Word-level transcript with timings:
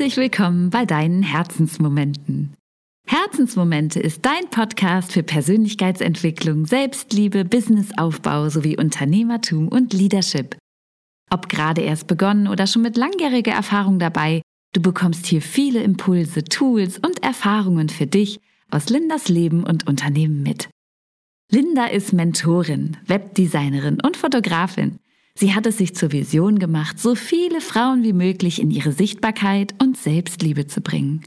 Herzlich 0.00 0.16
willkommen 0.16 0.70
bei 0.70 0.86
deinen 0.86 1.22
Herzensmomenten. 1.22 2.54
Herzensmomente 3.06 4.00
ist 4.00 4.24
dein 4.24 4.48
Podcast 4.48 5.12
für 5.12 5.22
Persönlichkeitsentwicklung, 5.22 6.64
Selbstliebe, 6.64 7.44
Businessaufbau 7.44 8.48
sowie 8.48 8.78
Unternehmertum 8.78 9.68
und 9.68 9.92
Leadership. 9.92 10.56
Ob 11.30 11.50
gerade 11.50 11.82
erst 11.82 12.06
begonnen 12.06 12.48
oder 12.48 12.66
schon 12.66 12.80
mit 12.80 12.96
langjähriger 12.96 13.52
Erfahrung 13.52 13.98
dabei, 13.98 14.40
du 14.72 14.80
bekommst 14.80 15.26
hier 15.26 15.42
viele 15.42 15.82
Impulse, 15.82 16.44
Tools 16.44 16.96
und 16.96 17.22
Erfahrungen 17.22 17.90
für 17.90 18.06
dich 18.06 18.40
aus 18.70 18.88
Lindas 18.88 19.28
Leben 19.28 19.64
und 19.64 19.86
Unternehmen 19.86 20.42
mit. 20.42 20.70
Linda 21.52 21.84
ist 21.84 22.14
Mentorin, 22.14 22.96
Webdesignerin 23.06 24.00
und 24.00 24.16
Fotografin. 24.16 24.98
Sie 25.34 25.54
hat 25.54 25.66
es 25.66 25.78
sich 25.78 25.94
zur 25.94 26.12
Vision 26.12 26.58
gemacht, 26.58 26.98
so 26.98 27.14
viele 27.14 27.60
Frauen 27.60 28.02
wie 28.02 28.12
möglich 28.12 28.60
in 28.60 28.70
ihre 28.70 28.92
Sichtbarkeit 28.92 29.74
und 29.80 29.96
Selbstliebe 29.96 30.66
zu 30.66 30.80
bringen 30.80 31.24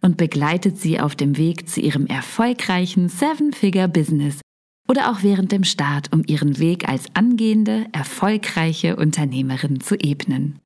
und 0.00 0.16
begleitet 0.16 0.78
sie 0.78 1.00
auf 1.00 1.16
dem 1.16 1.36
Weg 1.36 1.68
zu 1.68 1.80
ihrem 1.80 2.06
erfolgreichen 2.06 3.08
Seven-Figure-Business 3.08 4.40
oder 4.88 5.10
auch 5.10 5.22
während 5.22 5.52
dem 5.52 5.64
Start, 5.64 6.12
um 6.12 6.22
ihren 6.26 6.58
Weg 6.58 6.88
als 6.88 7.04
angehende, 7.14 7.86
erfolgreiche 7.92 8.96
Unternehmerin 8.96 9.80
zu 9.80 9.96
ebnen. 9.96 10.60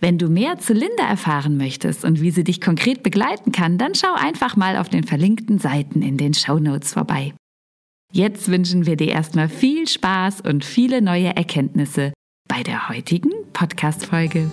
Wenn 0.00 0.18
du 0.18 0.28
mehr 0.28 0.58
zu 0.58 0.72
Linda 0.72 1.08
erfahren 1.08 1.56
möchtest 1.56 2.04
und 2.04 2.20
wie 2.20 2.30
sie 2.30 2.44
dich 2.44 2.60
konkret 2.60 3.02
begleiten 3.02 3.52
kann, 3.52 3.78
dann 3.78 3.94
schau 3.94 4.14
einfach 4.14 4.56
mal 4.56 4.76
auf 4.76 4.88
den 4.88 5.04
verlinkten 5.04 5.58
Seiten 5.58 6.02
in 6.02 6.16
den 6.16 6.34
Show 6.34 6.58
Notes 6.58 6.92
vorbei. 6.92 7.34
Jetzt 8.12 8.50
wünschen 8.50 8.86
wir 8.86 8.96
dir 8.96 9.08
erstmal 9.08 9.48
viel 9.48 9.86
Spaß 9.86 10.40
und 10.40 10.64
viele 10.64 11.02
neue 11.02 11.36
Erkenntnisse 11.36 12.14
bei 12.48 12.62
der 12.62 12.88
heutigen 12.88 13.32
Podcast-Folge. 13.52 14.50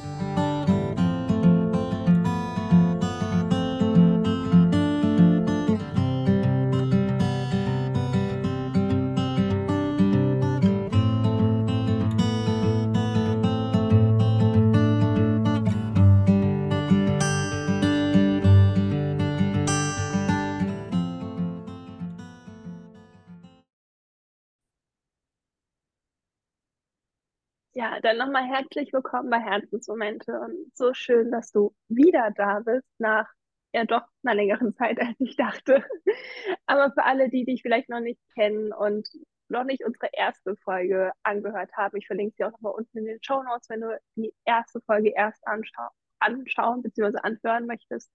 Dann 28.06 28.17
nochmal 28.17 28.45
herzlich 28.45 28.94
willkommen 28.94 29.31
bei 29.31 29.39
Herzensmomente 29.39 30.39
und 30.39 30.72
so 30.75 30.94
schön, 30.94 31.31
dass 31.31 31.52
du 31.52 31.73
wieder 31.88 32.30
da 32.36 32.59
bist 32.59 32.88
nach 33.00 33.28
ja 33.73 33.84
doch 33.84 34.03
einer 34.23 34.36
längeren 34.36 34.75
Zeit, 34.75 35.00
als 35.02 35.16
ich 35.17 35.36
dachte. 35.36 35.84
Aber 36.67 36.94
für 36.94 37.03
alle, 37.03 37.31
die 37.31 37.45
dich 37.45 37.64
vielleicht 37.64 37.89
noch 37.89 38.02
nicht 38.02 38.22
kennen 38.36 38.72
und 38.72 39.09
noch 39.50 39.64
nicht 39.64 39.84
unsere 39.84 40.09
erste 40.14 40.56
Folge 40.58 41.14
angehört 41.23 41.72
haben, 41.75 41.97
ich 41.97 42.06
verlinke 42.06 42.36
sie 42.38 42.44
auch 42.44 42.52
nochmal 42.52 42.73
unten 42.73 43.00
in 43.00 43.06
den 43.06 43.23
Show 43.23 43.42
Notes, 43.42 43.67
wenn 43.70 43.81
du 43.81 44.00
die 44.16 44.36
erste 44.45 44.81
Folge 44.81 45.09
erst 45.09 45.42
anschau 45.47 45.88
anschauen 46.19 46.84
bzw. 46.84 47.17
anhören 47.23 47.66
möchtest. 47.66 48.12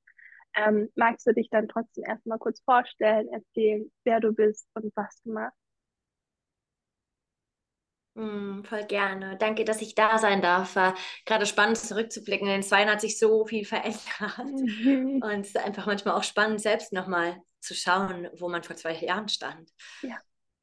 Ähm, 0.55 0.89
magst 0.95 1.27
du 1.27 1.35
dich 1.35 1.51
dann 1.51 1.67
trotzdem 1.67 2.05
erstmal 2.05 2.39
kurz 2.39 2.61
vorstellen, 2.61 3.27
erzählen, 3.27 3.91
wer 4.05 4.21
du 4.21 4.33
bist 4.33 4.69
und 4.75 4.93
was 4.95 5.21
du 5.23 5.33
machst? 5.33 5.60
Mm, 8.15 8.63
voll 8.65 8.85
gerne. 8.85 9.37
Danke, 9.39 9.65
dass 9.65 9.81
ich 9.83 9.95
da 9.95 10.19
sein 10.19 10.43
darf. 10.43 10.77
War 10.77 10.95
gerade 11.25 11.47
spannend 11.47 11.79
zurückzublicken. 11.79 12.49
In 12.49 12.63
zwei 12.63 12.81
Jahren 12.81 12.91
hat 12.91 13.01
sich 13.01 13.19
so 13.19 13.47
viel 13.47 13.65
verändert. 13.67 14.39
Mhm. 14.39 15.23
Und 15.25 15.41
es 15.41 15.49
ist 15.49 15.59
einfach 15.59 15.87
manchmal 15.87 16.15
auch 16.15 16.25
spannend, 16.25 16.61
selbst 16.61 16.93
nochmal 16.93 17.41
zu 17.61 17.75
schauen, 17.75 18.29
wo 18.39 18.49
man 18.49 18.63
vor 18.63 18.77
zwei 18.77 18.95
Jahren 18.95 19.29
stand. 19.29 19.71
Ja. 20.03 20.19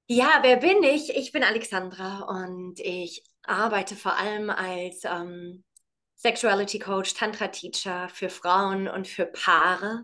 Ja, 0.10 0.40
wer 0.42 0.58
bin 0.58 0.84
ich? 0.84 1.16
Ich 1.18 1.34
bin 1.34 1.44
Alexandra 1.44 2.22
und 2.22 2.80
ich 2.80 3.24
arbeite 3.44 3.94
vor 3.98 4.16
allem 4.16 4.50
als 4.50 5.04
ähm, 5.04 5.66
Sexuality 6.16 6.80
Coach, 6.80 7.14
Tantra 7.14 7.50
Teacher 7.50 8.08
für 8.08 8.30
Frauen 8.30 8.88
und 8.88 9.06
für 9.06 9.26
Paare. 9.26 10.04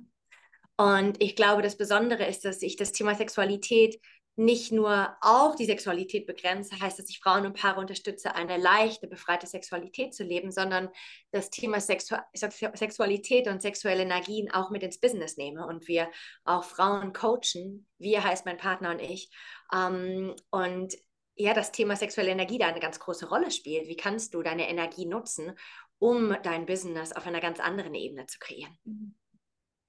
Und 0.76 1.22
ich 1.22 1.38
glaube, 1.38 1.62
das 1.62 1.78
Besondere 1.78 2.26
ist, 2.26 2.44
dass 2.44 2.62
ich 2.62 2.76
das 2.76 2.92
Thema 2.92 3.16
Sexualität 3.16 3.98
nicht 4.36 4.72
nur 4.72 5.16
auch 5.22 5.56
die 5.56 5.66
Sexualität 5.66 6.26
begrenze, 6.26 6.80
heißt, 6.80 6.98
dass 6.98 7.10
ich 7.10 7.20
Frauen 7.20 7.46
und 7.46 7.56
Paare 7.56 7.80
unterstütze, 7.80 8.34
eine 8.34 8.58
leichte, 8.58 9.08
befreite 9.08 9.46
Sexualität 9.46 10.16
zu 10.16 10.24
leben, 10.24 10.52
sondern 10.52 10.90
das 11.32 11.52
Thema 11.52 11.80
Sexu 11.80 12.16
Sexualität 12.34 13.48
und 13.48 13.62
sexuelle 13.62 14.02
Energien 14.02 14.52
auch 14.52 14.72
mit 14.72 14.82
ins 14.82 15.00
Business 15.00 15.38
nehme 15.38 15.68
und 15.68 15.88
wir 15.88 16.10
auch 16.46 16.64
Frauen 16.64 17.14
coachen, 17.14 17.86
wir 18.00 18.24
heißt 18.24 18.46
mein 18.46 18.58
Partner 18.58 18.92
und 18.92 19.02
ich, 19.02 19.30
ähm, 19.72 20.36
und 20.50 20.96
ja, 21.36 21.54
das 21.54 21.72
Thema 21.72 21.96
sexuelle 21.96 22.32
Energie 22.32 22.58
da 22.58 22.68
eine 22.68 22.80
ganz 22.80 23.00
große 23.00 23.28
Rolle 23.28 23.52
spielt. 23.52 23.88
Wie 23.88 23.96
kannst 23.96 24.34
du 24.34 24.42
deine 24.42 24.70
Energie 24.70 25.06
nutzen, 25.06 25.54
um 26.00 26.36
dein 26.44 26.66
Business 26.66 27.12
auf 27.12 27.26
einer 27.26 27.40
ganz 27.40 27.60
anderen 27.60 27.96
Ebene 27.96 28.26
zu 28.26 28.40
kreieren? 28.40 28.78
Mhm. 28.84 29.16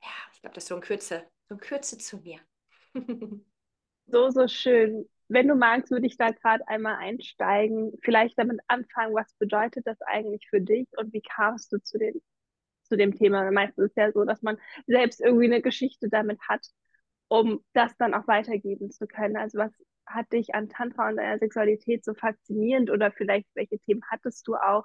Ja, 0.02 0.10
ich 0.32 0.40
glaube, 0.40 0.54
das 0.54 0.64
ist 0.64 0.68
so 0.68 0.74
ein 0.74 0.80
Kürze, 0.82 1.24
so 1.48 1.54
ein 1.54 1.60
Kürze 1.60 1.96
zu 1.96 2.18
mir. 2.18 2.40
so, 4.06 4.30
so 4.30 4.48
schön. 4.48 5.08
Wenn 5.28 5.48
du 5.48 5.54
magst, 5.54 5.90
würde 5.90 6.06
ich 6.06 6.16
da 6.16 6.30
gerade 6.30 6.66
einmal 6.68 6.96
einsteigen, 6.96 7.92
vielleicht 8.02 8.38
damit 8.38 8.60
anfangen, 8.68 9.14
was 9.14 9.32
bedeutet 9.38 9.86
das 9.86 10.00
eigentlich 10.02 10.46
für 10.48 10.60
dich 10.60 10.86
und 10.98 11.12
wie 11.12 11.22
kamst 11.22 11.72
du 11.72 11.78
zu, 11.82 11.98
den, 11.98 12.20
zu 12.84 12.96
dem 12.96 13.14
Thema? 13.14 13.50
Meistens 13.50 13.86
ist 13.86 13.90
es 13.92 13.96
ja 13.96 14.12
so, 14.12 14.24
dass 14.24 14.42
man 14.42 14.58
selbst 14.86 15.20
irgendwie 15.20 15.46
eine 15.46 15.62
Geschichte 15.62 16.08
damit 16.10 16.40
hat, 16.48 16.66
um 17.28 17.64
das 17.72 17.96
dann 17.98 18.14
auch 18.14 18.28
weitergeben 18.28 18.90
zu 18.90 19.06
können. 19.06 19.36
Also 19.36 19.58
was 19.58 19.72
hat 20.06 20.32
dich 20.32 20.54
an 20.54 20.68
Tantra 20.68 21.08
und 21.08 21.16
deiner 21.16 21.38
Sexualität 21.38 22.04
so 22.04 22.14
faszinierend 22.14 22.90
oder 22.90 23.10
vielleicht 23.12 23.48
welche 23.54 23.78
Themen 23.80 24.02
hattest 24.10 24.46
du 24.48 24.56
auch, 24.56 24.84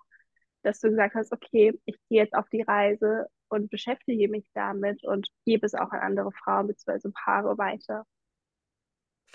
dass 0.63 0.79
du 0.79 0.89
gesagt 0.89 1.15
hast, 1.15 1.33
okay, 1.33 1.79
ich 1.85 1.97
gehe 2.09 2.21
jetzt 2.23 2.33
auf 2.35 2.49
die 2.49 2.61
Reise 2.61 3.27
und 3.49 3.69
beschäftige 3.69 4.29
mich 4.29 4.45
damit 4.53 5.03
und 5.05 5.27
gebe 5.45 5.65
es 5.65 5.75
auch 5.75 5.91
an 5.91 5.99
andere 6.01 6.31
Frauen 6.31 6.67
bzw. 6.67 7.09
Paare 7.13 7.57
weiter? 7.57 8.05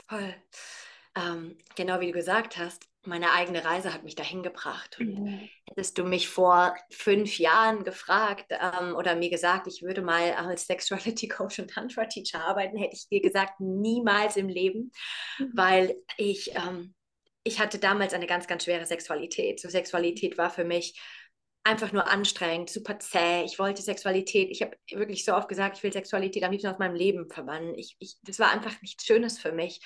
Voll. 0.09 0.35
Ähm, 1.17 1.57
genau 1.77 2.01
wie 2.01 2.07
du 2.07 2.13
gesagt 2.13 2.57
hast, 2.57 2.87
meine 3.07 3.33
eigene 3.33 3.65
Reise 3.65 3.93
hat 3.93 4.05
mich 4.05 4.15
dahin 4.15 4.43
gebracht. 4.43 4.99
Und 4.99 5.19
mhm. 5.21 5.49
hättest 5.69 5.99
du 5.99 6.05
mich 6.05 6.29
vor 6.29 6.75
fünf 6.91 7.39
Jahren 7.39 7.85
gefragt 7.85 8.47
ähm, 8.51 8.95
oder 8.97 9.15
mir 9.15 9.31
gesagt, 9.31 9.67
ich 9.67 9.83
würde 9.83 10.03
mal 10.03 10.33
als 10.33 10.67
Sexuality 10.67 11.29
Coach 11.29 11.59
und 11.59 11.71
Tantra 11.71 12.07
Teacher 12.07 12.41
arbeiten, 12.45 12.77
hätte 12.77 12.97
ich 12.97 13.09
dir 13.09 13.21
gesagt, 13.21 13.61
niemals 13.61 14.37
im 14.37 14.49
Leben, 14.49 14.91
mhm. 15.39 15.51
weil 15.55 15.97
ich, 16.17 16.55
ähm, 16.55 16.95
ich 17.45 17.61
hatte 17.61 17.79
damals 17.79 18.15
eine 18.15 18.27
ganz, 18.27 18.47
ganz 18.47 18.65
schwere 18.65 18.87
Sexualität. 18.87 19.61
So 19.61 19.69
Sexualität 19.69 20.39
war 20.39 20.51
für 20.51 20.65
mich 20.65 20.99
einfach 21.65 21.93
nur 21.93 22.07
anstrengend, 22.07 22.69
super 22.69 22.99
zäh. 22.99 23.43
Ich 23.45 23.59
wollte 23.59 23.83
Sexualität, 23.83 24.51
ich 24.51 24.63
habe 24.63 24.77
wirklich 24.91 25.25
so 25.25 25.35
oft 25.35 25.49
gesagt, 25.49 25.79
ich 25.79 25.83
will 25.83 25.93
Sexualität 25.93 26.45
am 26.45 26.53
liebsten 26.53 26.69
aus 26.69 26.79
meinem 26.79 26.95
Leben 26.95 27.29
verbannen. 27.31 27.75
Ich, 27.75 27.97
ich, 27.99 28.19
das 28.23 28.39
war 28.39 28.51
einfach 28.51 28.81
nichts 28.83 29.05
Schönes 29.05 29.39
für 29.39 29.53
mich. 29.53 29.81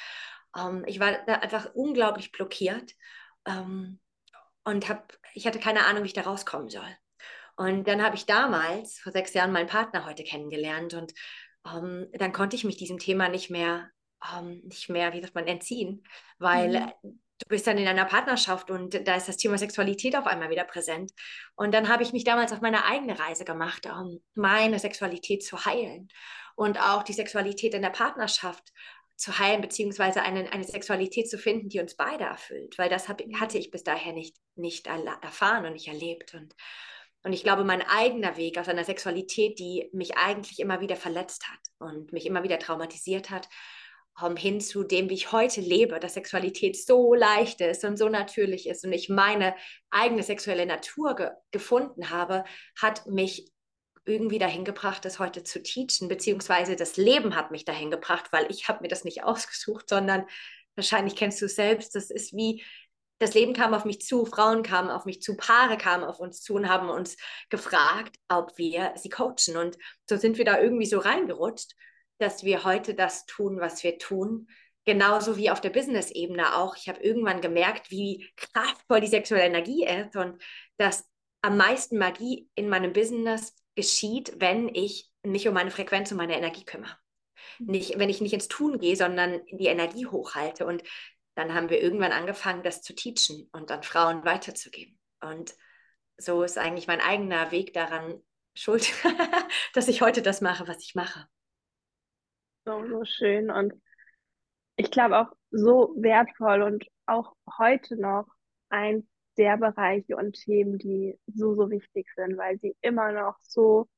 Ähm, 0.56 0.84
ich 0.86 0.98
war 0.98 1.12
da 1.26 1.34
einfach 1.34 1.72
unglaublich 1.74 2.32
blockiert 2.32 2.94
ähm, 3.46 4.00
und 4.64 4.88
hab, 4.88 5.16
ich 5.34 5.46
hatte 5.46 5.60
keine 5.60 5.86
Ahnung, 5.86 6.02
wie 6.02 6.08
ich 6.08 6.12
da 6.12 6.22
rauskommen 6.22 6.68
soll. 6.68 6.96
Und 7.56 7.86
dann 7.88 8.02
habe 8.02 8.16
ich 8.16 8.26
damals, 8.26 8.98
vor 8.98 9.12
sechs 9.12 9.32
Jahren, 9.34 9.52
meinen 9.52 9.68
Partner 9.68 10.04
heute 10.04 10.24
kennengelernt 10.24 10.94
und 10.94 11.12
ähm, 11.64 12.08
dann 12.12 12.32
konnte 12.32 12.56
ich 12.56 12.64
mich 12.64 12.76
diesem 12.76 12.98
Thema 12.98 13.28
nicht 13.28 13.50
mehr, 13.50 13.90
ähm, 14.36 14.62
nicht 14.64 14.88
mehr, 14.88 15.12
wie 15.12 15.20
sagt 15.20 15.34
man, 15.34 15.46
entziehen, 15.46 16.04
weil 16.38 16.92
mhm 17.02 17.20
du 17.38 17.49
bist 17.49 17.67
dann 17.67 17.79
in 17.79 17.87
einer 17.87 18.05
Partnerschaft 18.05 18.70
und 18.70 19.06
da 19.06 19.17
ist 19.17 19.29
das 19.29 19.37
Thema 19.37 19.58
Sexualität 19.58 20.17
auf 20.17 20.26
einmal 20.26 20.50
wieder 20.50 20.64
präsent. 20.64 21.12
Und 21.55 21.73
dann 21.73 21.88
habe 21.88 22.02
ich 22.02 22.12
mich 22.12 22.25
damals 22.25 22.52
auf 22.52 22.61
meine 22.61 22.85
eigene 22.85 23.19
Reise 23.19 23.44
gemacht, 23.44 23.87
um 23.87 24.20
meine 24.35 24.79
Sexualität 24.79 25.44
zu 25.44 25.64
heilen 25.64 26.08
und 26.56 26.81
auch 26.81 27.02
die 27.02 27.12
Sexualität 27.12 27.75
in 27.75 27.82
der 27.82 27.90
Partnerschaft 27.90 28.73
zu 29.17 29.38
heilen, 29.38 29.61
beziehungsweise 29.61 30.23
eine, 30.23 30.52
eine 30.52 30.64
Sexualität 30.64 31.29
zu 31.29 31.38
finden, 31.38 31.69
die 31.69 31.81
uns 31.81 31.96
beide 31.96 32.25
erfüllt, 32.25 32.79
weil 32.79 32.88
das 32.88 33.08
hab, 33.08 33.20
hatte 33.38 33.58
ich 33.58 33.70
bis 33.70 33.82
daher 33.82 34.12
nicht, 34.12 34.37
nicht 34.55 34.87
erfahren 34.87 35.67
und 35.67 35.73
nicht 35.73 35.88
erlebt. 35.88 36.34
Und, 36.34 36.55
und 37.25 37.32
ich 37.32 37.43
glaube, 37.43 37.64
mein 37.64 37.82
eigener 37.82 38.37
Weg 38.37 38.58
aus 38.58 38.69
einer 38.69 38.84
Sexualität, 38.84 39.58
die 39.58 39.88
mich 39.93 40.17
eigentlich 40.17 40.61
immer 40.61 40.81
wieder 40.81 40.96
verletzt 40.96 41.49
hat 41.49 41.58
und 41.79 42.12
mich 42.12 42.26
immer 42.26 42.44
wieder 42.44 42.58
traumatisiert 42.58 43.31
hat, 43.31 43.49
hin 44.37 44.61
zu 44.61 44.85
dem, 44.85 45.09
wie 45.11 45.15
ich 45.15 45.32
heute 45.32 45.61
lebe, 45.61 46.00
dass 46.00 46.15
Sexualität 46.15 46.76
so 46.76 47.15
leicht 47.15 47.61
ist 47.61 47.85
und 47.85 47.97
so 47.97 48.09
natürlich 48.09 48.69
ist 48.69 48.85
und 48.85 48.93
ich 48.93 49.09
meine 49.09 49.55
eigene 49.91 50.23
sexuelle 50.23 50.67
Natur 50.67 51.15
ge 51.15 51.31
gefunden 51.50 52.11
habe, 52.11 52.44
hat 52.81 53.06
mich 53.06 53.50
irgendwie 54.05 54.38
dahin 54.38 54.65
gebracht, 54.65 55.05
das 55.05 55.19
heute 55.19 55.44
zu 55.44 55.62
teachen, 55.62 56.09
beziehungsweise 56.09 56.76
das 56.76 56.97
Leben 56.97 57.37
hat 57.37 57.50
mich 57.50 57.65
dahin 57.65 57.91
gebracht, 57.91 58.26
weil 58.32 58.50
ich 58.50 58.69
habe 58.69 58.82
mir 58.82 58.88
das 58.88 59.05
nicht 59.05 59.23
ausgesucht, 59.23 59.88
sondern 59.88 60.25
wahrscheinlich 60.75 61.15
kennst 61.15 61.41
du 61.41 61.47
es 61.47 61.56
selbst, 61.56 61.94
das 61.94 62.11
ist 62.11 62.35
wie 62.35 62.65
das 63.19 63.35
Leben 63.35 63.53
kam 63.53 63.75
auf 63.75 63.85
mich 63.85 64.00
zu, 64.00 64.25
Frauen 64.25 64.62
kamen 64.62 64.91
auf 64.91 65.05
mich 65.05 65.20
zu, 65.20 65.37
Paare 65.37 65.76
kamen 65.76 66.05
auf 66.05 66.20
uns 66.20 66.41
zu 66.41 66.55
und 66.55 66.69
haben 66.69 66.88
uns 66.88 67.17
gefragt, 67.50 68.17
ob 68.29 68.56
wir 68.59 68.93
sie 68.97 69.09
coachen. 69.09 69.56
Und 69.56 69.76
so 70.09 70.17
sind 70.17 70.38
wir 70.38 70.44
da 70.44 70.61
irgendwie 70.61 70.87
so 70.87 70.99
reingerutscht, 70.99 71.75
dass 72.19 72.44
wir 72.44 72.65
heute 72.65 72.94
das 72.94 73.26
tun, 73.26 73.61
was 73.61 73.82
wir 73.85 73.99
tun. 73.99 74.49
Genauso 74.85 75.37
wie 75.37 75.50
auf 75.50 75.61
der 75.61 75.70
Business-Ebene 75.70 76.56
auch. 76.56 76.76
Ich 76.76 76.88
habe 76.88 77.00
irgendwann 77.00 77.41
gemerkt, 77.41 77.91
wie 77.91 78.31
kraftvoll 78.37 79.00
die 79.00 79.06
sexuelle 79.06 79.44
Energie 79.44 79.87
ist 79.87 80.17
und 80.17 80.43
dass 80.79 81.09
am 81.43 81.56
meisten 81.56 81.99
Magie 81.99 82.49
in 82.55 82.69
meinem 82.69 82.93
Business 82.93 83.55
geschieht, 83.75 84.35
wenn 84.38 84.69
ich 84.75 85.09
mich 85.23 85.47
um 85.47 85.55
meine 85.55 85.70
Frequenz 85.70 86.11
und 86.11 86.17
meine 86.17 86.37
Energie 86.37 86.65
kümmere. 86.65 86.97
Mhm. 87.59 87.67
Nicht, 87.67 87.99
wenn 87.99 88.09
ich 88.09 88.20
nicht 88.20 88.32
ins 88.32 88.49
Tun 88.49 88.79
gehe, 88.79 88.97
sondern 88.97 89.41
die 89.53 89.67
Energie 89.67 90.06
hochhalte. 90.06 90.67
Und 90.67 90.82
dann 91.35 91.55
haben 91.55 91.70
wir 91.70 91.81
irgendwann 91.81 92.12
angefangen, 92.12 92.62
das 92.62 92.82
zu 92.82 92.94
teachen 92.94 93.49
und 93.53 93.70
an 93.70 93.82
Frauen 93.82 94.25
weiterzugeben. 94.25 94.99
Und 95.20 95.55
so 96.17 96.43
ist 96.43 96.59
eigentlich 96.59 96.87
mein 96.87 97.00
eigener 97.00 97.53
Weg 97.53 97.73
daran 97.73 98.23
schuld, 98.55 98.93
dass 99.75 99.88
ich 99.88 100.03
heute 100.03 100.23
das 100.23 100.41
mache, 100.41 100.67
was 100.67 100.82
ich 100.82 100.94
mache. 100.94 101.29
So, 102.69 102.87
so 102.87 103.03
schön 103.06 103.50
und 103.50 103.73
ich 104.76 104.91
glaube 104.91 105.19
auch 105.19 105.32
so 105.50 105.94
wertvoll 105.97 106.61
und 106.61 106.85
auch 107.06 107.35
heute 107.56 107.99
noch 107.99 108.26
eins 108.69 109.06
der 109.38 109.56
Bereiche 109.56 110.17
und 110.17 110.35
Themen, 110.35 110.76
die 110.76 111.19
so, 111.29 111.55
so 111.55 111.70
wichtig 111.70 112.12
sind, 112.15 112.37
weil 112.37 112.59
sie 112.59 112.76
immer 112.82 113.12
noch 113.12 113.38
so 113.41 113.88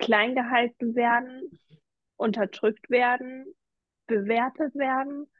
klein 0.00 0.34
gehalten 0.34 0.96
werden, 0.96 1.48
unterdrückt 2.16 2.90
werden, 2.90 3.46
bewertet 4.08 4.74
werden 4.74 5.30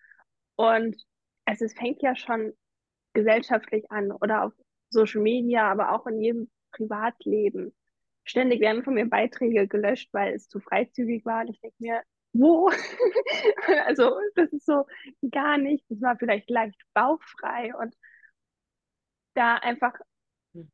und 0.55 1.03
es 1.47 1.61
ist, 1.61 1.77
fängt 1.77 2.01
ja 2.01 2.15
schon 2.15 2.53
gesellschaftlich 3.13 3.91
an 3.91 4.13
oder 4.13 4.45
auf 4.45 4.53
Social 4.89 5.23
Media, 5.23 5.69
aber 5.69 5.97
auch 5.97 6.07
in 6.07 6.21
jedem 6.21 6.51
Privatleben. 6.71 7.75
Ständig 8.23 8.61
werden 8.61 8.85
von 8.85 8.95
mir 8.95 9.11
Beiträge 9.11 9.67
gelöscht, 9.67 10.11
weil 10.13 10.35
es 10.35 10.47
zu 10.47 10.61
freizügig 10.61 11.25
war. 11.25 11.41
Und 11.41 11.51
ich 11.51 11.61
denke 11.61 11.77
mir, 11.81 12.03
wo? 12.33 12.71
also, 13.87 14.19
das 14.35 14.53
ist 14.53 14.67
so 14.67 14.87
gar 15.31 15.59
nicht. 15.59 15.85
Das 15.89 16.01
war 16.01 16.17
vielleicht 16.17 16.51
leicht 16.51 16.81
bauchfrei 16.95 17.75
und 17.77 17.95
da 19.35 19.57
einfach, 19.57 19.95
hm. 20.55 20.71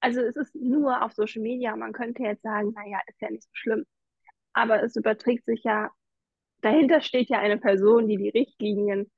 also 0.00 0.20
es 0.20 0.36
ist 0.36 0.54
nur 0.54 1.02
auf 1.02 1.12
Social 1.12 1.42
Media. 1.42 1.76
Man 1.76 1.92
könnte 1.92 2.22
jetzt 2.22 2.42
sagen, 2.42 2.72
naja, 2.74 3.00
ist 3.06 3.20
ja 3.20 3.30
nicht 3.30 3.44
so 3.44 3.50
schlimm. 3.52 3.86
Aber 4.52 4.82
es 4.82 4.96
überträgt 4.96 5.44
sich 5.44 5.64
ja 5.64 5.90
dahinter 6.60 7.00
steht 7.00 7.28
ja 7.28 7.38
eine 7.38 7.58
Person, 7.58 8.08
die 8.08 8.16
die 8.16 8.28
Richtlinien 8.28 9.10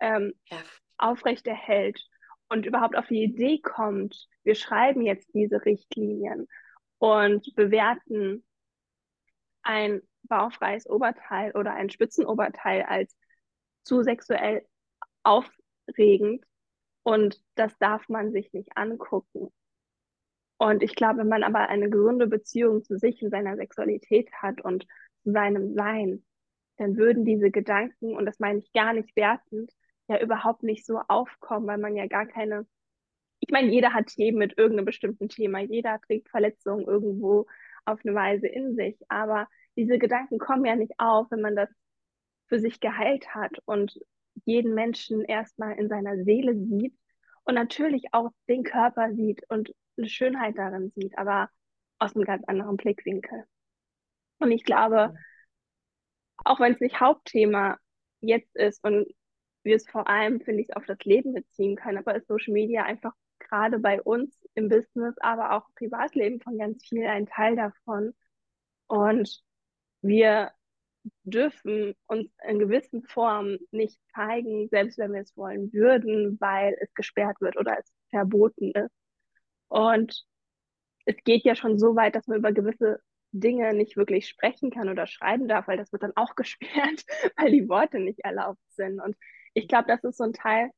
ähm, 0.00 0.32
ja. 0.50 0.58
aufrechterhält 0.98 2.00
und 2.48 2.66
überhaupt 2.66 2.96
auf 2.96 3.06
die 3.08 3.22
Idee 3.22 3.60
kommt, 3.60 4.28
wir 4.44 4.54
schreiben 4.54 5.02
jetzt 5.02 5.34
diese 5.34 5.64
Richtlinien 5.64 6.46
und 6.98 7.54
bewerten 7.54 8.44
ein 9.62 10.00
baufreies 10.28 10.88
Oberteil 10.88 11.52
oder 11.52 11.74
ein 11.74 11.90
Spitzenoberteil 11.90 12.82
als 12.82 13.16
zu 13.84 14.02
sexuell 14.02 14.66
aufregend 15.22 16.44
und 17.02 17.40
das 17.54 17.76
darf 17.78 18.08
man 18.08 18.32
sich 18.32 18.52
nicht 18.52 18.76
angucken. 18.76 19.52
Und 20.58 20.82
ich 20.82 20.94
glaube, 20.94 21.18
wenn 21.20 21.28
man 21.28 21.44
aber 21.44 21.68
eine 21.68 21.90
gesunde 21.90 22.26
Beziehung 22.26 22.82
zu 22.82 22.98
sich 22.98 23.22
und 23.22 23.30
seiner 23.30 23.56
Sexualität 23.56 24.32
hat 24.32 24.60
und 24.60 24.86
zu 25.22 25.32
seinem 25.32 25.74
Sein, 25.74 26.24
dann 26.78 26.96
würden 26.96 27.24
diese 27.24 27.50
Gedanken, 27.50 28.16
und 28.16 28.26
das 28.26 28.38
meine 28.38 28.58
ich 28.58 28.72
gar 28.72 28.92
nicht 28.92 29.14
wertend, 29.16 29.70
ja 30.08 30.20
überhaupt 30.20 30.62
nicht 30.62 30.86
so 30.86 31.00
aufkommen, 31.08 31.66
weil 31.66 31.78
man 31.78 31.96
ja 31.96 32.06
gar 32.06 32.26
keine, 32.26 32.66
ich 33.40 33.50
meine, 33.50 33.70
jeder 33.70 33.92
hat 33.92 34.06
Themen 34.08 34.38
mit 34.38 34.56
irgendeinem 34.58 34.86
bestimmten 34.86 35.28
Thema, 35.28 35.60
jeder 35.60 36.00
trägt 36.00 36.28
Verletzungen 36.30 36.86
irgendwo 36.86 37.46
auf 37.84 38.00
eine 38.04 38.14
Weise 38.14 38.46
in 38.46 38.74
sich, 38.74 38.98
aber 39.08 39.48
diese 39.76 39.98
Gedanken 39.98 40.38
kommen 40.38 40.64
ja 40.64 40.76
nicht 40.76 40.94
auf, 40.98 41.30
wenn 41.30 41.40
man 41.40 41.56
das 41.56 41.68
für 42.48 42.58
sich 42.58 42.80
geheilt 42.80 43.34
hat 43.34 43.58
und 43.64 43.98
jeden 44.44 44.74
Menschen 44.74 45.22
erstmal 45.24 45.78
in 45.78 45.88
seiner 45.88 46.22
Seele 46.24 46.54
sieht 46.54 46.94
und 47.44 47.54
natürlich 47.54 48.04
auch 48.12 48.30
den 48.48 48.62
Körper 48.64 49.12
sieht 49.14 49.42
und 49.48 49.72
eine 49.96 50.08
Schönheit 50.08 50.58
darin 50.58 50.92
sieht, 50.94 51.16
aber 51.18 51.48
aus 51.98 52.14
einem 52.14 52.24
ganz 52.24 52.44
anderen 52.46 52.76
Blickwinkel. 52.76 53.44
Und 54.38 54.50
ich 54.50 54.64
glaube, 54.64 55.14
auch 56.44 56.60
wenn 56.60 56.74
es 56.74 56.80
nicht 56.80 57.00
Hauptthema 57.00 57.78
jetzt 58.20 58.54
ist 58.56 58.82
und 58.84 59.06
wir 59.62 59.76
es 59.76 59.88
vor 59.88 60.08
allem, 60.08 60.40
finde 60.40 60.62
ich, 60.62 60.76
auf 60.76 60.84
das 60.86 60.98
Leben 61.04 61.32
beziehen 61.32 61.76
können, 61.76 61.98
aber 61.98 62.14
ist 62.14 62.28
Social 62.28 62.52
Media 62.52 62.84
einfach 62.84 63.12
gerade 63.38 63.78
bei 63.78 64.00
uns 64.02 64.38
im 64.54 64.68
Business, 64.68 65.16
aber 65.18 65.52
auch 65.52 65.68
im 65.68 65.74
Privatleben 65.74 66.40
von 66.40 66.58
ganz 66.58 66.86
viel 66.86 67.06
ein 67.06 67.26
Teil 67.26 67.56
davon. 67.56 68.14
Und 68.86 69.42
wir 70.06 70.52
dürfen 71.24 71.94
uns 72.06 72.28
in 72.46 72.58
gewissen 72.58 73.02
Formen 73.04 73.58
nicht 73.70 74.00
zeigen, 74.14 74.68
selbst 74.68 74.98
wenn 74.98 75.12
wir 75.12 75.20
es 75.20 75.36
wollen 75.36 75.72
würden, 75.72 76.38
weil 76.40 76.76
es 76.80 76.92
gesperrt 76.94 77.40
wird 77.40 77.56
oder 77.56 77.78
es 77.78 77.92
verboten 78.10 78.72
ist. 78.72 78.90
Und 79.68 80.24
es 81.04 81.16
geht 81.24 81.44
ja 81.44 81.54
schon 81.54 81.78
so 81.78 81.96
weit, 81.96 82.14
dass 82.14 82.26
man 82.26 82.38
über 82.38 82.52
gewisse 82.52 83.00
Dinge 83.32 83.74
nicht 83.74 83.96
wirklich 83.96 84.28
sprechen 84.28 84.70
kann 84.70 84.88
oder 84.88 85.06
schreiben 85.06 85.48
darf, 85.48 85.68
weil 85.68 85.76
das 85.76 85.92
wird 85.92 86.02
dann 86.02 86.16
auch 86.16 86.34
gesperrt, 86.36 87.04
weil 87.36 87.52
die 87.52 87.68
Worte 87.68 87.98
nicht 88.00 88.20
erlaubt 88.20 88.60
sind. 88.70 89.00
Und 89.00 89.16
ich 89.54 89.68
glaube, 89.68 89.88
das 89.88 90.02
ist 90.04 90.18
so 90.18 90.24
ein 90.24 90.32
Teil, 90.32 90.70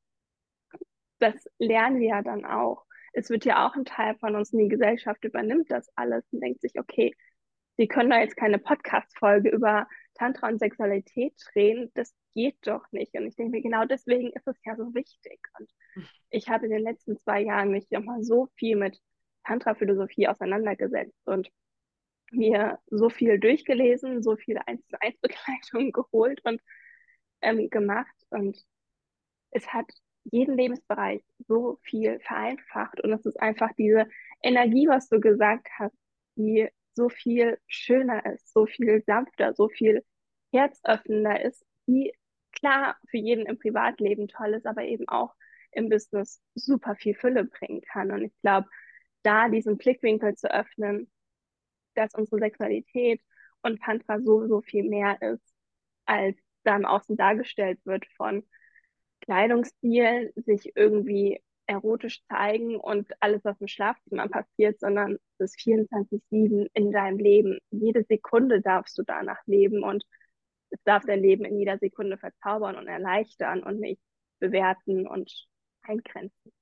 das 1.18 1.34
lernen 1.58 2.00
wir 2.00 2.08
ja 2.08 2.22
dann 2.22 2.44
auch. 2.44 2.84
Es 3.12 3.30
wird 3.30 3.44
ja 3.44 3.66
auch 3.66 3.74
ein 3.74 3.84
Teil 3.84 4.16
von 4.18 4.36
uns 4.36 4.52
und 4.52 4.60
die 4.60 4.68
Gesellschaft 4.68 5.24
übernimmt 5.24 5.70
das 5.70 5.88
alles 5.96 6.24
und 6.30 6.40
denkt 6.40 6.60
sich, 6.60 6.78
okay, 6.78 7.14
Sie 7.78 7.86
können 7.86 8.10
da 8.10 8.18
jetzt 8.18 8.36
keine 8.36 8.58
Podcast-Folge 8.58 9.50
über 9.50 9.86
Tantra 10.14 10.48
und 10.48 10.58
Sexualität 10.58 11.32
drehen, 11.52 11.92
das 11.94 12.12
geht 12.34 12.56
doch 12.62 12.84
nicht. 12.90 13.14
Und 13.14 13.26
ich 13.26 13.36
denke 13.36 13.52
mir, 13.52 13.62
genau 13.62 13.84
deswegen 13.84 14.32
ist 14.32 14.48
es 14.48 14.56
ja 14.64 14.74
so 14.74 14.92
wichtig. 14.94 15.38
Und 15.58 15.70
ich 16.30 16.48
habe 16.48 16.66
in 16.66 16.72
den 16.72 16.82
letzten 16.82 17.16
zwei 17.18 17.40
Jahren 17.40 17.70
mich 17.70 17.88
nochmal 17.90 18.24
so 18.24 18.48
viel 18.56 18.76
mit 18.76 19.00
Tantra-Philosophie 19.44 20.26
auseinandergesetzt 20.26 21.16
und 21.24 21.52
mir 22.32 22.80
so 22.88 23.10
viel 23.10 23.38
durchgelesen, 23.38 24.24
so 24.24 24.36
viele 24.36 24.66
1 24.66 24.84
zu 24.88 25.00
1 25.00 25.16
Begleitungen 25.20 25.92
geholt 25.92 26.40
und 26.44 26.60
ähm, 27.42 27.70
gemacht. 27.70 28.14
Und 28.30 28.60
es 29.52 29.72
hat 29.72 29.86
jeden 30.24 30.56
Lebensbereich 30.56 31.22
so 31.46 31.78
viel 31.82 32.18
vereinfacht. 32.18 33.00
Und 33.00 33.12
es 33.12 33.24
ist 33.24 33.40
einfach 33.40 33.70
diese 33.78 34.08
Energie, 34.42 34.88
was 34.88 35.08
du 35.08 35.20
gesagt 35.20 35.68
hast, 35.78 35.96
die 36.34 36.68
so 36.94 37.08
viel 37.08 37.58
schöner 37.66 38.24
ist, 38.26 38.52
so 38.52 38.66
viel 38.66 39.02
sanfter, 39.06 39.54
so 39.54 39.68
viel 39.68 40.04
herzöffnender 40.52 41.42
ist, 41.44 41.64
die 41.86 42.12
klar 42.52 42.96
für 43.08 43.18
jeden 43.18 43.46
im 43.46 43.58
Privatleben 43.58 44.28
toll 44.28 44.54
ist, 44.54 44.66
aber 44.66 44.84
eben 44.84 45.08
auch 45.08 45.34
im 45.72 45.88
Business 45.88 46.42
super 46.54 46.96
viel 46.96 47.14
Fülle 47.14 47.44
bringen 47.44 47.82
kann. 47.82 48.10
Und 48.10 48.24
ich 48.24 48.32
glaube, 48.42 48.68
da 49.22 49.48
diesen 49.48 49.76
Blickwinkel 49.78 50.34
zu 50.34 50.52
öffnen, 50.52 51.10
dass 51.94 52.14
unsere 52.14 52.40
Sexualität 52.40 53.20
und 53.62 53.80
Tantra 53.82 54.20
so, 54.20 54.46
so 54.46 54.60
viel 54.62 54.84
mehr 54.84 55.20
ist, 55.20 55.42
als 56.06 56.36
da 56.64 56.76
im 56.76 56.84
Außen 56.86 57.16
dargestellt 57.16 57.80
wird 57.84 58.06
von 58.16 58.44
Kleidungsstilen, 59.20 60.32
sich 60.36 60.72
irgendwie 60.76 61.42
erotisch 61.68 62.22
zeigen 62.28 62.76
und 62.76 63.10
alles, 63.20 63.44
was 63.44 63.60
im 63.60 63.68
Schlafzimmer 63.68 64.28
passiert, 64.28 64.80
sondern 64.80 65.18
es 65.38 65.52
ist 65.52 65.60
24-7 65.60 66.68
in 66.72 66.92
deinem 66.92 67.18
Leben. 67.18 67.58
Jede 67.70 68.04
Sekunde 68.04 68.60
darfst 68.60 68.96
du 68.98 69.02
danach 69.02 69.40
leben 69.46 69.84
und 69.84 70.04
es 70.70 70.80
darf 70.84 71.04
dein 71.04 71.20
Leben 71.20 71.44
in 71.44 71.58
jeder 71.58 71.78
Sekunde 71.78 72.18
verzaubern 72.18 72.76
und 72.76 72.88
erleichtern 72.88 73.62
und 73.62 73.80
nicht 73.80 74.00
bewerten 74.40 75.06
und 75.06 75.46
eingrenzen. 75.82 76.52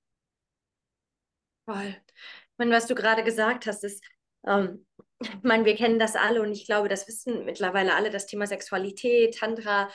Voll. 1.65 1.89
Ich 1.89 2.59
meine, 2.59 2.73
was 2.73 2.87
du 2.87 2.95
gerade 2.95 3.25
gesagt 3.25 3.67
hast, 3.67 3.85
ist, 3.85 4.05
ähm, 4.47 4.87
ich 5.21 5.43
meine, 5.43 5.65
wir 5.65 5.75
kennen 5.75 5.99
das 5.99 6.15
alle 6.15 6.43
und 6.43 6.53
ich 6.53 6.67
glaube, 6.67 6.89
das 6.89 7.09
wissen 7.09 7.45
mittlerweile 7.45 7.95
alle, 7.95 8.11
das 8.11 8.27
Thema 8.27 8.47
Sexualität, 8.47 9.39
Tantra, 9.39 9.89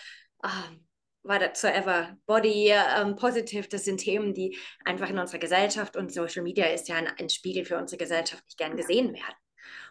ähm, 0.43 0.85
whatsoever, 1.23 2.17
Body 2.25 2.69
ähm, 2.71 3.15
Positive, 3.15 3.67
das 3.67 3.85
sind 3.85 3.97
Themen, 3.99 4.33
die 4.33 4.57
einfach 4.85 5.09
in 5.09 5.19
unserer 5.19 5.39
Gesellschaft 5.39 5.95
und 5.95 6.11
Social 6.11 6.43
Media 6.43 6.65
ist 6.65 6.87
ja 6.87 6.95
ein, 6.95 7.07
ein 7.07 7.29
Spiegel 7.29 7.65
für 7.65 7.77
unsere 7.77 7.97
Gesellschaft 7.97 8.43
nicht 8.45 8.57
gern 8.57 8.75
gesehen 8.75 9.13
werden. 9.13 9.35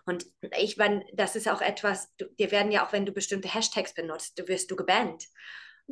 Und 0.06 0.26
ich 0.58 0.76
meine, 0.76 1.04
das 1.12 1.36
ist 1.36 1.48
auch 1.48 1.60
etwas, 1.60 2.12
du, 2.16 2.26
dir 2.38 2.50
werden 2.50 2.72
ja 2.72 2.86
auch, 2.86 2.92
wenn 2.92 3.06
du 3.06 3.12
bestimmte 3.12 3.52
Hashtags 3.52 3.94
benutzt, 3.94 4.38
du 4.38 4.48
wirst 4.48 4.70
du 4.70 4.76
gebannt. 4.76 5.26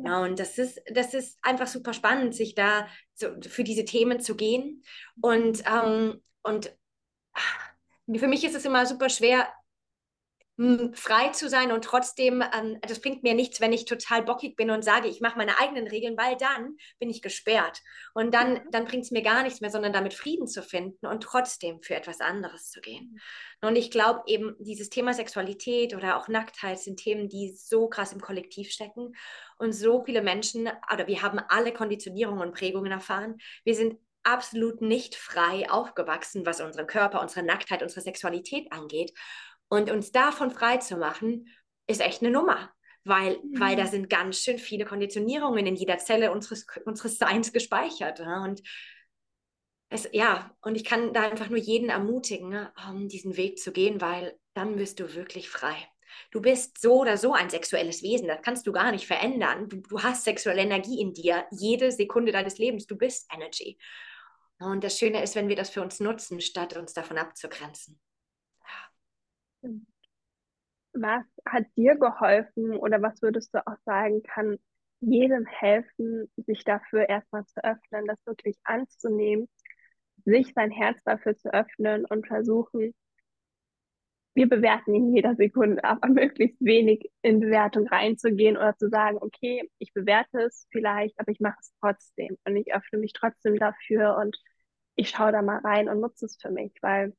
Ja. 0.01 0.21
und 0.21 0.39
das 0.39 0.57
ist, 0.57 0.79
das 0.93 1.13
ist 1.13 1.37
einfach 1.41 1.67
super 1.67 1.93
spannend, 1.93 2.33
sich 2.33 2.55
da 2.55 2.87
so, 3.15 3.29
für 3.41 3.65
diese 3.65 3.83
Themen 3.83 4.21
zu 4.21 4.35
gehen. 4.35 4.83
Und, 5.19 5.63
ähm, 5.65 6.21
und 6.41 6.73
für 8.17 8.27
mich 8.27 8.43
ist 8.45 8.55
es 8.55 8.65
immer 8.65 8.85
super 8.85 9.09
schwer, 9.09 9.47
frei 10.93 11.29
zu 11.29 11.47
sein 11.47 11.71
und 11.71 11.85
trotzdem, 11.85 12.41
ähm, 12.41 12.79
das 12.81 12.99
bringt 12.99 13.23
mir 13.23 13.33
nichts, 13.33 13.61
wenn 13.61 13.71
ich 13.71 13.85
total 13.85 14.23
bockig 14.23 14.57
bin 14.57 14.71
und 14.71 14.83
sage, 14.83 15.07
ich 15.07 15.21
mache 15.21 15.37
meine 15.37 15.57
eigenen 15.57 15.87
Regeln, 15.87 16.17
weil 16.17 16.35
dann 16.35 16.75
bin 16.99 17.09
ich 17.09 17.21
gesperrt. 17.21 17.81
Und 18.13 18.33
dann, 18.33 18.53
mhm. 18.53 18.71
dann 18.71 18.83
bringt 18.83 19.05
es 19.05 19.11
mir 19.11 19.21
gar 19.21 19.43
nichts 19.43 19.61
mehr, 19.61 19.69
sondern 19.69 19.93
damit 19.93 20.13
Frieden 20.13 20.47
zu 20.47 20.61
finden 20.61 21.05
und 21.05 21.23
trotzdem 21.23 21.81
für 21.81 21.95
etwas 21.95 22.19
anderes 22.19 22.71
zu 22.71 22.81
gehen. 22.81 23.17
Mhm. 23.61 23.69
Und 23.69 23.75
ich 23.77 23.89
glaube 23.89 24.23
eben, 24.27 24.55
dieses 24.59 24.89
Thema 24.89 25.13
Sexualität 25.13 25.95
oder 25.95 26.17
auch 26.17 26.27
Nacktheit 26.27 26.79
sind 26.79 26.97
Themen, 26.97 27.29
die 27.29 27.53
so 27.55 27.87
krass 27.87 28.11
im 28.11 28.19
Kollektiv 28.19 28.69
stecken. 28.69 29.13
Und 29.57 29.71
so 29.71 30.03
viele 30.03 30.21
Menschen, 30.21 30.69
oder 30.91 31.07
wir 31.07 31.21
haben 31.21 31.39
alle 31.47 31.71
Konditionierungen 31.71 32.41
und 32.41 32.53
Prägungen 32.53 32.91
erfahren. 32.91 33.37
Wir 33.63 33.75
sind 33.75 33.97
absolut 34.23 34.81
nicht 34.81 35.15
frei 35.15 35.69
aufgewachsen, 35.69 36.45
was 36.45 36.61
unseren 36.61 36.87
Körper, 36.87 37.21
unsere 37.21 37.45
Nacktheit, 37.45 37.81
unsere 37.81 38.01
Sexualität 38.01 38.71
angeht. 38.71 39.13
Und 39.69 39.89
uns 39.91 40.11
davon 40.11 40.51
frei 40.51 40.77
zu 40.77 40.97
machen, 40.97 41.47
ist 41.87 42.01
echt 42.01 42.21
eine 42.21 42.31
Nummer. 42.31 42.71
Weil, 43.05 43.37
mhm. 43.37 43.59
weil 43.59 43.75
da 43.75 43.85
mhm. 43.85 43.89
sind 43.89 44.09
ganz 44.09 44.39
schön 44.39 44.59
viele 44.59 44.85
Konditionierungen 44.85 45.65
in 45.65 45.75
jeder 45.75 45.97
Zelle 45.99 46.31
unseres, 46.31 46.65
unseres 46.85 47.17
Seins 47.17 47.53
gespeichert. 47.53 48.19
Ja? 48.19 48.43
Und 48.43 48.61
es, 49.89 50.07
ja, 50.11 50.55
und 50.61 50.75
ich 50.75 50.83
kann 50.83 51.13
da 51.13 51.21
einfach 51.21 51.49
nur 51.49 51.57
jeden 51.57 51.89
ermutigen, 51.89 52.49
ne, 52.49 52.71
um 52.89 53.07
diesen 53.07 53.37
Weg 53.37 53.57
zu 53.57 53.71
gehen, 53.71 54.01
weil 54.01 54.37
dann 54.53 54.75
bist 54.75 54.99
du 54.99 55.15
wirklich 55.15 55.49
frei. 55.49 55.75
Du 56.31 56.41
bist 56.41 56.79
so 56.79 57.01
oder 57.01 57.17
so 57.17 57.33
ein 57.33 57.49
sexuelles 57.49 58.03
Wesen, 58.03 58.27
das 58.27 58.41
kannst 58.41 58.67
du 58.67 58.71
gar 58.71 58.91
nicht 58.91 59.07
verändern. 59.07 59.69
Du, 59.69 59.77
du 59.77 60.01
hast 60.01 60.23
sexuelle 60.23 60.61
Energie 60.61 61.01
in 61.01 61.13
dir, 61.13 61.45
jede 61.51 61.91
Sekunde 61.91 62.31
deines 62.31 62.57
Lebens, 62.57 62.85
du 62.85 62.97
bist 62.97 63.27
Energy. 63.33 63.79
Und 64.59 64.83
das 64.83 64.97
Schöne 64.99 65.23
ist, 65.23 65.35
wenn 65.35 65.47
wir 65.47 65.55
das 65.55 65.69
für 65.69 65.81
uns 65.81 65.99
nutzen, 65.99 66.41
statt 66.41 66.75
uns 66.75 66.93
davon 66.93 67.17
abzugrenzen. 67.17 67.99
Was 70.93 71.25
hat 71.45 71.65
dir 71.77 71.95
geholfen 71.95 72.75
oder 72.75 73.01
was 73.01 73.21
würdest 73.21 73.53
du 73.53 73.65
auch 73.65 73.77
sagen, 73.85 74.23
kann 74.23 74.57
jedem 75.01 75.45
helfen, 75.45 76.29
sich 76.35 76.63
dafür 76.63 77.07
erstmal 77.07 77.45
zu 77.45 77.63
öffnen, 77.63 78.05
das 78.05 78.25
wirklich 78.25 78.57
anzunehmen, 78.63 79.47
sich 80.25 80.53
sein 80.53 80.71
Herz 80.71 81.01
dafür 81.03 81.37
zu 81.37 81.53
öffnen 81.53 82.05
und 82.05 82.27
versuchen, 82.27 82.93
wir 84.35 84.47
bewerten 84.47 84.95
in 84.95 85.13
jeder 85.15 85.35
Sekunde, 85.35 85.83
aber 85.83 86.07
möglichst 86.09 86.61
wenig 86.61 87.11
in 87.21 87.39
Bewertung 87.39 87.87
reinzugehen 87.87 88.57
oder 88.57 88.75
zu 88.77 88.89
sagen, 88.89 89.17
okay, 89.21 89.69
ich 89.79 89.93
bewerte 89.93 90.39
es 90.39 90.67
vielleicht, 90.71 91.19
aber 91.19 91.31
ich 91.31 91.39
mache 91.39 91.57
es 91.59 91.73
trotzdem 91.81 92.37
und 92.45 92.55
ich 92.55 92.73
öffne 92.73 92.99
mich 92.99 93.13
trotzdem 93.13 93.57
dafür 93.57 94.17
und 94.17 94.37
ich 94.95 95.09
schaue 95.09 95.31
da 95.31 95.41
mal 95.41 95.59
rein 95.59 95.89
und 95.89 95.99
nutze 96.01 96.25
es 96.25 96.37
für 96.41 96.51
mich, 96.51 96.73
weil 96.81 97.13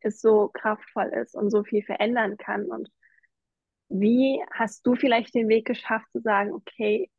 es 0.00 0.20
so 0.20 0.48
kraftvoll 0.48 1.08
ist 1.08 1.34
und 1.34 1.50
so 1.50 1.64
viel 1.64 1.82
verändern 1.82 2.36
kann. 2.36 2.66
Und 2.66 2.90
wie 3.88 4.42
hast 4.52 4.86
du 4.86 4.94
vielleicht 4.94 5.34
den 5.34 5.48
Weg 5.48 5.66
geschafft 5.66 6.06
zu 6.12 6.20
sagen, 6.20 6.52
okay, 6.52 7.10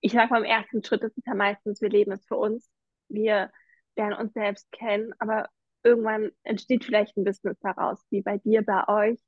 ich 0.00 0.12
sage 0.12 0.30
mal, 0.30 0.38
im 0.38 0.44
ersten 0.44 0.84
Schritt 0.84 1.02
ist 1.02 1.18
es 1.18 1.24
ja 1.26 1.34
meistens, 1.34 1.80
wir 1.80 1.90
leben 1.90 2.12
es 2.12 2.24
für 2.26 2.36
uns, 2.36 2.70
wir 3.08 3.50
lernen 3.96 4.16
uns 4.16 4.32
selbst 4.32 4.70
kennen, 4.70 5.12
aber 5.18 5.48
irgendwann 5.82 6.30
entsteht 6.44 6.84
vielleicht 6.84 7.16
ein 7.16 7.24
Business 7.24 7.58
daraus, 7.60 8.04
wie 8.10 8.22
bei 8.22 8.38
dir, 8.38 8.62
bei 8.62 8.86
euch. 8.88 9.18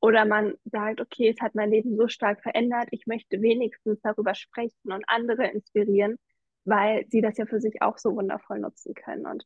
Oder 0.00 0.24
man 0.24 0.54
sagt, 0.64 1.00
okay, 1.00 1.28
es 1.28 1.40
hat 1.40 1.54
mein 1.54 1.70
Leben 1.70 1.96
so 1.96 2.08
stark 2.08 2.42
verändert, 2.42 2.88
ich 2.90 3.06
möchte 3.06 3.40
wenigstens 3.40 4.00
darüber 4.02 4.34
sprechen 4.34 4.92
und 4.92 5.04
andere 5.06 5.46
inspirieren, 5.46 6.18
weil 6.64 7.06
sie 7.08 7.20
das 7.20 7.36
ja 7.38 7.46
für 7.46 7.60
sich 7.60 7.82
auch 7.82 7.98
so 7.98 8.14
wundervoll 8.16 8.58
nutzen 8.58 8.94
können. 8.94 9.26
Und 9.26 9.44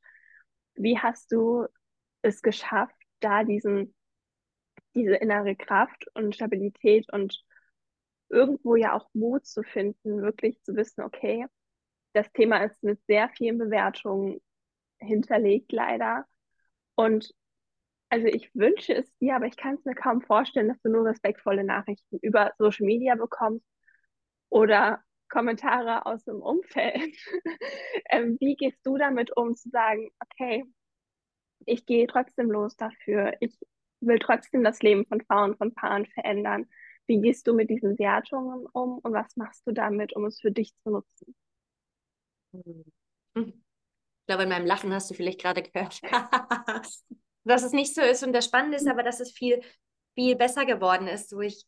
wie 0.75 0.99
hast 0.99 1.33
du 1.33 1.67
es 2.23 2.43
geschafft, 2.43 2.97
da 3.21 3.45
diesen, 3.45 3.95
diese 4.95 5.17
innere 5.17 5.57
Kraft 5.57 6.07
und 6.15 6.35
Stabilität 6.35 7.13
und 7.13 7.45
irgendwo 8.29 8.77
ja 8.77 8.95
auch 8.95 9.09
Mut 9.15 9.47
zu 9.47 9.63
finden, 9.63 10.23
wirklich 10.23 10.61
zu 10.63 10.75
wissen, 10.75 11.03
okay, 11.03 11.47
das 12.13 12.31
Thema 12.33 12.65
ist 12.65 12.83
mit 12.83 13.01
sehr 13.07 13.29
vielen 13.29 13.59
Bewertungen 13.59 14.41
hinterlegt, 14.99 15.73
leider. 15.73 16.27
Und 16.95 17.33
also 18.09 18.27
ich 18.27 18.55
wünsche 18.55 18.95
es 18.95 19.15
dir, 19.19 19.37
aber 19.37 19.47
ich 19.47 19.57
kann 19.57 19.75
es 19.75 19.85
mir 19.85 19.95
kaum 19.95 20.23
vorstellen, 20.23 20.69
dass 20.69 20.81
du 20.83 20.91
nur 20.91 21.05
respektvolle 21.05 21.65
Nachrichten 21.65 22.19
über 22.23 22.53
Social 22.59 22.87
Media 22.87 23.15
bekommst 23.17 23.67
oder 24.49 25.03
Kommentare 25.29 26.07
aus 26.07 26.25
dem 26.25 26.41
Umfeld. 26.41 27.17
ähm, 28.11 28.37
wie 28.41 28.57
gehst 28.57 28.79
du 28.85 28.97
damit 28.97 29.37
um, 29.37 29.55
zu 29.55 29.69
sagen, 29.71 30.11
okay, 30.21 30.65
ich 31.65 31.87
gehe 31.87 32.07
trotzdem 32.07 32.51
los 32.51 32.77
dafür. 32.77 33.35
Ich 33.41 33.59
will 34.01 34.19
trotzdem 34.19 34.63
das 34.63 34.83
Leben 34.83 35.07
von 35.07 35.21
Frauen, 35.23 35.57
von 35.57 35.75
Paaren 35.75 36.07
verändern. 36.07 36.69
Wie 37.07 37.21
gehst 37.21 37.47
du 37.47 37.55
mit 37.55 37.71
diesen 37.71 37.99
Wertungen 37.99 38.67
um 38.73 38.99
und 38.99 39.13
was 39.13 39.37
machst 39.37 39.67
du 39.67 39.73
damit, 39.73 40.15
um 40.15 40.25
es 40.27 40.41
für 40.41 40.51
dich 40.51 40.75
zu 40.83 40.91
nutzen? 40.91 41.35
Ich 43.33 44.27
glaube, 44.27 44.43
in 44.43 44.49
meinem 44.49 44.67
Lachen 44.67 44.93
hast 44.93 45.11
du 45.11 45.15
vielleicht 45.15 45.41
gerade 45.41 45.63
gehört, 45.63 46.01
dass 47.45 47.63
es 47.63 47.73
nicht 47.73 47.95
so 47.95 48.01
ist. 48.01 48.25
Und 48.25 48.33
das 48.33 48.47
Spannende 48.47 48.77
ist 48.77 48.89
aber, 48.89 49.03
dass 49.05 49.21
es 49.21 49.31
viel, 49.31 49.63
viel 50.15 50.35
besser 50.35 50.67
geworden 50.67 51.07
ist. 51.07 51.29
So 51.29 51.41
ich, 51.41 51.65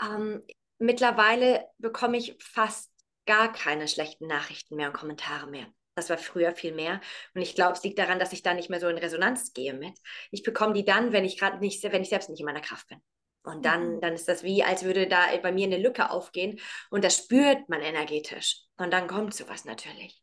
ähm, 0.00 0.42
mittlerweile 0.78 1.66
bekomme 1.78 2.16
ich 2.16 2.36
fast 2.40 2.92
gar 3.26 3.52
keine 3.52 3.88
schlechten 3.88 4.26
Nachrichten 4.26 4.76
mehr 4.76 4.88
und 4.88 4.94
Kommentare 4.94 5.48
mehr. 5.48 5.66
Das 5.94 6.10
war 6.10 6.18
früher 6.18 6.52
viel 6.54 6.74
mehr. 6.74 7.00
Und 7.34 7.42
ich 7.42 7.54
glaube, 7.54 7.72
es 7.72 7.82
liegt 7.84 7.98
daran, 7.98 8.18
dass 8.18 8.32
ich 8.32 8.42
da 8.42 8.54
nicht 8.54 8.70
mehr 8.70 8.80
so 8.80 8.88
in 8.88 8.98
Resonanz 8.98 9.52
gehe 9.52 9.74
mit. 9.74 9.96
Ich 10.30 10.42
bekomme 10.42 10.74
die 10.74 10.84
dann, 10.84 11.12
wenn 11.12 11.24
ich 11.24 11.38
gerade 11.38 11.58
nicht, 11.58 11.82
wenn 11.84 12.02
ich 12.02 12.08
selbst 12.08 12.28
nicht 12.30 12.40
in 12.40 12.46
meiner 12.46 12.60
Kraft 12.60 12.88
bin. 12.88 13.00
Und 13.44 13.64
dann, 13.64 13.96
mhm. 13.96 14.00
dann 14.00 14.14
ist 14.14 14.26
das 14.26 14.42
wie, 14.42 14.64
als 14.64 14.84
würde 14.84 15.06
da 15.06 15.24
bei 15.42 15.52
mir 15.52 15.66
eine 15.66 15.78
Lücke 15.78 16.10
aufgehen. 16.10 16.58
Und 16.90 17.04
das 17.04 17.18
spürt 17.18 17.68
man 17.68 17.82
energetisch. 17.82 18.62
Und 18.76 18.92
dann 18.92 19.06
kommt 19.06 19.34
sowas 19.34 19.64
natürlich. 19.64 20.20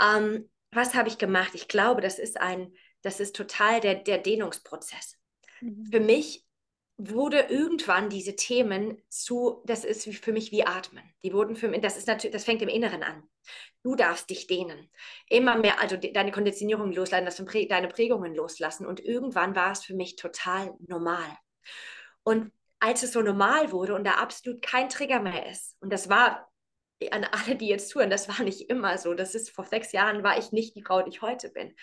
Ähm, 0.00 0.50
was 0.72 0.94
habe 0.94 1.08
ich 1.08 1.18
gemacht? 1.18 1.52
Ich 1.54 1.68
glaube, 1.68 2.00
das 2.00 2.18
ist 2.18 2.40
ein, 2.40 2.72
das 3.02 3.20
ist 3.20 3.36
total 3.36 3.80
der, 3.80 3.94
der 3.94 4.18
Dehnungsprozess. 4.18 5.16
Mhm. 5.60 5.86
Für 5.90 6.00
mich 6.00 6.44
wurde 6.96 7.40
irgendwann 7.48 8.10
diese 8.10 8.36
Themen 8.36 9.00
zu, 9.08 9.62
das 9.64 9.84
ist 9.84 10.06
für 10.18 10.32
mich 10.32 10.52
wie 10.52 10.66
Atmen. 10.66 11.02
Die 11.24 11.32
wurden 11.32 11.56
für 11.56 11.68
mich, 11.68 11.80
das 11.80 11.96
ist 11.96 12.06
natürlich, 12.08 12.34
das 12.34 12.44
fängt 12.44 12.62
im 12.62 12.68
Inneren 12.68 13.02
an. 13.02 13.22
Du 13.82 13.94
darfst 13.94 14.28
dich 14.28 14.46
dehnen. 14.46 14.90
Immer 15.28 15.56
mehr, 15.56 15.80
also 15.80 15.96
deine 15.96 16.32
Konditionierung 16.32 16.92
loslassen, 16.92 17.24
das 17.24 17.42
Prä 17.44 17.66
deine 17.66 17.88
Prägungen 17.88 18.34
loslassen. 18.34 18.86
Und 18.86 19.00
irgendwann 19.00 19.56
war 19.56 19.72
es 19.72 19.84
für 19.84 19.94
mich 19.94 20.16
total 20.16 20.74
normal. 20.86 21.36
Und 22.22 22.52
als 22.78 23.02
es 23.02 23.12
so 23.12 23.22
normal 23.22 23.72
wurde 23.72 23.94
und 23.94 24.04
da 24.04 24.12
absolut 24.12 24.62
kein 24.62 24.88
Trigger 24.88 25.20
mehr 25.20 25.50
ist, 25.50 25.76
und 25.80 25.92
das 25.92 26.08
war 26.08 26.50
an 27.10 27.24
alle, 27.24 27.56
die 27.56 27.68
jetzt 27.68 27.88
zuhören, 27.88 28.10
das 28.10 28.28
war 28.28 28.44
nicht 28.44 28.68
immer 28.68 28.98
so. 28.98 29.14
Das 29.14 29.34
ist 29.34 29.50
vor 29.50 29.64
sechs 29.64 29.92
Jahren 29.92 30.22
war 30.22 30.38
ich 30.38 30.52
nicht 30.52 30.76
die 30.76 30.82
Frau, 30.82 31.02
die 31.02 31.10
ich 31.10 31.22
heute 31.22 31.48
bin. 31.48 31.74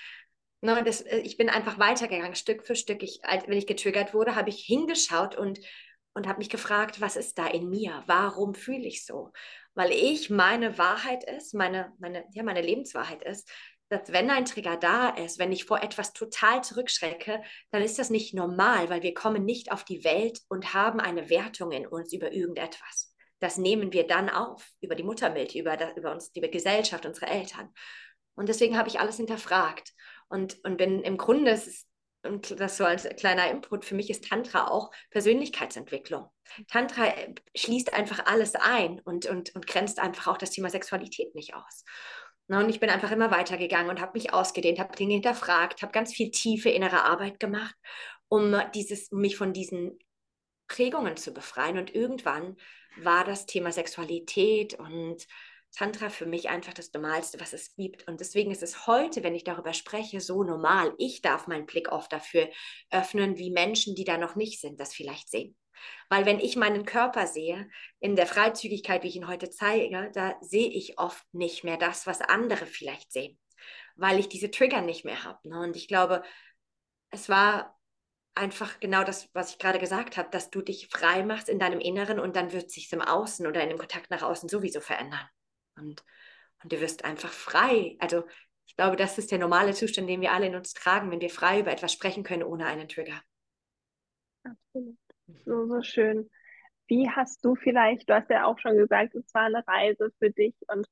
Ne, 0.61 0.83
das, 0.83 1.01
äh, 1.01 1.19
ich 1.19 1.37
bin 1.37 1.49
einfach 1.49 1.79
weitergegangen, 1.79 2.35
Stück 2.35 2.65
für 2.65 2.75
Stück. 2.75 3.03
Ich, 3.03 3.21
wenn 3.23 3.57
ich 3.57 3.67
getriggert 3.67 4.13
wurde, 4.13 4.35
habe 4.35 4.49
ich 4.49 4.63
hingeschaut 4.63 5.35
und, 5.35 5.59
und 6.13 6.27
habe 6.27 6.39
mich 6.39 6.49
gefragt, 6.49 6.99
was 7.01 7.15
ist 7.15 7.37
da 7.37 7.47
in 7.47 7.69
mir? 7.69 8.03
Warum 8.07 8.53
fühle 8.53 8.85
ich 8.85 9.05
so? 9.05 9.31
Weil 9.77 9.91
ich 9.91 10.31
meine 10.31 10.79
Wahrheit 10.79 11.23
ist, 11.23 11.53
meine, 11.53 11.93
meine, 11.99 12.25
ja, 12.31 12.41
meine 12.41 12.63
Lebenswahrheit 12.63 13.21
ist, 13.21 13.47
dass 13.89 14.11
wenn 14.11 14.31
ein 14.31 14.45
Trigger 14.45 14.75
da 14.75 15.09
ist, 15.09 15.37
wenn 15.37 15.51
ich 15.51 15.65
vor 15.65 15.83
etwas 15.83 16.13
total 16.13 16.63
zurückschrecke, 16.63 17.43
dann 17.69 17.83
ist 17.83 17.99
das 17.99 18.09
nicht 18.09 18.33
normal, 18.33 18.89
weil 18.89 19.03
wir 19.03 19.13
kommen 19.13 19.45
nicht 19.45 19.71
auf 19.71 19.83
die 19.83 20.03
Welt 20.03 20.41
und 20.49 20.73
haben 20.73 20.99
eine 20.99 21.29
Wertung 21.29 21.71
in 21.71 21.85
uns 21.85 22.11
über 22.11 22.31
irgendetwas. 22.31 23.13
Das 23.37 23.59
nehmen 23.59 23.93
wir 23.93 24.07
dann 24.07 24.31
auf, 24.31 24.67
über 24.81 24.95
die 24.95 25.03
Muttermilch, 25.03 25.55
über, 25.55 25.77
das, 25.77 25.95
über 25.95 26.11
uns, 26.11 26.31
die 26.31 26.41
Gesellschaft, 26.41 27.05
unsere 27.05 27.27
Eltern. 27.27 27.71
Und 28.33 28.49
deswegen 28.49 28.79
habe 28.79 28.89
ich 28.89 28.99
alles 28.99 29.17
hinterfragt. 29.17 29.93
Und, 30.27 30.57
und 30.65 30.77
bin 30.77 31.03
im 31.03 31.17
Grunde, 31.17 31.51
ist, 31.51 31.85
und 32.23 32.59
das 32.59 32.77
so 32.77 32.83
als 32.83 33.07
kleiner 33.17 33.51
Input, 33.51 33.85
für 33.85 33.93
mich 33.93 34.09
ist 34.09 34.27
Tantra 34.27 34.69
auch 34.69 34.89
Persönlichkeitsentwicklung. 35.11 36.31
Tantra 36.69 37.13
schließt 37.55 37.93
einfach 37.93 38.25
alles 38.25 38.55
ein 38.55 38.99
und, 39.01 39.25
und, 39.25 39.53
und 39.55 39.67
grenzt 39.67 39.99
einfach 39.99 40.27
auch 40.27 40.37
das 40.37 40.51
Thema 40.51 40.69
Sexualität 40.69 41.35
nicht 41.35 41.55
aus. 41.55 41.83
Und 42.47 42.69
ich 42.69 42.79
bin 42.79 42.89
einfach 42.89 43.11
immer 43.11 43.29
weitergegangen 43.31 43.89
und 43.89 43.99
habe 43.99 44.13
mich 44.13 44.33
ausgedehnt, 44.33 44.79
habe 44.79 44.95
Dinge 44.95 45.15
hinterfragt, 45.15 45.81
habe 45.81 45.91
ganz 45.91 46.13
viel 46.13 46.31
tiefe 46.31 46.69
innere 46.69 47.03
Arbeit 47.03 47.39
gemacht, 47.39 47.75
um 48.29 48.55
dieses, 48.73 49.11
mich 49.11 49.35
von 49.35 49.51
diesen 49.51 49.99
Prägungen 50.67 51.17
zu 51.17 51.33
befreien. 51.33 51.77
Und 51.77 51.93
irgendwann 51.93 52.55
war 53.01 53.25
das 53.25 53.45
Thema 53.45 53.71
Sexualität 53.71 54.75
und 54.75 55.25
Tantra 55.75 56.09
für 56.09 56.25
mich 56.25 56.49
einfach 56.49 56.73
das 56.73 56.91
Normalste, 56.93 57.39
was 57.39 57.53
es 57.53 57.75
gibt. 57.75 58.07
Und 58.07 58.19
deswegen 58.19 58.51
ist 58.51 58.63
es 58.63 58.87
heute, 58.87 59.23
wenn 59.23 59.35
ich 59.35 59.43
darüber 59.43 59.73
spreche, 59.73 60.21
so 60.21 60.43
normal. 60.43 60.93
Ich 60.97 61.21
darf 61.21 61.47
meinen 61.47 61.65
Blick 61.65 61.91
oft 61.91 62.11
dafür 62.11 62.49
öffnen, 62.89 63.37
wie 63.37 63.51
Menschen, 63.51 63.93
die 63.93 64.05
da 64.05 64.17
noch 64.17 64.35
nicht 64.35 64.61
sind, 64.61 64.79
das 64.79 64.93
vielleicht 64.93 65.29
sehen. 65.29 65.55
Weil 66.09 66.25
wenn 66.25 66.39
ich 66.39 66.55
meinen 66.55 66.85
Körper 66.85 67.27
sehe, 67.27 67.69
in 67.99 68.15
der 68.15 68.27
Freizügigkeit, 68.27 69.03
wie 69.03 69.07
ich 69.07 69.15
ihn 69.15 69.27
heute 69.27 69.49
zeige, 69.49 70.11
da 70.13 70.35
sehe 70.41 70.69
ich 70.69 70.99
oft 70.99 71.25
nicht 71.33 71.63
mehr 71.63 71.77
das, 71.77 72.07
was 72.07 72.21
andere 72.21 72.65
vielleicht 72.65 73.11
sehen, 73.11 73.37
weil 73.95 74.19
ich 74.19 74.29
diese 74.29 74.51
Trigger 74.51 74.81
nicht 74.81 75.05
mehr 75.05 75.23
habe. 75.23 75.47
Ne? 75.49 75.59
Und 75.59 75.75
ich 75.75 75.87
glaube, 75.87 76.23
es 77.11 77.29
war 77.29 77.77
einfach 78.35 78.79
genau 78.79 79.03
das, 79.03 79.29
was 79.33 79.51
ich 79.51 79.57
gerade 79.57 79.79
gesagt 79.79 80.15
habe, 80.15 80.29
dass 80.29 80.49
du 80.49 80.61
dich 80.61 80.87
frei 80.89 81.23
machst 81.23 81.49
in 81.49 81.59
deinem 81.59 81.79
Inneren 81.79 82.19
und 82.19 82.35
dann 82.35 82.53
wird 82.53 82.71
sich 82.71 82.91
im 82.93 83.01
Außen 83.01 83.47
oder 83.47 83.61
in 83.63 83.69
dem 83.69 83.77
Kontakt 83.77 84.11
nach 84.11 84.21
außen 84.21 84.47
sowieso 84.47 84.79
verändern. 84.79 85.27
Und, 85.75 86.03
und 86.63 86.71
du 86.71 86.79
wirst 86.79 87.03
einfach 87.03 87.31
frei. 87.31 87.97
Also 87.99 88.25
ich 88.67 88.75
glaube, 88.75 88.95
das 88.95 89.17
ist 89.17 89.31
der 89.31 89.39
normale 89.39 89.73
Zustand, 89.73 90.07
den 90.07 90.21
wir 90.21 90.31
alle 90.31 90.47
in 90.47 90.55
uns 90.55 90.73
tragen, 90.73 91.09
wenn 91.09 91.21
wir 91.21 91.29
frei 91.29 91.59
über 91.61 91.71
etwas 91.71 91.93
sprechen 91.93 92.23
können 92.23 92.43
ohne 92.43 92.67
einen 92.67 92.87
Trigger. 92.87 93.21
Absolut. 94.43 94.97
So, 95.27 95.67
so 95.67 95.81
schön. 95.81 96.29
Wie 96.87 97.09
hast 97.09 97.43
du 97.43 97.55
vielleicht, 97.55 98.09
du 98.09 98.15
hast 98.15 98.29
ja 98.29 98.45
auch 98.45 98.59
schon 98.59 98.77
gesagt, 98.77 99.15
es 99.15 99.33
war 99.33 99.43
eine 99.43 99.65
Reise 99.67 100.11
für 100.19 100.31
dich 100.31 100.55
und 100.67 100.87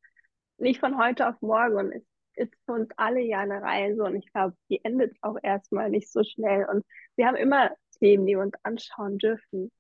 nicht 0.58 0.80
von 0.80 0.98
heute 0.98 1.30
auf 1.30 1.42
morgen 1.42 1.76
und 1.78 1.92
es 1.94 2.04
ist 2.36 2.54
für 2.66 2.74
uns 2.74 2.90
alle 2.98 3.22
ja 3.22 3.40
eine 3.40 3.62
Reise 3.62 4.04
und 4.04 4.16
ich 4.16 4.32
glaube, 4.34 4.56
die 4.70 4.84
endet 4.84 5.16
auch 5.22 5.38
erstmal 5.42 5.90
nicht 5.90 6.12
so 6.12 6.24
schnell 6.24 6.66
und 6.70 6.86
wir 7.16 7.28
haben 7.28 7.38
immer 7.38 7.72
Themen, 8.00 8.26
die 8.26 8.34
wir 8.34 8.42
uns 8.42 8.56
anschauen 8.64 9.18
dürfen. 9.18 9.72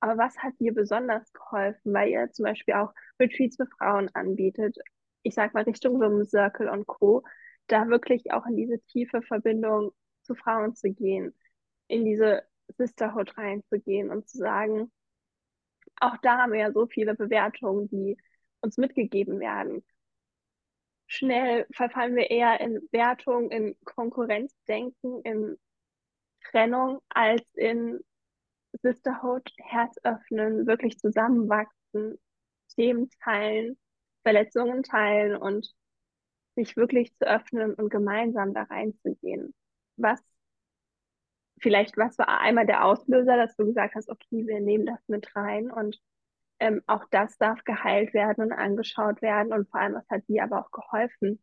Aber 0.00 0.16
was 0.18 0.36
hat 0.38 0.54
dir 0.58 0.74
besonders 0.74 1.30
geholfen, 1.32 1.92
weil 1.92 2.08
ihr 2.10 2.30
zum 2.32 2.44
Beispiel 2.44 2.74
auch 2.74 2.92
Retreats 3.20 3.56
für 3.56 3.66
Frauen 3.66 4.10
anbietet? 4.14 4.76
Ich 5.22 5.34
sag 5.34 5.54
mal 5.54 5.64
Richtung 5.64 6.00
Women's 6.00 6.30
Circle 6.30 6.68
und 6.68 6.86
Co., 6.86 7.24
da 7.68 7.88
wirklich 7.88 8.32
auch 8.32 8.46
in 8.46 8.56
diese 8.56 8.80
tiefe 8.86 9.22
Verbindung 9.22 9.92
zu 10.22 10.34
Frauen 10.34 10.74
zu 10.74 10.90
gehen, 10.92 11.34
in 11.88 12.04
diese 12.04 12.42
Sisterhood 12.76 13.36
reinzugehen 13.36 14.10
und 14.10 14.28
zu 14.28 14.38
sagen, 14.38 14.90
auch 16.00 16.16
da 16.18 16.38
haben 16.38 16.52
wir 16.52 16.60
ja 16.60 16.72
so 16.72 16.86
viele 16.86 17.14
Bewertungen, 17.14 17.88
die 17.88 18.16
uns 18.60 18.76
mitgegeben 18.76 19.40
werden. 19.40 19.84
Schnell 21.06 21.66
verfallen 21.72 22.16
wir 22.16 22.30
eher 22.30 22.60
in 22.60 22.80
Wertung, 22.90 23.50
in 23.50 23.76
Konkurrenzdenken, 23.84 25.20
in 25.22 25.58
Trennung 26.50 27.00
als 27.08 27.42
in 27.54 28.00
Sisterhood, 28.82 29.48
Herz 29.58 29.96
öffnen, 30.04 30.66
wirklich 30.66 30.98
zusammenwachsen, 30.98 32.18
Themen 32.74 33.10
teilen, 33.22 33.78
Verletzungen 34.22 34.82
teilen 34.82 35.36
und 35.36 35.74
sich 36.54 36.76
wirklich 36.76 37.14
zu 37.16 37.26
öffnen 37.26 37.74
und 37.74 37.90
gemeinsam 37.90 38.54
da 38.54 38.62
reinzugehen. 38.62 39.54
Was 39.96 40.20
vielleicht, 41.62 41.96
was 41.96 42.18
war 42.18 42.40
einmal 42.40 42.66
der 42.66 42.84
Auslöser, 42.84 43.36
dass 43.36 43.56
du 43.56 43.66
gesagt 43.66 43.94
hast, 43.94 44.10
okay, 44.10 44.46
wir 44.46 44.60
nehmen 44.60 44.86
das 44.86 45.00
mit 45.08 45.34
rein 45.36 45.70
und 45.70 46.00
ähm, 46.60 46.82
auch 46.86 47.04
das 47.10 47.38
darf 47.38 47.64
geheilt 47.64 48.14
werden 48.14 48.44
und 48.44 48.52
angeschaut 48.52 49.22
werden 49.22 49.52
und 49.52 49.68
vor 49.70 49.80
allem, 49.80 49.94
was 49.94 50.08
hat 50.10 50.28
dir 50.28 50.44
aber 50.44 50.60
auch 50.60 50.70
geholfen? 50.70 51.42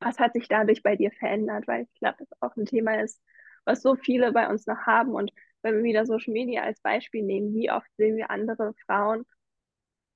Was 0.00 0.18
hat 0.18 0.34
sich 0.34 0.48
dadurch 0.48 0.82
bei 0.82 0.96
dir 0.96 1.10
verändert? 1.12 1.66
Weil 1.68 1.84
ich 1.84 2.00
glaube, 2.00 2.18
das 2.20 2.28
auch 2.40 2.56
ein 2.56 2.66
Thema 2.66 3.00
ist, 3.00 3.22
was 3.64 3.82
so 3.82 3.96
viele 3.96 4.32
bei 4.32 4.48
uns 4.48 4.66
noch 4.66 4.86
haben 4.86 5.12
und 5.12 5.32
wenn 5.62 5.76
wir 5.76 5.82
wieder 5.82 6.06
Social 6.06 6.32
Media 6.32 6.62
als 6.62 6.80
Beispiel 6.80 7.22
nehmen, 7.22 7.54
wie 7.54 7.70
oft 7.70 7.88
sehen 7.96 8.16
wir 8.16 8.30
andere 8.30 8.74
Frauen? 8.86 9.26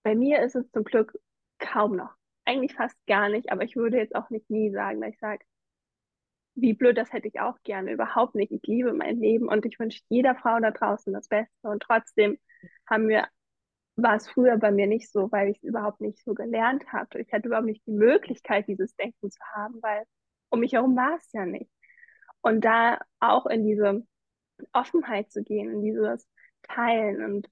Bei 0.02 0.14
mir 0.14 0.42
ist 0.42 0.54
es 0.56 0.70
zum 0.70 0.84
Glück 0.84 1.18
kaum 1.58 1.96
noch. 1.96 2.14
Eigentlich 2.44 2.74
fast 2.74 2.96
gar 3.06 3.28
nicht, 3.28 3.50
aber 3.52 3.64
ich 3.64 3.76
würde 3.76 3.98
jetzt 3.98 4.14
auch 4.14 4.30
nicht 4.30 4.50
nie 4.50 4.70
sagen, 4.70 5.00
dass 5.00 5.10
ich 5.10 5.18
sage, 5.18 5.44
wie 6.54 6.74
blöd, 6.74 6.96
das 6.96 7.12
hätte 7.12 7.28
ich 7.28 7.40
auch 7.40 7.58
gerne. 7.64 7.92
Überhaupt 7.92 8.34
nicht. 8.34 8.52
Ich 8.52 8.62
liebe 8.64 8.92
mein 8.92 9.18
Leben 9.18 9.48
und 9.48 9.66
ich 9.66 9.78
wünsche 9.78 10.02
jeder 10.08 10.34
Frau 10.34 10.58
da 10.60 10.70
draußen 10.70 11.12
das 11.12 11.28
Beste. 11.28 11.68
Und 11.68 11.82
trotzdem 11.82 12.38
haben 12.88 13.08
wir, 13.08 13.26
war 13.96 14.16
es 14.16 14.28
früher 14.28 14.56
bei 14.56 14.70
mir 14.70 14.86
nicht 14.86 15.10
so, 15.10 15.30
weil 15.32 15.48
ich 15.48 15.58
es 15.58 15.64
überhaupt 15.64 16.00
nicht 16.00 16.22
so 16.22 16.34
gelernt 16.34 16.86
hatte. 16.92 17.18
Ich 17.20 17.32
hatte 17.32 17.48
überhaupt 17.48 17.66
nicht 17.66 17.86
die 17.86 17.92
Möglichkeit, 17.92 18.68
dieses 18.68 18.94
Denken 18.96 19.30
zu 19.30 19.40
haben, 19.54 19.82
weil 19.82 20.04
um 20.50 20.60
mich 20.60 20.72
herum 20.72 20.96
war 20.96 21.16
es 21.16 21.28
ja 21.32 21.44
nicht. 21.44 21.70
Und 22.40 22.64
da 22.64 23.00
auch 23.20 23.46
in 23.46 23.64
diese 23.66 24.06
Offenheit 24.72 25.32
zu 25.32 25.42
gehen, 25.42 25.70
in 25.72 25.82
dieses 25.82 26.28
Teilen. 26.62 27.24
Und 27.24 27.48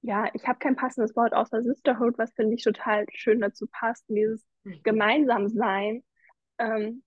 ja, 0.00 0.28
ich 0.34 0.48
habe 0.48 0.58
kein 0.58 0.74
passendes 0.74 1.14
Wort 1.14 1.32
außer 1.32 1.62
Sisterhood, 1.62 2.18
was 2.18 2.32
finde 2.32 2.54
ich 2.54 2.64
total 2.64 3.06
schön 3.12 3.40
dazu 3.40 3.68
passt, 3.70 4.04
dieses 4.08 4.44
mhm. 4.64 4.80
Gemeinsamsein. 4.82 6.02
Ähm, 6.58 7.02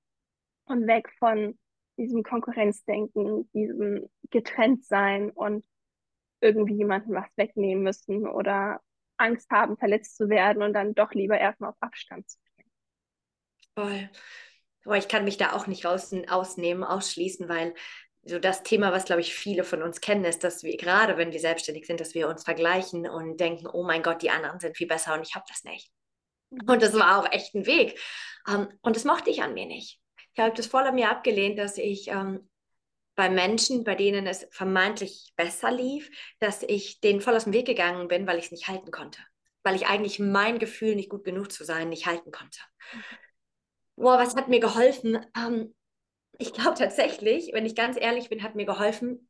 und 0.66 0.88
weg 0.88 1.12
von 1.20 1.58
diesem 1.98 2.24
Konkurrenzdenken, 2.24 3.50
diesem 3.54 4.10
Getrenntsein 4.30 5.30
und 5.32 5.64
irgendwie 6.42 6.76
jemandem 6.76 7.16
was 7.16 7.30
wegnehmen 7.38 7.84
müssen 7.84 8.28
oder 8.28 8.82
Angst 9.18 9.50
haben, 9.50 9.78
verletzt 9.78 10.18
zu 10.18 10.30
werden 10.30 10.62
und 10.62 10.74
dann 10.74 10.94
doch 10.94 11.14
lieber 11.14 11.40
erstmal 11.40 11.72
auf 11.72 11.78
Abstand 11.80 12.30
zu 12.30 12.38
gehen. 12.58 12.72
Voll. 13.76 14.10
Aber 14.84 14.98
ich 14.98 15.08
kann 15.08 15.24
mich 15.24 15.38
da 15.38 15.54
auch 15.54 15.68
nicht 15.68 15.86
raus, 15.86 16.14
ausnehmen, 16.28 16.84
ausschließen, 16.84 17.50
weil 17.50 17.74
so 18.24 18.40
das 18.40 18.64
Thema, 18.64 18.92
was 18.92 19.06
glaube 19.06 19.22
ich 19.22 19.34
viele 19.34 19.64
von 19.64 19.82
uns 19.82 20.02
kennen, 20.02 20.26
ist, 20.26 20.44
dass 20.44 20.64
wir 20.64 20.78
gerade, 20.78 21.18
wenn 21.18 21.32
wir 21.32 21.40
selbstständig 21.40 21.86
sind, 21.86 22.00
dass 22.00 22.14
wir 22.14 22.28
uns 22.28 22.44
vergleichen 22.44 23.08
und 23.08 23.40
denken, 23.40 23.68
oh 23.68 23.84
mein 23.84 24.04
Gott, 24.04 24.22
die 24.22 24.32
anderen 24.32 24.60
sind 24.60 24.78
viel 24.78 24.88
besser 24.88 25.14
und 25.14 25.22
ich 25.22 25.36
habe 25.36 25.46
das 25.48 25.64
nicht. 25.64 25.92
Mhm. 26.50 26.70
Und 26.70 26.82
das 26.82 26.94
war 26.94 27.20
auch 27.20 27.32
echt 27.32 27.56
ein 27.56 27.66
Weg. 27.66 28.00
Um, 28.48 28.68
und 28.82 28.96
das 28.96 29.06
mochte 29.06 29.30
ich 29.30 29.42
an 29.42 29.54
mir 29.54 29.66
nicht. 29.66 30.00
Ich 30.36 30.44
habe 30.44 30.54
das 30.54 30.68
voll 30.68 30.84
an 30.84 30.96
mir 30.96 31.10
abgelehnt, 31.10 31.58
dass 31.58 31.78
ich 31.78 32.10
ähm, 32.10 32.50
bei 33.16 33.30
Menschen, 33.30 33.86
bei 33.86 33.96
denen 33.96 34.28
es 34.28 34.46
vermeintlich 34.52 35.32
besser 35.38 35.72
lief, 35.72 36.10
dass 36.40 36.62
ich 36.62 37.00
denen 37.00 37.22
voll 37.22 37.36
aus 37.36 37.46
dem 37.46 37.54
Weg 37.54 37.66
gegangen 37.66 38.10
bin, 38.10 38.28
weil 38.28 38.38
ich 38.38 38.46
es 38.46 38.52
nicht 38.52 38.68
halten 38.68 38.92
konnte. 38.92 39.20
Weil 39.64 39.76
ich 39.76 39.88
eigentlich 39.88 40.20
mein 40.20 40.60
Gefühl, 40.60 40.96
nicht 40.96 41.10
gut 41.10 41.24
genug 41.24 41.52
zu 41.52 41.64
sein, 41.64 41.88
nicht 41.88 42.06
halten 42.06 42.32
konnte. 42.32 42.60
Boah, 43.96 44.20
was 44.20 44.36
hat 44.36 44.50
mir 44.50 44.60
geholfen? 44.60 45.26
Ähm, 45.38 45.74
ich 46.38 46.52
glaube 46.52 46.78
tatsächlich, 46.78 47.52
wenn 47.54 47.66
ich 47.66 47.76
ganz 47.76 47.98
ehrlich 47.98 48.28
bin, 48.28 48.44
hat 48.44 48.56
mir 48.56 48.66
geholfen, 48.66 49.30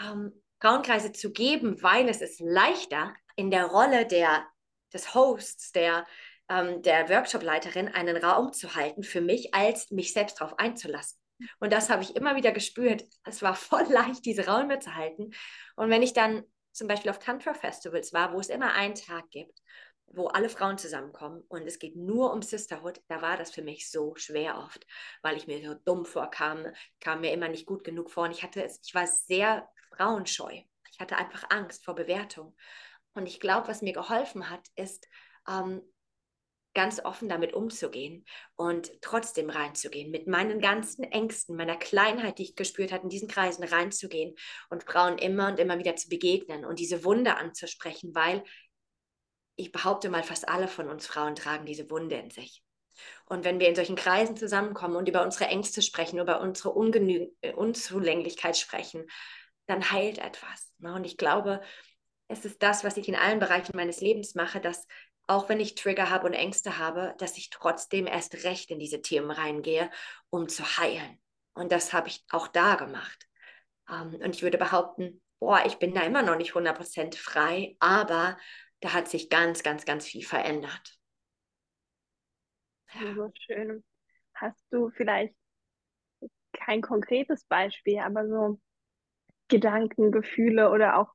ähm, 0.00 0.32
Frauenkreise 0.60 1.12
zu 1.12 1.30
geben, 1.32 1.80
weil 1.82 2.08
es 2.08 2.20
ist 2.20 2.40
leichter 2.40 3.14
in 3.36 3.52
der 3.52 3.66
Rolle 3.66 4.06
der, 4.06 4.44
des 4.92 5.14
Hosts, 5.14 5.70
der, 5.70 6.04
ähm, 6.48 6.82
der 6.82 7.08
Workshopleiterin 7.08 7.88
einen 7.88 8.16
Raum 8.16 8.52
zu 8.52 8.74
halten 8.74 9.02
für 9.02 9.20
mich, 9.20 9.54
als 9.54 9.90
mich 9.90 10.12
selbst 10.12 10.40
darauf 10.40 10.58
einzulassen. 10.58 11.18
Und 11.58 11.72
das 11.72 11.90
habe 11.90 12.02
ich 12.02 12.14
immer 12.16 12.36
wieder 12.36 12.52
gespürt. 12.52 13.04
Es 13.24 13.42
war 13.42 13.54
voll 13.54 13.84
leicht, 13.90 14.24
diese 14.24 14.46
Räume 14.46 14.78
zu 14.78 14.94
halten. 14.94 15.30
Und 15.76 15.90
wenn 15.90 16.02
ich 16.02 16.12
dann 16.12 16.44
zum 16.72 16.88
Beispiel 16.88 17.10
auf 17.10 17.18
Tantra-Festivals 17.18 18.12
war, 18.12 18.32
wo 18.32 18.40
es 18.40 18.48
immer 18.48 18.72
einen 18.74 18.94
Tag 18.94 19.30
gibt, 19.30 19.60
wo 20.06 20.26
alle 20.26 20.48
Frauen 20.48 20.78
zusammenkommen 20.78 21.42
und 21.48 21.66
es 21.66 21.78
geht 21.78 21.96
nur 21.96 22.32
um 22.32 22.42
Sisterhood, 22.42 23.00
da 23.08 23.22
war 23.22 23.36
das 23.36 23.50
für 23.50 23.62
mich 23.62 23.90
so 23.90 24.14
schwer 24.16 24.58
oft, 24.58 24.86
weil 25.22 25.36
ich 25.36 25.46
mir 25.46 25.66
so 25.66 25.74
dumm 25.84 26.04
vorkam, 26.04 26.66
kam 27.00 27.20
mir 27.20 27.32
immer 27.32 27.48
nicht 27.48 27.66
gut 27.66 27.82
genug 27.82 28.10
vor 28.10 28.24
und 28.24 28.32
ich 28.32 28.42
hatte 28.42 28.62
es, 28.62 28.80
ich 28.84 28.94
war 28.94 29.06
sehr 29.06 29.68
frauenscheu. 29.96 30.62
Ich 30.92 31.00
hatte 31.00 31.16
einfach 31.16 31.44
Angst 31.50 31.84
vor 31.84 31.94
Bewertung. 31.94 32.54
Und 33.14 33.26
ich 33.26 33.40
glaube, 33.40 33.68
was 33.68 33.82
mir 33.82 33.92
geholfen 33.92 34.50
hat, 34.50 34.66
ist, 34.76 35.08
ähm, 35.48 35.82
ganz 36.74 37.00
offen 37.04 37.28
damit 37.28 37.52
umzugehen 37.52 38.24
und 38.56 38.90
trotzdem 39.02 39.50
reinzugehen, 39.50 40.10
mit 40.10 40.26
meinen 40.26 40.60
ganzen 40.60 41.04
Ängsten, 41.04 41.56
meiner 41.56 41.76
Kleinheit, 41.76 42.38
die 42.38 42.44
ich 42.44 42.56
gespürt 42.56 42.92
hatte, 42.92 43.04
in 43.04 43.10
diesen 43.10 43.28
Kreisen 43.28 43.64
reinzugehen 43.64 44.34
und 44.70 44.84
Frauen 44.84 45.18
immer 45.18 45.48
und 45.48 45.58
immer 45.58 45.78
wieder 45.78 45.96
zu 45.96 46.08
begegnen 46.08 46.64
und 46.64 46.78
diese 46.78 47.04
Wunde 47.04 47.36
anzusprechen, 47.36 48.14
weil 48.14 48.42
ich 49.56 49.70
behaupte 49.70 50.08
mal, 50.08 50.22
fast 50.22 50.48
alle 50.48 50.66
von 50.66 50.88
uns 50.88 51.06
Frauen 51.06 51.34
tragen 51.34 51.66
diese 51.66 51.90
Wunde 51.90 52.16
in 52.16 52.30
sich. 52.30 52.62
Und 53.26 53.44
wenn 53.44 53.60
wir 53.60 53.68
in 53.68 53.74
solchen 53.74 53.96
Kreisen 53.96 54.36
zusammenkommen 54.36 54.96
und 54.96 55.08
über 55.08 55.22
unsere 55.22 55.46
Ängste 55.46 55.82
sprechen, 55.82 56.18
über 56.18 56.40
unsere 56.40 56.70
Ungenü 56.70 57.28
äh, 57.40 57.52
Unzulänglichkeit 57.52 58.56
sprechen, 58.56 59.06
dann 59.66 59.90
heilt 59.90 60.18
etwas. 60.18 60.72
Ne? 60.78 60.94
Und 60.94 61.04
ich 61.04 61.16
glaube, 61.16 61.60
es 62.28 62.44
ist 62.44 62.62
das, 62.62 62.84
was 62.84 62.96
ich 62.96 63.08
in 63.08 63.14
allen 63.14 63.38
Bereichen 63.38 63.76
meines 63.76 64.00
Lebens 64.00 64.34
mache, 64.34 64.60
dass 64.60 64.86
auch 65.26 65.48
wenn 65.48 65.60
ich 65.60 65.74
Trigger 65.74 66.10
habe 66.10 66.26
und 66.26 66.34
Ängste 66.34 66.78
habe, 66.78 67.14
dass 67.18 67.38
ich 67.38 67.50
trotzdem 67.50 68.06
erst 68.06 68.44
recht 68.44 68.70
in 68.70 68.78
diese 68.78 69.02
Themen 69.02 69.30
reingehe, 69.30 69.90
um 70.30 70.48
zu 70.48 70.64
heilen. 70.78 71.18
Und 71.54 71.72
das 71.72 71.92
habe 71.92 72.08
ich 72.08 72.24
auch 72.30 72.48
da 72.48 72.74
gemacht. 72.76 73.28
Ähm, 73.88 74.14
und 74.22 74.34
ich 74.34 74.42
würde 74.42 74.58
behaupten, 74.58 75.22
boah, 75.38 75.62
ich 75.66 75.76
bin 75.78 75.94
da 75.94 76.02
immer 76.02 76.22
noch 76.22 76.36
nicht 76.36 76.54
100% 76.54 77.16
frei, 77.16 77.76
aber 77.78 78.38
da 78.80 78.92
hat 78.92 79.08
sich 79.08 79.30
ganz, 79.30 79.62
ganz, 79.62 79.84
ganz 79.84 80.06
viel 80.06 80.24
verändert. 80.24 80.98
Ja. 82.94 83.14
So 83.14 83.30
schön. 83.46 83.84
Hast 84.34 84.64
du 84.70 84.90
vielleicht 84.90 85.34
kein 86.52 86.82
konkretes 86.82 87.44
Beispiel, 87.44 87.98
aber 87.98 88.26
so 88.28 88.60
Gedanken, 89.48 90.12
Gefühle 90.12 90.70
oder 90.70 90.98
auch 90.98 91.12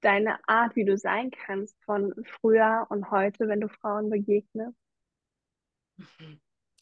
deine 0.00 0.38
Art, 0.48 0.76
wie 0.76 0.84
du 0.84 0.96
sein 0.96 1.30
kannst 1.30 1.76
von 1.84 2.14
früher 2.40 2.86
und 2.88 3.10
heute, 3.10 3.48
wenn 3.48 3.60
du 3.60 3.68
Frauen 3.68 4.10
begegnest? 4.10 4.76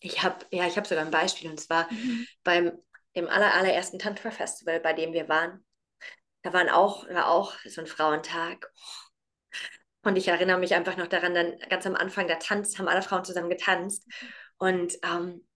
Ich 0.01 0.23
habe 0.23 0.45
ja, 0.51 0.67
ich 0.67 0.77
habe 0.77 0.87
sogar 0.87 1.05
ein 1.05 1.11
Beispiel 1.11 1.51
und 1.51 1.59
zwar 1.59 1.93
mhm. 1.93 2.27
beim 2.45 2.73
dem 3.17 3.29
aller, 3.29 3.55
allerersten 3.55 3.99
Tantra 3.99 4.31
Festival, 4.31 4.81
bei 4.81 4.93
dem 4.93 5.13
wir 5.13 5.29
waren. 5.29 5.65
Da 6.43 6.53
waren 6.53 6.69
auch, 6.69 7.09
war 7.09 7.29
auch 7.29 7.55
so 7.67 7.81
ein 7.81 7.87
Frauentag. 7.87 8.71
Und 10.03 10.17
ich 10.17 10.29
erinnere 10.29 10.59
mich 10.59 10.75
einfach 10.75 10.97
noch 10.97 11.09
daran, 11.09 11.35
dann 11.35 11.59
ganz 11.69 11.85
am 11.87 11.97
Anfang 11.97 12.29
der 12.29 12.39
Tanz 12.39 12.79
haben 12.79 12.89
alle 12.89 13.03
Frauen 13.03 13.25
zusammen 13.25 13.51
getanzt. 13.51 14.07
Und 14.57 14.95
ähm, 15.03 15.47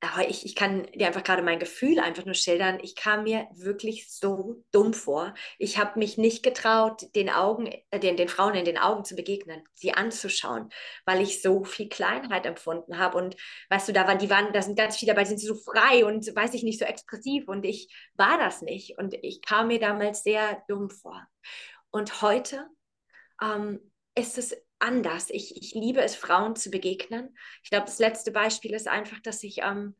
aber 0.00 0.28
ich, 0.28 0.44
ich 0.44 0.54
kann 0.54 0.86
dir 0.94 1.06
einfach 1.06 1.22
gerade 1.22 1.42
mein 1.42 1.58
Gefühl 1.58 1.98
einfach 2.00 2.26
nur 2.26 2.34
schildern. 2.34 2.78
Ich 2.82 2.96
kam 2.96 3.24
mir 3.24 3.48
wirklich 3.54 4.12
so 4.12 4.62
dumm 4.70 4.92
vor. 4.92 5.34
Ich 5.58 5.78
habe 5.78 5.98
mich 5.98 6.18
nicht 6.18 6.42
getraut, 6.42 7.02
den 7.14 7.30
Augen, 7.30 7.66
äh, 7.90 7.98
den, 7.98 8.16
den 8.16 8.28
Frauen 8.28 8.54
in 8.54 8.66
den 8.66 8.76
Augen 8.76 9.04
zu 9.04 9.16
begegnen, 9.16 9.64
sie 9.72 9.92
anzuschauen, 9.92 10.68
weil 11.06 11.22
ich 11.22 11.40
so 11.40 11.64
viel 11.64 11.88
Kleinheit 11.88 12.44
empfunden 12.44 12.98
habe. 12.98 13.16
Und 13.16 13.36
weißt 13.70 13.88
du, 13.88 13.92
da 13.94 14.06
waren 14.06 14.18
die 14.18 14.28
waren, 14.28 14.52
da 14.52 14.60
sind 14.60 14.76
ganz 14.76 14.96
viele 14.96 15.14
dabei, 15.14 15.24
sind 15.24 15.40
so 15.40 15.54
frei 15.54 16.04
und 16.04 16.26
weiß 16.34 16.52
ich 16.54 16.62
nicht 16.62 16.78
so 16.78 16.84
expressiv. 16.84 17.48
Und 17.48 17.64
ich 17.64 17.88
war 18.14 18.38
das 18.38 18.60
nicht. 18.60 18.98
Und 18.98 19.14
ich 19.22 19.40
kam 19.40 19.68
mir 19.68 19.80
damals 19.80 20.22
sehr 20.22 20.62
dumm 20.68 20.90
vor. 20.90 21.26
Und 21.90 22.20
heute 22.20 22.68
ähm, 23.42 23.80
ist 24.14 24.36
es 24.36 24.54
anders. 24.78 25.30
Ich, 25.30 25.56
ich 25.56 25.74
liebe 25.74 26.00
es, 26.00 26.14
Frauen 26.14 26.56
zu 26.56 26.70
begegnen. 26.70 27.36
Ich 27.62 27.70
glaube, 27.70 27.86
das 27.86 27.98
letzte 27.98 28.30
Beispiel 28.30 28.74
ist 28.74 28.88
einfach, 28.88 29.20
dass 29.20 29.42
ich, 29.42 29.58
ähm, 29.62 29.94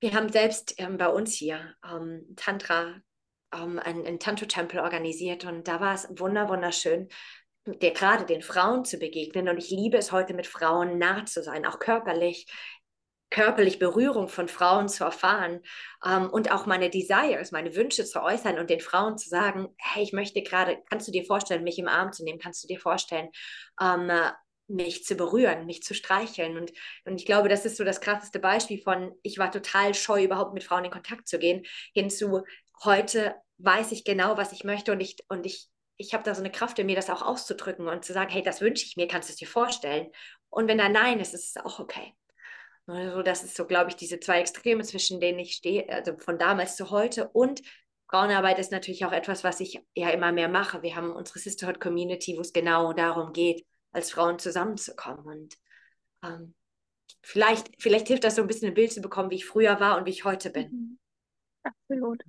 wir 0.00 0.12
haben 0.14 0.30
selbst 0.30 0.74
ähm, 0.78 0.96
bei 0.98 1.08
uns 1.08 1.34
hier 1.34 1.74
ähm, 1.84 2.34
Tantra, 2.36 3.00
ähm, 3.52 3.78
einen 3.78 4.18
Tantra-Tempel 4.18 4.80
organisiert 4.80 5.44
und 5.44 5.68
da 5.68 5.80
war 5.80 5.94
es 5.94 6.08
wunder, 6.10 6.48
wunderschön, 6.48 7.08
der, 7.66 7.92
gerade 7.92 8.24
den 8.24 8.42
Frauen 8.42 8.84
zu 8.84 8.98
begegnen. 8.98 9.48
Und 9.48 9.58
ich 9.58 9.70
liebe 9.70 9.96
es 9.96 10.12
heute, 10.12 10.34
mit 10.34 10.46
Frauen 10.46 10.98
nah 10.98 11.24
zu 11.24 11.42
sein, 11.42 11.66
auch 11.66 11.78
körperlich 11.78 12.46
körperlich 13.30 13.78
Berührung 13.78 14.28
von 14.28 14.48
Frauen 14.48 14.88
zu 14.88 15.04
erfahren 15.04 15.60
ähm, 16.04 16.30
und 16.30 16.50
auch 16.50 16.66
meine 16.66 16.90
Desires, 16.90 17.52
meine 17.52 17.74
Wünsche 17.76 18.04
zu 18.04 18.22
äußern 18.22 18.58
und 18.58 18.70
den 18.70 18.80
Frauen 18.80 19.18
zu 19.18 19.28
sagen, 19.28 19.68
hey, 19.76 20.02
ich 20.02 20.12
möchte 20.12 20.42
gerade, 20.42 20.78
kannst 20.88 21.08
du 21.08 21.12
dir 21.12 21.24
vorstellen, 21.24 21.64
mich 21.64 21.78
im 21.78 21.88
Arm 21.88 22.12
zu 22.12 22.24
nehmen, 22.24 22.38
kannst 22.38 22.62
du 22.64 22.68
dir 22.68 22.80
vorstellen, 22.80 23.28
ähm, 23.80 24.10
mich 24.68 25.04
zu 25.04 25.16
berühren, 25.16 25.66
mich 25.66 25.82
zu 25.82 25.94
streicheln. 25.94 26.56
Und, 26.56 26.72
und 27.04 27.16
ich 27.16 27.26
glaube, 27.26 27.48
das 27.48 27.64
ist 27.64 27.76
so 27.76 27.84
das 27.84 28.00
krasseste 28.00 28.38
Beispiel 28.38 28.80
von, 28.80 29.12
ich 29.22 29.38
war 29.38 29.50
total 29.50 29.94
scheu, 29.94 30.22
überhaupt 30.22 30.54
mit 30.54 30.64
Frauen 30.64 30.84
in 30.84 30.90
Kontakt 30.90 31.26
zu 31.26 31.38
gehen, 31.38 31.64
hinzu, 31.94 32.42
heute 32.84 33.34
weiß 33.58 33.92
ich 33.92 34.04
genau, 34.04 34.36
was 34.36 34.52
ich 34.52 34.64
möchte 34.64 34.92
und 34.92 35.00
ich, 35.00 35.16
und 35.28 35.44
ich, 35.46 35.68
ich 35.96 36.14
habe 36.14 36.22
da 36.22 36.34
so 36.34 36.40
eine 36.40 36.52
Kraft 36.52 36.78
in 36.78 36.86
mir, 36.86 36.96
das 36.96 37.10
auch 37.10 37.22
auszudrücken 37.22 37.88
und 37.88 38.04
zu 38.04 38.12
sagen, 38.12 38.30
hey, 38.30 38.42
das 38.42 38.60
wünsche 38.60 38.84
ich 38.84 38.96
mir, 38.96 39.08
kannst 39.08 39.28
du 39.28 39.32
es 39.32 39.38
dir 39.38 39.48
vorstellen? 39.48 40.08
Und 40.48 40.68
wenn 40.68 40.78
da 40.78 40.88
Nein 40.88 41.18
ist, 41.18 41.34
ist 41.34 41.56
es 41.56 41.64
auch 41.64 41.80
okay. 41.80 42.14
Also 42.88 43.22
das 43.22 43.44
ist 43.44 43.56
so, 43.56 43.66
glaube 43.66 43.90
ich, 43.90 43.96
diese 43.96 44.18
zwei 44.18 44.40
Extreme, 44.40 44.82
zwischen 44.82 45.20
denen 45.20 45.38
ich 45.38 45.52
stehe, 45.52 45.88
also 45.90 46.16
von 46.16 46.38
damals 46.38 46.76
zu 46.76 46.90
heute. 46.90 47.28
Und 47.28 47.62
Frauenarbeit 48.08 48.58
ist 48.58 48.72
natürlich 48.72 49.04
auch 49.04 49.12
etwas, 49.12 49.44
was 49.44 49.60
ich 49.60 49.82
ja 49.94 50.08
immer 50.10 50.32
mehr 50.32 50.48
mache. 50.48 50.82
Wir 50.82 50.96
haben 50.96 51.12
unsere 51.12 51.38
Sisterhood 51.38 51.80
Community, 51.80 52.36
wo 52.36 52.40
es 52.40 52.52
genau 52.52 52.94
darum 52.94 53.32
geht, 53.32 53.66
als 53.92 54.10
Frauen 54.10 54.38
zusammenzukommen. 54.38 55.26
Und 55.26 55.58
ähm, 56.24 56.54
vielleicht, 57.22 57.70
vielleicht 57.78 58.08
hilft 58.08 58.24
das 58.24 58.36
so 58.36 58.42
ein 58.42 58.48
bisschen 58.48 58.68
ein 58.68 58.74
Bild 58.74 58.92
zu 58.92 59.02
bekommen, 59.02 59.30
wie 59.30 59.36
ich 59.36 59.46
früher 59.46 59.78
war 59.80 59.98
und 59.98 60.06
wie 60.06 60.10
ich 60.10 60.24
heute 60.24 60.48
bin. 60.48 60.70
Mhm. 60.70 60.98
Absolut. 61.64 62.22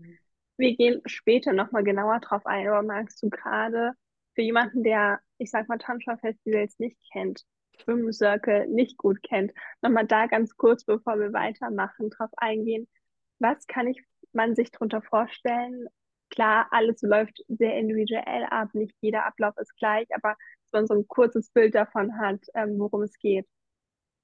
Wir 0.57 0.75
gehen 0.75 1.01
später 1.05 1.53
nochmal 1.53 1.83
genauer 1.83 2.19
drauf 2.19 2.45
ein, 2.45 2.67
aber 2.67 2.83
magst 2.83 3.23
du 3.23 3.29
gerade 3.29 3.93
für 4.35 4.41
jemanden, 4.41 4.83
der, 4.83 5.21
ich 5.37 5.49
sag 5.49 5.69
mal, 5.69 5.77
Tantra-Festivals 5.77 6.79
nicht 6.79 6.97
kennt, 7.13 7.45
Schwimmcircle 7.81 8.67
nicht 8.67 8.97
gut 8.97 9.21
kennt, 9.23 9.51
nochmal 9.81 10.05
da 10.05 10.27
ganz 10.27 10.55
kurz, 10.55 10.83
bevor 10.83 11.19
wir 11.19 11.33
weitermachen, 11.33 12.09
drauf 12.09 12.31
eingehen. 12.37 12.87
Was 13.39 13.67
kann 13.67 13.87
ich 13.87 14.01
man 14.33 14.55
sich 14.55 14.71
darunter 14.71 15.01
vorstellen? 15.01 15.87
Klar, 16.29 16.67
alles 16.71 17.01
läuft 17.01 17.43
sehr 17.47 17.75
individuell 17.77 18.45
ab, 18.49 18.69
nicht 18.73 18.95
jeder 19.01 19.25
Ablauf 19.25 19.57
ist 19.57 19.75
gleich, 19.77 20.07
aber 20.15 20.35
dass 20.63 20.71
man 20.73 20.87
so 20.87 20.93
ein 20.93 21.07
kurzes 21.07 21.49
Bild 21.49 21.73
davon 21.73 22.19
hat, 22.19 22.41
ähm, 22.53 22.77
worum 22.77 23.01
es 23.01 23.17
geht. 23.17 23.47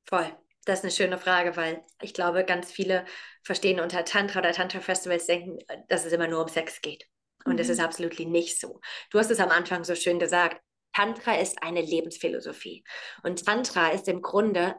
Voll. 0.06 0.26
Das 0.66 0.80
ist 0.80 0.86
eine 0.86 0.92
schöne 0.92 1.18
Frage, 1.20 1.56
weil 1.58 1.84
ich 2.02 2.14
glaube, 2.14 2.44
ganz 2.44 2.72
viele 2.72 3.06
verstehen 3.44 3.80
unter 3.80 4.04
Tantra 4.04 4.40
oder 4.40 4.52
Tantra-Festivals 4.52 5.28
denken, 5.28 5.60
dass 5.90 6.06
es 6.06 6.12
immer 6.12 6.28
nur 6.28 6.42
um 6.42 6.48
Sex 6.48 6.82
geht. 6.82 7.08
Und 7.46 7.54
mhm. 7.54 7.58
das 7.58 7.70
ist 7.70 7.80
absolut 7.80 8.20
nicht 8.20 8.60
so. 8.60 8.82
Du 9.12 9.20
hast 9.20 9.30
es 9.30 9.40
am 9.40 9.50
Anfang 9.50 9.84
so 9.84 9.94
schön 9.94 10.18
gesagt. 10.18 10.60
Tantra 10.96 11.36
ist 11.36 11.62
eine 11.62 11.82
Lebensphilosophie. 11.82 12.84
Und 13.24 13.46
Tantra 13.46 13.90
ist 13.90 14.08
im 14.08 14.22
Grunde, 14.22 14.76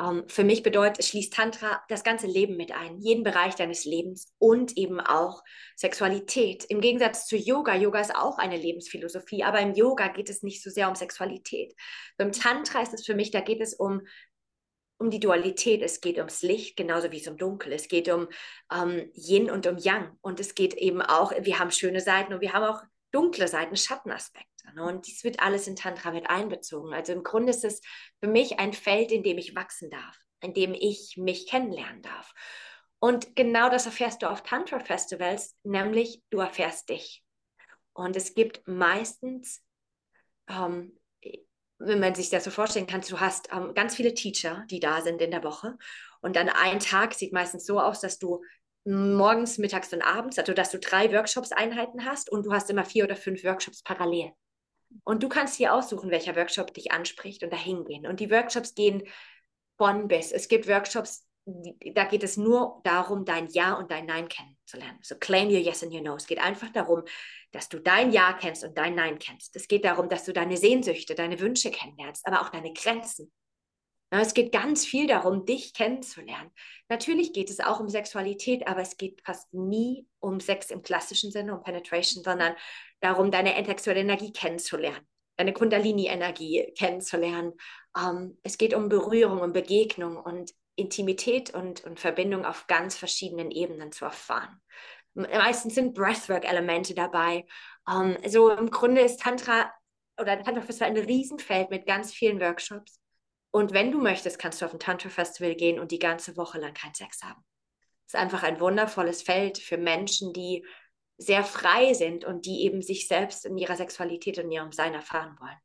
ähm, 0.00 0.24
für 0.26 0.42
mich 0.42 0.62
bedeutet, 0.62 1.04
schließt 1.04 1.32
Tantra 1.32 1.82
das 1.88 2.02
ganze 2.02 2.26
Leben 2.26 2.56
mit 2.56 2.72
ein, 2.72 2.98
jeden 2.98 3.22
Bereich 3.22 3.54
deines 3.54 3.84
Lebens 3.84 4.32
und 4.38 4.76
eben 4.76 5.00
auch 5.00 5.42
Sexualität. 5.76 6.64
Im 6.64 6.80
Gegensatz 6.80 7.26
zu 7.26 7.36
Yoga, 7.36 7.76
Yoga 7.76 8.00
ist 8.00 8.14
auch 8.14 8.38
eine 8.38 8.56
Lebensphilosophie, 8.56 9.44
aber 9.44 9.60
im 9.60 9.74
Yoga 9.74 10.08
geht 10.08 10.30
es 10.30 10.42
nicht 10.42 10.62
so 10.62 10.70
sehr 10.70 10.88
um 10.88 10.96
Sexualität. 10.96 11.74
Beim 12.16 12.32
Tantra 12.32 12.82
ist 12.82 12.94
es 12.94 13.06
für 13.06 13.14
mich, 13.14 13.30
da 13.30 13.40
geht 13.40 13.60
es 13.60 13.74
um 13.74 14.02
um 14.98 15.10
die 15.10 15.18
Dualität, 15.18 15.82
es 15.82 16.00
geht 16.00 16.18
ums 16.18 16.42
Licht, 16.42 16.76
genauso 16.76 17.10
wie 17.10 17.16
es 17.16 17.26
um 17.26 17.36
Dunkel, 17.36 17.72
es 17.72 17.88
geht 17.88 18.08
um 18.08 18.28
ähm, 18.72 19.10
Yin 19.14 19.50
und 19.50 19.66
um 19.66 19.76
Yang 19.76 20.16
und 20.20 20.38
es 20.38 20.54
geht 20.54 20.74
eben 20.74 21.02
auch, 21.02 21.32
wir 21.40 21.58
haben 21.58 21.72
schöne 21.72 22.00
Seiten 22.00 22.32
und 22.32 22.40
wir 22.40 22.52
haben 22.52 22.62
auch 22.62 22.82
dunkle 23.12 23.48
Seiten, 23.48 23.76
Schattenaspekte. 23.76 24.74
Ne? 24.74 24.84
Und 24.84 25.06
dies 25.06 25.24
wird 25.24 25.40
alles 25.40 25.66
in 25.66 25.76
Tantra 25.76 26.10
mit 26.10 26.28
einbezogen. 26.28 26.92
Also 26.92 27.12
im 27.12 27.22
Grunde 27.22 27.50
ist 27.50 27.64
es 27.64 27.80
für 28.20 28.28
mich 28.28 28.58
ein 28.58 28.72
Feld, 28.72 29.12
in 29.12 29.22
dem 29.22 29.38
ich 29.38 29.54
wachsen 29.54 29.90
darf, 29.90 30.18
in 30.40 30.54
dem 30.54 30.74
ich 30.74 31.16
mich 31.16 31.46
kennenlernen 31.46 32.02
darf. 32.02 32.32
Und 32.98 33.34
genau 33.34 33.68
das 33.68 33.86
erfährst 33.86 34.22
du 34.22 34.30
auf 34.30 34.42
Tantra-Festivals, 34.42 35.56
nämlich 35.64 36.22
du 36.30 36.38
erfährst 36.38 36.88
dich. 36.88 37.24
Und 37.92 38.16
es 38.16 38.34
gibt 38.34 38.66
meistens, 38.66 39.62
ähm, 40.48 40.98
wenn 41.78 42.00
man 42.00 42.14
sich 42.14 42.30
das 42.30 42.44
so 42.44 42.50
vorstellen 42.50 42.86
kann, 42.86 43.00
du 43.00 43.18
hast 43.18 43.48
ähm, 43.52 43.74
ganz 43.74 43.96
viele 43.96 44.14
Teacher, 44.14 44.64
die 44.70 44.78
da 44.78 45.02
sind 45.02 45.20
in 45.20 45.32
der 45.32 45.42
Woche. 45.42 45.76
Und 46.20 46.36
dann 46.36 46.48
ein 46.48 46.78
Tag 46.78 47.14
sieht 47.14 47.32
meistens 47.32 47.66
so 47.66 47.80
aus, 47.80 48.00
dass 48.00 48.18
du 48.18 48.42
morgens, 48.84 49.58
mittags 49.58 49.92
und 49.92 50.02
abends, 50.02 50.38
also 50.38 50.52
dass 50.52 50.70
du 50.70 50.78
drei 50.78 51.12
Workshops-Einheiten 51.12 52.04
hast 52.04 52.30
und 52.30 52.46
du 52.46 52.52
hast 52.52 52.70
immer 52.70 52.84
vier 52.84 53.04
oder 53.04 53.16
fünf 53.16 53.44
Workshops 53.44 53.82
parallel. 53.82 54.32
Und 55.04 55.22
du 55.22 55.28
kannst 55.28 55.56
hier 55.56 55.74
aussuchen, 55.74 56.10
welcher 56.10 56.36
Workshop 56.36 56.74
dich 56.74 56.92
anspricht 56.92 57.42
und 57.42 57.52
dahin 57.52 57.84
gehen. 57.84 58.06
Und 58.06 58.20
die 58.20 58.30
Workshops 58.30 58.74
gehen 58.74 59.04
von 59.78 60.08
bis. 60.08 60.32
Es 60.32 60.48
gibt 60.48 60.68
Workshops, 60.68 61.26
da 61.94 62.04
geht 62.04 62.22
es 62.22 62.36
nur 62.36 62.80
darum, 62.84 63.24
dein 63.24 63.48
Ja 63.48 63.74
und 63.74 63.90
dein 63.90 64.06
Nein 64.06 64.28
kennenzulernen. 64.28 64.98
So 65.02 65.16
claim 65.16 65.48
your 65.48 65.58
Yes 65.58 65.82
and 65.82 65.92
your 65.92 66.02
No. 66.02 66.14
Es 66.16 66.26
geht 66.26 66.40
einfach 66.40 66.70
darum, 66.70 67.02
dass 67.52 67.68
du 67.68 67.80
dein 67.80 68.12
Ja 68.12 68.32
kennst 68.34 68.64
und 68.64 68.76
dein 68.76 68.94
Nein 68.94 69.18
kennst. 69.18 69.56
Es 69.56 69.66
geht 69.66 69.84
darum, 69.84 70.08
dass 70.08 70.24
du 70.24 70.32
deine 70.32 70.56
Sehnsüchte, 70.56 71.14
deine 71.14 71.40
Wünsche 71.40 71.70
kennenlernst, 71.70 72.26
aber 72.26 72.42
auch 72.42 72.50
deine 72.50 72.72
Grenzen. 72.72 73.32
Es 74.20 74.34
geht 74.34 74.52
ganz 74.52 74.84
viel 74.84 75.06
darum, 75.06 75.46
dich 75.46 75.72
kennenzulernen. 75.72 76.50
Natürlich 76.90 77.32
geht 77.32 77.48
es 77.48 77.60
auch 77.60 77.80
um 77.80 77.88
Sexualität, 77.88 78.66
aber 78.66 78.82
es 78.82 78.98
geht 78.98 79.22
fast 79.24 79.52
nie 79.54 80.06
um 80.20 80.38
Sex 80.38 80.70
im 80.70 80.82
klassischen 80.82 81.30
Sinne, 81.30 81.56
um 81.56 81.62
Penetration, 81.62 82.22
sondern 82.22 82.54
darum, 83.00 83.30
deine 83.30 83.54
sexuelle 83.64 84.00
Energie 84.00 84.32
kennenzulernen, 84.32 85.06
deine 85.36 85.54
Kundalini-Energie 85.54 86.74
kennenzulernen. 86.76 87.54
Ähm, 87.96 88.38
es 88.42 88.58
geht 88.58 88.74
um 88.74 88.90
Berührung, 88.90 89.40
um 89.40 89.52
Begegnung 89.54 90.18
und 90.18 90.52
Intimität 90.76 91.54
und, 91.54 91.82
und 91.84 91.98
Verbindung 91.98 92.44
auf 92.44 92.66
ganz 92.66 92.96
verschiedenen 92.96 93.50
Ebenen 93.50 93.92
zu 93.92 94.04
erfahren. 94.04 94.60
Meistens 95.14 95.74
sind 95.74 95.94
Breathwork-Elemente 95.94 96.94
dabei. 96.94 97.46
Ähm, 97.88 98.18
so 98.26 98.50
im 98.50 98.70
Grunde 98.70 99.02
ist 99.02 99.20
Tantra 99.20 99.72
oder 100.20 100.42
Tantra 100.42 100.60
Festival 100.60 100.90
ein 100.90 100.98
Riesenfeld 100.98 101.70
mit 101.70 101.86
ganz 101.86 102.12
vielen 102.12 102.40
Workshops. 102.40 103.01
Und 103.52 103.72
wenn 103.72 103.92
du 103.92 104.00
möchtest, 104.00 104.38
kannst 104.38 104.60
du 104.60 104.66
auf 104.66 104.72
ein 104.72 104.80
Tantra-Festival 104.80 105.54
gehen 105.54 105.78
und 105.78 105.92
die 105.92 105.98
ganze 105.98 106.36
Woche 106.36 106.58
lang 106.58 106.72
keinen 106.72 106.94
Sex 106.94 107.22
haben. 107.22 107.44
Es 108.06 108.14
ist 108.14 108.20
einfach 108.20 108.42
ein 108.42 108.60
wundervolles 108.60 109.22
Feld 109.22 109.58
für 109.58 109.76
Menschen, 109.76 110.32
die 110.32 110.66
sehr 111.18 111.44
frei 111.44 111.92
sind 111.92 112.24
und 112.24 112.46
die 112.46 112.62
eben 112.64 112.82
sich 112.82 113.06
selbst 113.06 113.44
in 113.44 113.58
ihrer 113.58 113.76
Sexualität 113.76 114.38
und 114.38 114.50
ihrem 114.50 114.72
Sein 114.72 114.94
erfahren 114.94 115.36
wollen. 115.38 115.58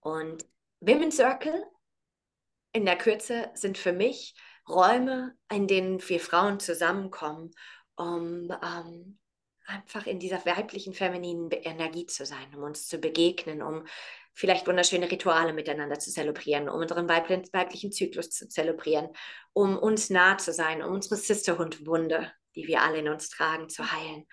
Und 0.00 0.46
Women's 0.80 1.16
Circle 1.16 1.64
in 2.72 2.84
der 2.84 2.98
Kürze 2.98 3.50
sind 3.54 3.78
für 3.78 3.92
mich 3.92 4.34
Räume, 4.68 5.36
in 5.50 5.66
denen 5.66 6.06
wir 6.06 6.20
Frauen 6.20 6.60
zusammenkommen, 6.60 7.52
um 7.96 8.50
ähm, 8.62 9.18
einfach 9.66 10.06
in 10.06 10.18
dieser 10.18 10.44
weiblichen, 10.44 10.94
femininen 10.94 11.50
Energie 11.50 12.06
zu 12.06 12.26
sein, 12.26 12.54
um 12.54 12.62
uns 12.62 12.86
zu 12.88 12.98
begegnen, 12.98 13.62
um 13.62 13.86
vielleicht 14.38 14.66
wunderschöne 14.66 15.10
Rituale 15.10 15.52
miteinander 15.52 15.98
zu 15.98 16.10
zelebrieren, 16.10 16.68
um 16.68 16.80
unseren 16.80 17.08
weiblichen 17.08 17.92
Zyklus 17.92 18.30
zu 18.30 18.48
zelebrieren, 18.48 19.08
um 19.52 19.76
uns 19.76 20.10
nah 20.10 20.38
zu 20.38 20.52
sein, 20.52 20.82
um 20.82 20.92
unsere 20.92 21.16
Sisterhund-Wunde 21.16 22.30
die 22.58 22.66
wir 22.66 22.82
alle 22.82 22.98
in 22.98 23.08
uns 23.08 23.30
tragen, 23.30 23.68
zu 23.68 23.90
heilen. 23.92 24.26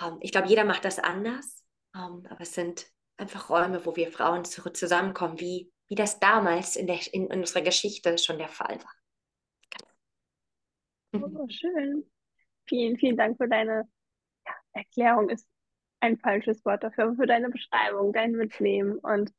Ähm, 0.00 0.18
ich 0.20 0.30
glaube, 0.30 0.48
jeder 0.48 0.64
macht 0.64 0.84
das 0.84 0.98
anders, 0.98 1.64
ähm, 1.94 2.24
aber 2.28 2.40
es 2.40 2.54
sind 2.54 2.86
einfach 3.16 3.50
Räume, 3.50 3.84
wo 3.84 3.96
wir 3.96 4.12
Frauen 4.12 4.44
zusammenkommen, 4.44 5.40
wie, 5.40 5.72
wie 5.88 5.94
das 5.96 6.20
damals 6.20 6.76
in, 6.76 6.86
der, 6.86 7.00
in, 7.12 7.26
unserer 7.26 7.62
Geschichte 7.62 8.16
schon 8.18 8.38
der 8.38 8.48
Fall 8.48 8.78
war. 8.78 8.94
Oh, 11.12 11.46
schön. 11.48 12.08
Vielen, 12.68 12.96
vielen 12.98 13.16
Dank 13.16 13.36
für 13.36 13.48
deine 13.48 13.88
Erklärung, 14.72 15.30
ist 15.30 15.48
ein 16.00 16.18
falsches 16.18 16.64
Wort 16.64 16.82
dafür, 16.82 17.04
aber 17.04 17.16
für 17.16 17.26
deine 17.26 17.50
Beschreibung, 17.50 18.12
dein 18.12 18.32
Mitnehmen. 18.32 18.98
Und 18.98 19.32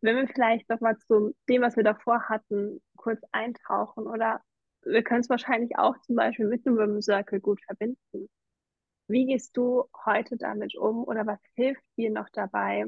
wenn 0.00 0.16
wir 0.16 0.28
vielleicht 0.28 0.68
nochmal 0.68 0.98
zu 0.98 1.34
dem, 1.48 1.62
was 1.62 1.76
wir 1.76 1.84
davor 1.84 2.28
hatten, 2.28 2.82
kurz 2.96 3.20
eintauchen 3.32 4.06
oder 4.06 4.40
wir 4.82 5.02
können 5.02 5.20
es 5.20 5.28
wahrscheinlich 5.28 5.76
auch 5.78 5.98
zum 6.02 6.16
Beispiel 6.16 6.46
mit 6.46 6.66
einem 6.66 6.76
Women's 6.76 7.06
Circle 7.06 7.40
gut 7.40 7.60
verbinden. 7.64 8.28
Wie 9.08 9.26
gehst 9.26 9.56
du 9.56 9.84
heute 10.04 10.36
damit 10.36 10.76
um 10.76 11.04
oder 11.04 11.26
was 11.26 11.40
hilft 11.54 11.84
dir 11.96 12.10
noch 12.10 12.28
dabei, 12.30 12.86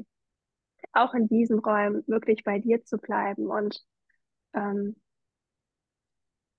auch 0.93 1.13
in 1.13 1.27
diesen 1.27 1.59
Räumen 1.59 2.03
wirklich 2.07 2.43
bei 2.43 2.59
dir 2.59 2.83
zu 2.83 2.97
bleiben 2.97 3.47
und 3.47 3.83
ähm, 4.53 4.95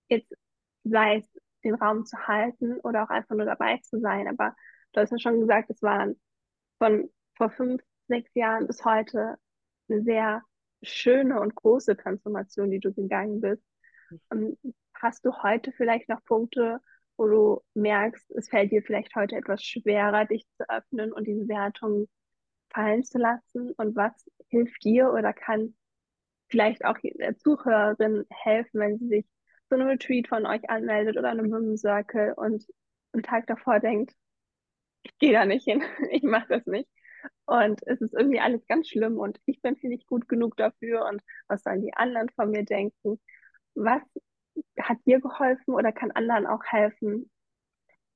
jetzt 0.08 0.34
sei 0.84 1.18
es 1.18 1.40
den 1.64 1.74
Raum 1.74 2.06
zu 2.06 2.16
halten 2.26 2.80
oder 2.80 3.04
auch 3.04 3.10
einfach 3.10 3.34
nur 3.36 3.46
dabei 3.46 3.78
zu 3.82 4.00
sein. 4.00 4.28
Aber 4.28 4.54
du 4.92 5.00
hast 5.00 5.10
ja 5.12 5.18
schon 5.18 5.40
gesagt, 5.40 5.70
es 5.70 5.82
waren 5.82 6.18
von 6.80 7.10
vor 7.36 7.50
fünf, 7.50 7.82
sechs 8.08 8.30
Jahren 8.34 8.66
bis 8.66 8.84
heute 8.84 9.36
eine 9.88 10.02
sehr 10.02 10.42
schöne 10.82 11.38
und 11.40 11.54
große 11.54 11.96
Transformation, 11.96 12.70
die 12.70 12.80
du 12.80 12.92
gegangen 12.92 13.40
bist. 13.40 13.62
Ähm, 14.32 14.58
hast 14.94 15.24
du 15.24 15.32
heute 15.42 15.72
vielleicht 15.72 16.08
noch 16.08 16.24
Punkte, 16.24 16.80
wo 17.16 17.28
du 17.28 17.60
merkst, 17.74 18.30
es 18.32 18.48
fällt 18.48 18.72
dir 18.72 18.82
vielleicht 18.82 19.14
heute 19.14 19.36
etwas 19.36 19.62
schwerer, 19.62 20.24
dich 20.24 20.46
zu 20.56 20.68
öffnen 20.68 21.12
und 21.12 21.26
diese 21.26 21.46
Wertung 21.48 22.08
fallen 22.70 23.04
zu 23.04 23.18
lassen? 23.18 23.72
Und 23.76 23.94
was 23.94 24.12
hilft 24.48 24.82
dir 24.82 25.12
oder 25.12 25.34
kann 25.34 25.76
vielleicht 26.48 26.84
auch 26.84 26.96
der 26.98 27.36
Zuhörerin 27.36 28.24
helfen, 28.30 28.80
wenn 28.80 28.98
sie 28.98 29.08
sich 29.08 29.26
so 29.68 29.76
einem 29.76 29.88
Retreat 29.88 30.28
von 30.28 30.46
euch 30.46 30.68
anmeldet 30.70 31.18
oder 31.18 31.28
einem 31.28 31.52
Women's 31.52 31.82
Circle 31.82 32.32
und 32.36 32.66
einen 33.12 33.22
Tag 33.22 33.46
davor 33.46 33.80
denkt, 33.80 34.14
ich 35.02 35.18
gehe 35.18 35.32
da 35.32 35.44
nicht 35.44 35.64
hin, 35.64 35.82
ich 36.10 36.22
mache 36.22 36.48
das 36.48 36.66
nicht. 36.66 36.88
Und 37.46 37.80
es 37.86 38.00
ist 38.00 38.14
irgendwie 38.14 38.40
alles 38.40 38.66
ganz 38.66 38.88
schlimm 38.88 39.18
und 39.18 39.38
ich 39.44 39.60
bin 39.60 39.74
hier 39.76 39.90
nicht 39.90 40.06
gut 40.06 40.28
genug 40.28 40.56
dafür 40.56 41.06
und 41.06 41.22
was 41.48 41.62
sollen 41.62 41.82
die 41.82 41.94
anderen 41.94 42.30
von 42.30 42.50
mir 42.50 42.64
denken? 42.64 43.20
Was 43.74 44.02
hat 44.78 44.98
dir 45.06 45.20
geholfen 45.20 45.74
oder 45.74 45.92
kann 45.92 46.10
anderen 46.12 46.46
auch 46.46 46.64
helfen, 46.64 47.30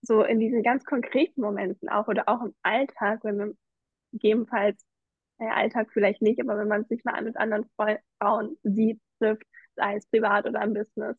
so 0.03 0.23
in 0.23 0.39
diesen 0.41 0.63
ganz 0.63 0.85
konkreten 0.85 1.41
Momenten 1.41 1.89
auch 1.89 2.09
oder 2.09 2.29
auch 2.29 2.43
im 2.43 2.55
Alltag, 2.63 3.21
wenn 3.25 3.37
man 3.37 3.59
gegebenenfalls, 4.13 4.85
naja, 5.39 5.55
Alltag 5.55 5.89
vielleicht 5.93 6.23
nicht, 6.23 6.41
aber 6.41 6.59
wenn 6.59 6.69
man 6.69 6.85
sich 6.85 7.05
mal 7.05 7.23
mit 7.23 7.37
anderen 7.37 7.69
Frauen 8.19 8.57
sieht, 8.63 9.01
trifft, 9.19 9.47
sei 9.77 9.97
es 9.97 10.07
privat 10.07 10.47
oder 10.47 10.63
im 10.63 10.75
Business, 10.75 11.17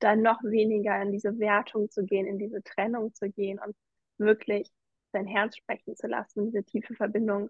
dann 0.00 0.22
noch 0.22 0.42
weniger 0.42 1.00
in 1.00 1.12
diese 1.12 1.38
Wertung 1.38 1.90
zu 1.90 2.04
gehen, 2.04 2.26
in 2.26 2.38
diese 2.38 2.62
Trennung 2.62 3.14
zu 3.14 3.30
gehen 3.30 3.58
und 3.58 3.74
wirklich 4.18 4.70
sein 5.14 5.26
Herz 5.26 5.56
sprechen 5.56 5.96
zu 5.96 6.06
lassen, 6.06 6.50
diese 6.50 6.64
tiefe 6.64 6.94
Verbindung 6.94 7.48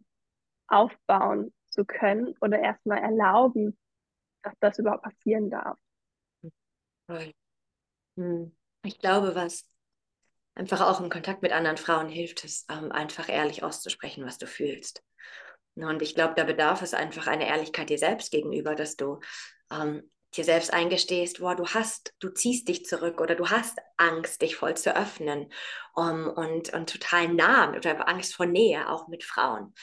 aufbauen 0.68 1.53
zu 1.66 1.85
können 1.85 2.37
oder 2.40 2.61
erstmal 2.61 2.98
erlauben, 2.98 3.77
dass 4.42 4.55
das 4.61 4.79
überhaupt 4.79 5.03
passieren 5.03 5.50
darf. 5.50 5.77
Hm. 8.16 8.57
Ich 8.85 8.98
glaube, 8.98 9.35
was 9.35 9.68
einfach 10.55 10.81
auch 10.81 11.00
im 11.00 11.11
Kontakt 11.11 11.42
mit 11.42 11.53
anderen 11.53 11.77
Frauen 11.77 12.09
hilft, 12.09 12.44
ist 12.44 12.70
ähm, 12.70 12.92
einfach 12.92 13.29
ehrlich 13.29 13.62
auszusprechen, 13.62 14.24
was 14.24 14.38
du 14.38 14.46
fühlst. 14.46 15.03
Und 15.74 16.03
ich 16.03 16.14
glaube, 16.14 16.35
da 16.37 16.44
bedarf 16.44 16.83
es 16.83 16.94
einfach 16.94 17.27
eine 17.27 17.48
Ehrlichkeit 17.48 17.90
dir 17.90 17.98
selbst 17.98 18.31
gegenüber, 18.31 18.77
dass 18.77 18.96
du 18.96 19.18
ähm, 19.72 20.09
dir 20.35 20.44
selbst 20.44 20.73
eingestehst, 20.73 21.40
wow, 21.40 21.55
du 21.55 21.66
hast, 21.66 22.14
du 22.20 22.29
ziehst 22.29 22.68
dich 22.68 22.85
zurück 22.85 23.20
oder 23.20 23.35
du 23.35 23.51
hast 23.51 23.79
Angst, 23.97 24.42
dich 24.42 24.57
voll 24.57 24.77
zu 24.77 24.97
öffnen 24.97 25.53
um, 25.94 26.29
und, 26.29 26.73
und 26.73 26.90
total 26.90 27.29
nah 27.29 27.75
oder 27.75 28.09
Angst 28.09 28.35
vor 28.35 28.47
Nähe, 28.47 28.90
auch 28.90 29.09
mit 29.09 29.25
Frauen. 29.25 29.75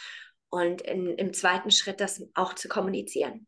Und 0.50 0.82
in, 0.82 1.18
im 1.18 1.34
zweiten 1.34 1.72
Schritt 1.72 2.02
das 2.02 2.24
auch 2.34 2.54
zu 2.54 2.68
kommunizieren. 2.68 3.48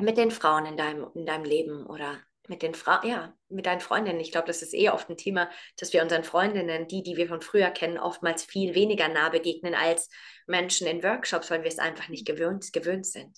Mit 0.00 0.16
den 0.18 0.30
Frauen 0.30 0.66
in 0.66 0.76
deinem, 0.76 1.10
in 1.14 1.26
deinem 1.26 1.44
Leben 1.44 1.86
oder 1.86 2.20
mit 2.48 2.62
den 2.62 2.74
Frauen, 2.74 3.08
ja, 3.08 3.34
mit 3.48 3.66
deinen 3.66 3.80
Freundinnen. 3.80 4.20
Ich 4.20 4.30
glaube, 4.30 4.46
das 4.46 4.62
ist 4.62 4.74
eh 4.74 4.90
oft 4.90 5.08
ein 5.10 5.16
Thema, 5.16 5.50
dass 5.78 5.92
wir 5.92 6.02
unseren 6.02 6.24
Freundinnen, 6.24 6.86
die, 6.86 7.02
die 7.02 7.16
wir 7.16 7.28
von 7.28 7.40
früher 7.40 7.70
kennen, 7.70 7.98
oftmals 7.98 8.44
viel 8.44 8.74
weniger 8.74 9.08
nah 9.08 9.28
begegnen 9.28 9.74
als 9.74 10.08
Menschen 10.46 10.86
in 10.86 11.02
Workshops, 11.02 11.50
weil 11.50 11.62
wir 11.62 11.68
es 11.68 11.78
einfach 11.78 12.08
nicht 12.08 12.26
gewöhnt, 12.26 12.72
gewöhnt 12.72 13.06
sind. 13.06 13.36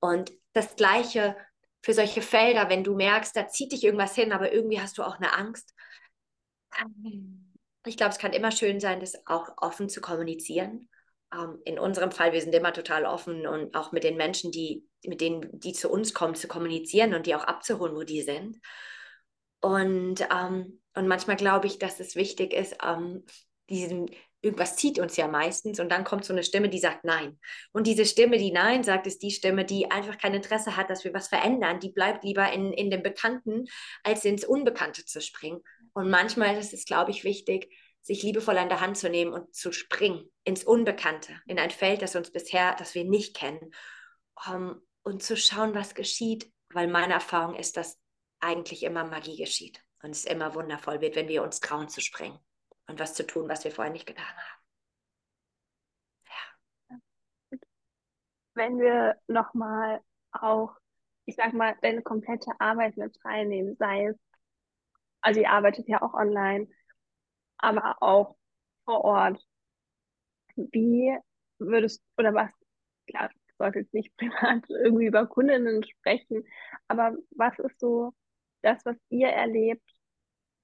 Und 0.00 0.32
das 0.52 0.76
Gleiche 0.76 1.36
für 1.82 1.94
solche 1.94 2.22
Felder, 2.22 2.68
wenn 2.68 2.84
du 2.84 2.94
merkst, 2.94 3.36
da 3.36 3.48
zieht 3.48 3.72
dich 3.72 3.84
irgendwas 3.84 4.14
hin, 4.14 4.32
aber 4.32 4.52
irgendwie 4.52 4.80
hast 4.80 4.98
du 4.98 5.02
auch 5.02 5.16
eine 5.16 5.32
Angst. 5.32 5.74
Ich 7.86 7.96
glaube, 7.96 8.10
es 8.10 8.18
kann 8.18 8.32
immer 8.32 8.50
schön 8.50 8.80
sein, 8.80 9.00
das 9.00 9.14
auch 9.26 9.50
offen 9.56 9.88
zu 9.88 10.00
kommunizieren. 10.00 10.88
Ähm, 11.32 11.60
in 11.64 11.78
unserem 11.78 12.10
Fall, 12.10 12.32
wir 12.32 12.40
sind 12.40 12.54
immer 12.54 12.72
total 12.72 13.04
offen 13.04 13.46
und 13.46 13.74
auch 13.74 13.92
mit 13.92 14.04
den 14.04 14.16
Menschen, 14.16 14.50
die, 14.50 14.86
mit 15.04 15.20
denen, 15.20 15.48
die 15.52 15.72
zu 15.72 15.90
uns 15.90 16.14
kommen, 16.14 16.34
zu 16.34 16.48
kommunizieren 16.48 17.14
und 17.14 17.26
die 17.26 17.34
auch 17.34 17.44
abzuholen, 17.44 17.94
wo 17.94 18.02
die 18.02 18.22
sind. 18.22 18.58
Und, 19.60 20.26
ähm, 20.32 20.80
und 20.94 21.08
manchmal 21.08 21.36
glaube 21.36 21.66
ich, 21.66 21.78
dass 21.78 22.00
es 22.00 22.16
wichtig 22.16 22.52
ist, 22.52 22.76
ähm, 22.84 23.24
diesen, 23.68 24.10
irgendwas 24.40 24.76
zieht 24.76 24.98
uns 24.98 25.16
ja 25.16 25.26
meistens 25.26 25.80
und 25.80 25.88
dann 25.90 26.04
kommt 26.04 26.24
so 26.24 26.32
eine 26.32 26.44
Stimme, 26.44 26.68
die 26.68 26.78
sagt 26.78 27.04
Nein. 27.04 27.38
Und 27.72 27.86
diese 27.86 28.04
Stimme, 28.04 28.38
die 28.38 28.52
Nein 28.52 28.84
sagt, 28.84 29.06
ist 29.06 29.22
die 29.22 29.30
Stimme, 29.30 29.64
die 29.64 29.90
einfach 29.90 30.18
kein 30.18 30.34
Interesse 30.34 30.76
hat, 30.76 30.90
dass 30.90 31.04
wir 31.04 31.12
was 31.12 31.28
verändern. 31.28 31.80
Die 31.80 31.90
bleibt 31.90 32.24
lieber 32.24 32.50
in, 32.52 32.72
in 32.72 32.90
dem 32.90 33.02
Bekannten, 33.02 33.66
als 34.04 34.24
ins 34.24 34.44
Unbekannte 34.44 35.04
zu 35.04 35.20
springen. 35.20 35.62
Und 35.92 36.08
manchmal 36.08 36.56
ist 36.56 36.72
es, 36.72 36.84
glaube 36.84 37.10
ich, 37.10 37.24
wichtig, 37.24 37.74
sich 38.00 38.22
liebevoll 38.22 38.56
an 38.58 38.68
der 38.68 38.80
Hand 38.80 38.96
zu 38.96 39.10
nehmen 39.10 39.32
und 39.32 39.54
zu 39.54 39.72
springen 39.72 40.30
ins 40.44 40.64
Unbekannte, 40.64 41.40
in 41.46 41.58
ein 41.58 41.70
Feld, 41.70 42.00
das 42.00 42.14
uns 42.14 42.30
bisher, 42.30 42.74
das 42.76 42.94
wir 42.94 43.04
nicht 43.04 43.36
kennen, 43.36 43.72
um, 44.46 44.80
und 45.02 45.22
zu 45.22 45.36
schauen, 45.36 45.74
was 45.74 45.94
geschieht, 45.94 46.50
weil 46.70 46.86
meine 46.86 47.14
Erfahrung 47.14 47.56
ist, 47.56 47.76
dass 47.76 47.98
eigentlich 48.40 48.84
immer 48.84 49.04
Magie 49.04 49.36
geschieht 49.36 49.82
und 50.02 50.10
es 50.10 50.24
immer 50.24 50.54
wundervoll 50.54 51.00
wird, 51.00 51.16
wenn 51.16 51.28
wir 51.28 51.42
uns 51.42 51.60
trauen 51.60 51.88
zu 51.88 52.00
springen 52.00 52.38
und 52.88 52.98
was 52.98 53.14
zu 53.14 53.26
tun, 53.26 53.48
was 53.48 53.64
wir 53.64 53.70
vorher 53.70 53.92
nicht 53.92 54.06
getan 54.06 54.24
haben. 54.24 54.62
Ja. 56.90 56.98
Wenn 58.54 58.78
wir 58.80 59.16
nochmal 59.28 60.00
auch, 60.32 60.74
ich 61.26 61.36
sag 61.36 61.52
mal, 61.52 61.76
deine 61.82 62.02
komplette 62.02 62.50
Arbeit 62.58 62.96
mit 62.96 63.16
reinnehmen, 63.24 63.76
sei 63.76 64.06
es, 64.06 64.16
also 65.20 65.40
ihr 65.40 65.50
arbeitet 65.50 65.88
ja 65.88 66.02
auch 66.02 66.14
online, 66.14 66.68
aber 67.58 68.02
auch 68.02 68.36
vor 68.84 69.04
Ort. 69.04 69.46
Wie 70.56 71.16
würdest, 71.58 72.02
oder 72.16 72.34
was, 72.34 72.50
klar, 73.06 73.30
ich 73.30 73.54
sollte 73.56 73.80
jetzt 73.80 73.94
nicht 73.94 74.12
privat 74.16 74.68
irgendwie 74.70 75.06
über 75.06 75.26
Kundinnen 75.26 75.84
sprechen, 75.84 76.44
aber 76.88 77.16
was 77.30 77.58
ist 77.58 77.78
so 77.78 78.14
das, 78.62 78.84
was 78.84 78.96
ihr 79.10 79.28
erlebt, 79.28 79.88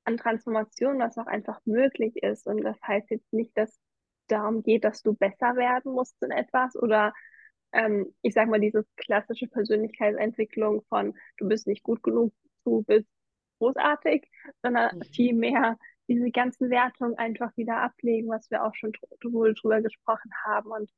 an 0.04 0.16
Transformation, 0.16 0.98
was 0.98 1.18
auch 1.18 1.26
einfach 1.26 1.60
möglich 1.64 2.22
ist. 2.22 2.46
Und 2.46 2.62
das 2.62 2.76
heißt 2.86 3.10
jetzt 3.10 3.32
nicht, 3.32 3.56
dass 3.56 3.78
darum 4.28 4.62
geht, 4.62 4.84
dass 4.84 5.02
du 5.02 5.14
besser 5.14 5.56
werden 5.56 5.92
musst 5.92 6.22
in 6.22 6.30
etwas 6.30 6.76
oder 6.76 7.12
ähm, 7.72 8.14
ich 8.22 8.34
sag 8.34 8.48
mal, 8.48 8.60
diese 8.60 8.86
klassische 8.96 9.48
Persönlichkeitsentwicklung 9.48 10.82
von 10.88 11.14
du 11.36 11.48
bist 11.48 11.66
nicht 11.66 11.82
gut 11.82 12.02
genug, 12.02 12.32
du 12.64 12.82
bist 12.84 13.08
großartig, 13.58 14.30
sondern 14.62 14.96
mhm. 14.96 15.02
vielmehr 15.12 15.76
diese 16.08 16.30
ganzen 16.30 16.70
Wertungen 16.70 17.18
einfach 17.18 17.56
wieder 17.56 17.78
ablegen, 17.78 18.28
was 18.28 18.50
wir 18.50 18.64
auch 18.64 18.74
schon 18.74 18.92
wohl 19.24 19.54
drüber 19.54 19.80
gesprochen 19.82 20.30
haben 20.44 20.70
und 20.70 20.90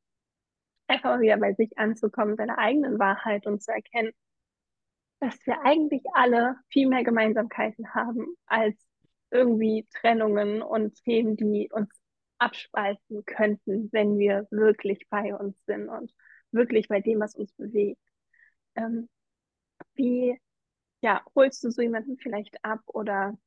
einfach 0.88 1.10
mal 1.10 1.20
wieder 1.20 1.36
bei 1.36 1.52
sich 1.54 1.76
anzukommen, 1.78 2.36
seine 2.36 2.58
eigenen 2.58 2.98
Wahrheit 2.98 3.46
und 3.46 3.62
zu 3.62 3.72
erkennen, 3.72 4.12
dass 5.20 5.34
wir 5.46 5.64
eigentlich 5.64 6.02
alle 6.14 6.56
viel 6.68 6.88
mehr 6.88 7.04
Gemeinsamkeiten 7.04 7.94
haben, 7.94 8.36
als 8.46 8.76
irgendwie 9.36 9.86
Trennungen 10.00 10.62
und 10.62 10.94
Themen, 11.04 11.36
die 11.36 11.68
uns 11.70 11.90
abspalten 12.38 13.24
könnten, 13.24 13.90
wenn 13.92 14.18
wir 14.18 14.46
wirklich 14.50 15.08
bei 15.08 15.34
uns 15.34 15.56
sind 15.66 15.88
und 15.88 16.12
wirklich 16.50 16.88
bei 16.88 17.00
dem, 17.00 17.20
was 17.20 17.34
uns 17.34 17.52
bewegt. 17.54 18.00
Ähm, 18.74 19.08
wie 19.94 20.38
ja, 21.00 21.22
holst 21.34 21.62
du 21.64 21.70
so 21.70 21.82
jemanden 21.82 22.18
vielleicht 22.18 22.64
ab 22.64 22.80
oder 22.86 23.38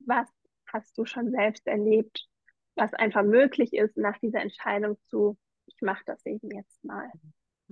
was 0.00 0.28
hast 0.66 0.96
du 0.98 1.04
schon 1.04 1.30
selbst 1.30 1.66
erlebt, 1.66 2.28
was 2.74 2.94
einfach 2.94 3.22
möglich 3.22 3.72
ist 3.72 3.96
nach 3.96 4.18
dieser 4.18 4.40
Entscheidung 4.40 4.98
zu, 5.06 5.36
ich 5.66 5.80
mache 5.80 6.02
das 6.06 6.24
eben 6.26 6.50
jetzt 6.50 6.82
mal. 6.84 7.10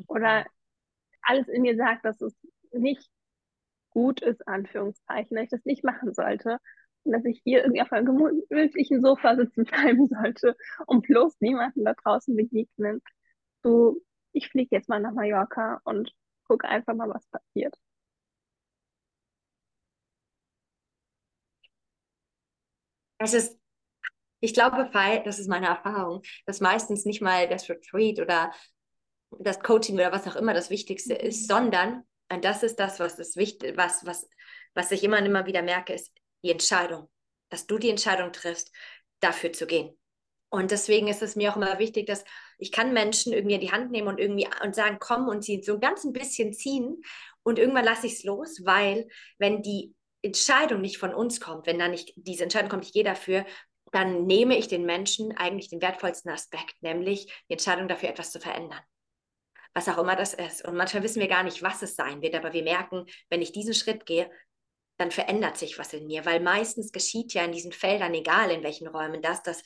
Oder 0.06 0.46
alles 1.22 1.48
in 1.48 1.62
mir 1.62 1.76
sagt, 1.76 2.04
dass 2.04 2.20
es 2.20 2.34
nicht 2.72 3.08
gut 3.90 4.20
ist, 4.22 4.46
Anführungszeichen, 4.48 5.36
dass 5.36 5.44
ich 5.44 5.50
das 5.50 5.64
nicht 5.64 5.84
machen 5.84 6.12
sollte 6.14 6.58
dass 7.12 7.24
ich 7.24 7.40
hier 7.44 7.62
irgendwie 7.62 7.82
auf 7.82 7.92
einem 7.92 8.06
gemütlichen 8.06 9.00
Sofa 9.00 9.36
sitzen 9.36 9.64
bleiben 9.64 10.08
sollte 10.08 10.56
und 10.86 11.06
bloß 11.06 11.40
niemanden 11.40 11.84
da 11.84 11.94
draußen 11.94 12.34
begegnen. 12.36 13.02
So, 13.62 14.00
ich 14.32 14.48
fliege 14.48 14.74
jetzt 14.76 14.88
mal 14.88 15.00
nach 15.00 15.12
Mallorca 15.12 15.80
und 15.84 16.12
gucke 16.46 16.68
einfach 16.68 16.94
mal, 16.94 17.08
was 17.08 17.26
passiert. 17.26 17.74
Es 23.18 23.32
ist, 23.32 23.58
ich 24.40 24.52
glaube, 24.52 24.90
das 25.24 25.38
ist 25.38 25.48
meine 25.48 25.68
Erfahrung, 25.68 26.22
dass 26.46 26.60
meistens 26.60 27.06
nicht 27.06 27.22
mal 27.22 27.48
das 27.48 27.68
Retreat 27.70 28.20
oder 28.20 28.52
das 29.38 29.60
Coaching 29.60 29.94
oder 29.94 30.12
was 30.12 30.26
auch 30.26 30.36
immer 30.36 30.52
das 30.52 30.68
Wichtigste 30.68 31.14
ist, 31.14 31.42
mhm. 31.42 31.54
sondern, 31.54 32.02
und 32.30 32.44
das 32.44 32.62
ist 32.62 32.76
das, 32.76 33.00
was 33.00 33.16
das 33.16 33.36
Wichtig, 33.36 33.76
was, 33.76 34.04
was 34.04 34.28
was 34.74 34.90
ich 34.90 35.04
immer 35.04 35.18
und 35.18 35.26
immer 35.26 35.46
wieder 35.46 35.62
merke, 35.62 35.94
ist 35.94 36.12
die 36.44 36.50
Entscheidung, 36.50 37.08
dass 37.50 37.66
du 37.66 37.78
die 37.78 37.90
Entscheidung 37.90 38.32
triffst, 38.32 38.70
dafür 39.20 39.52
zu 39.52 39.66
gehen. 39.66 39.98
Und 40.50 40.70
deswegen 40.70 41.08
ist 41.08 41.22
es 41.22 41.34
mir 41.34 41.50
auch 41.50 41.56
immer 41.56 41.80
wichtig, 41.80 42.06
dass 42.06 42.24
ich 42.58 42.70
kann 42.70 42.92
Menschen 42.92 43.32
irgendwie 43.32 43.56
in 43.56 43.60
die 43.60 43.72
Hand 43.72 43.90
nehmen 43.90 44.06
und 44.06 44.20
irgendwie 44.20 44.48
und 44.62 44.74
sagen, 44.74 44.98
komm 45.00 45.26
und 45.26 45.42
sie 45.42 45.62
so 45.64 45.74
ein 45.74 45.80
ganz 45.80 46.04
ein 46.04 46.12
bisschen 46.12 46.52
ziehen 46.52 47.02
und 47.42 47.58
irgendwann 47.58 47.84
lasse 47.84 48.06
ich 48.06 48.14
es 48.14 48.24
los, 48.24 48.60
weil 48.64 49.08
wenn 49.38 49.62
die 49.62 49.94
Entscheidung 50.22 50.80
nicht 50.80 50.98
von 50.98 51.12
uns 51.12 51.40
kommt, 51.40 51.66
wenn 51.66 51.78
da 51.78 51.88
nicht 51.88 52.12
diese 52.16 52.44
Entscheidung 52.44 52.70
kommt, 52.70 52.84
ich 52.84 52.92
gehe 52.92 53.04
dafür, 53.04 53.44
dann 53.92 54.26
nehme 54.26 54.56
ich 54.56 54.68
den 54.68 54.86
Menschen 54.86 55.36
eigentlich 55.36 55.68
den 55.68 55.82
wertvollsten 55.82 56.30
Aspekt, 56.30 56.74
nämlich 56.82 57.26
die 57.48 57.54
Entscheidung 57.54 57.88
dafür, 57.88 58.08
etwas 58.08 58.32
zu 58.32 58.40
verändern. 58.40 58.80
Was 59.74 59.88
auch 59.88 59.98
immer 59.98 60.16
das 60.16 60.34
ist. 60.34 60.64
Und 60.64 60.76
manchmal 60.76 61.02
wissen 61.02 61.20
wir 61.20 61.28
gar 61.28 61.42
nicht, 61.42 61.62
was 61.62 61.82
es 61.82 61.96
sein 61.96 62.22
wird, 62.22 62.34
aber 62.34 62.52
wir 62.52 62.62
merken, 62.62 63.06
wenn 63.28 63.42
ich 63.42 63.52
diesen 63.52 63.74
Schritt 63.74 64.06
gehe, 64.06 64.30
dann 64.96 65.10
verändert 65.10 65.56
sich 65.56 65.78
was 65.78 65.92
in 65.92 66.06
mir, 66.06 66.24
weil 66.24 66.40
meistens 66.40 66.92
geschieht 66.92 67.34
ja 67.34 67.44
in 67.44 67.52
diesen 67.52 67.72
Feldern, 67.72 68.14
egal 68.14 68.50
in 68.50 68.62
welchen 68.62 68.86
Räumen, 68.86 69.22
das, 69.22 69.42
dass 69.42 69.62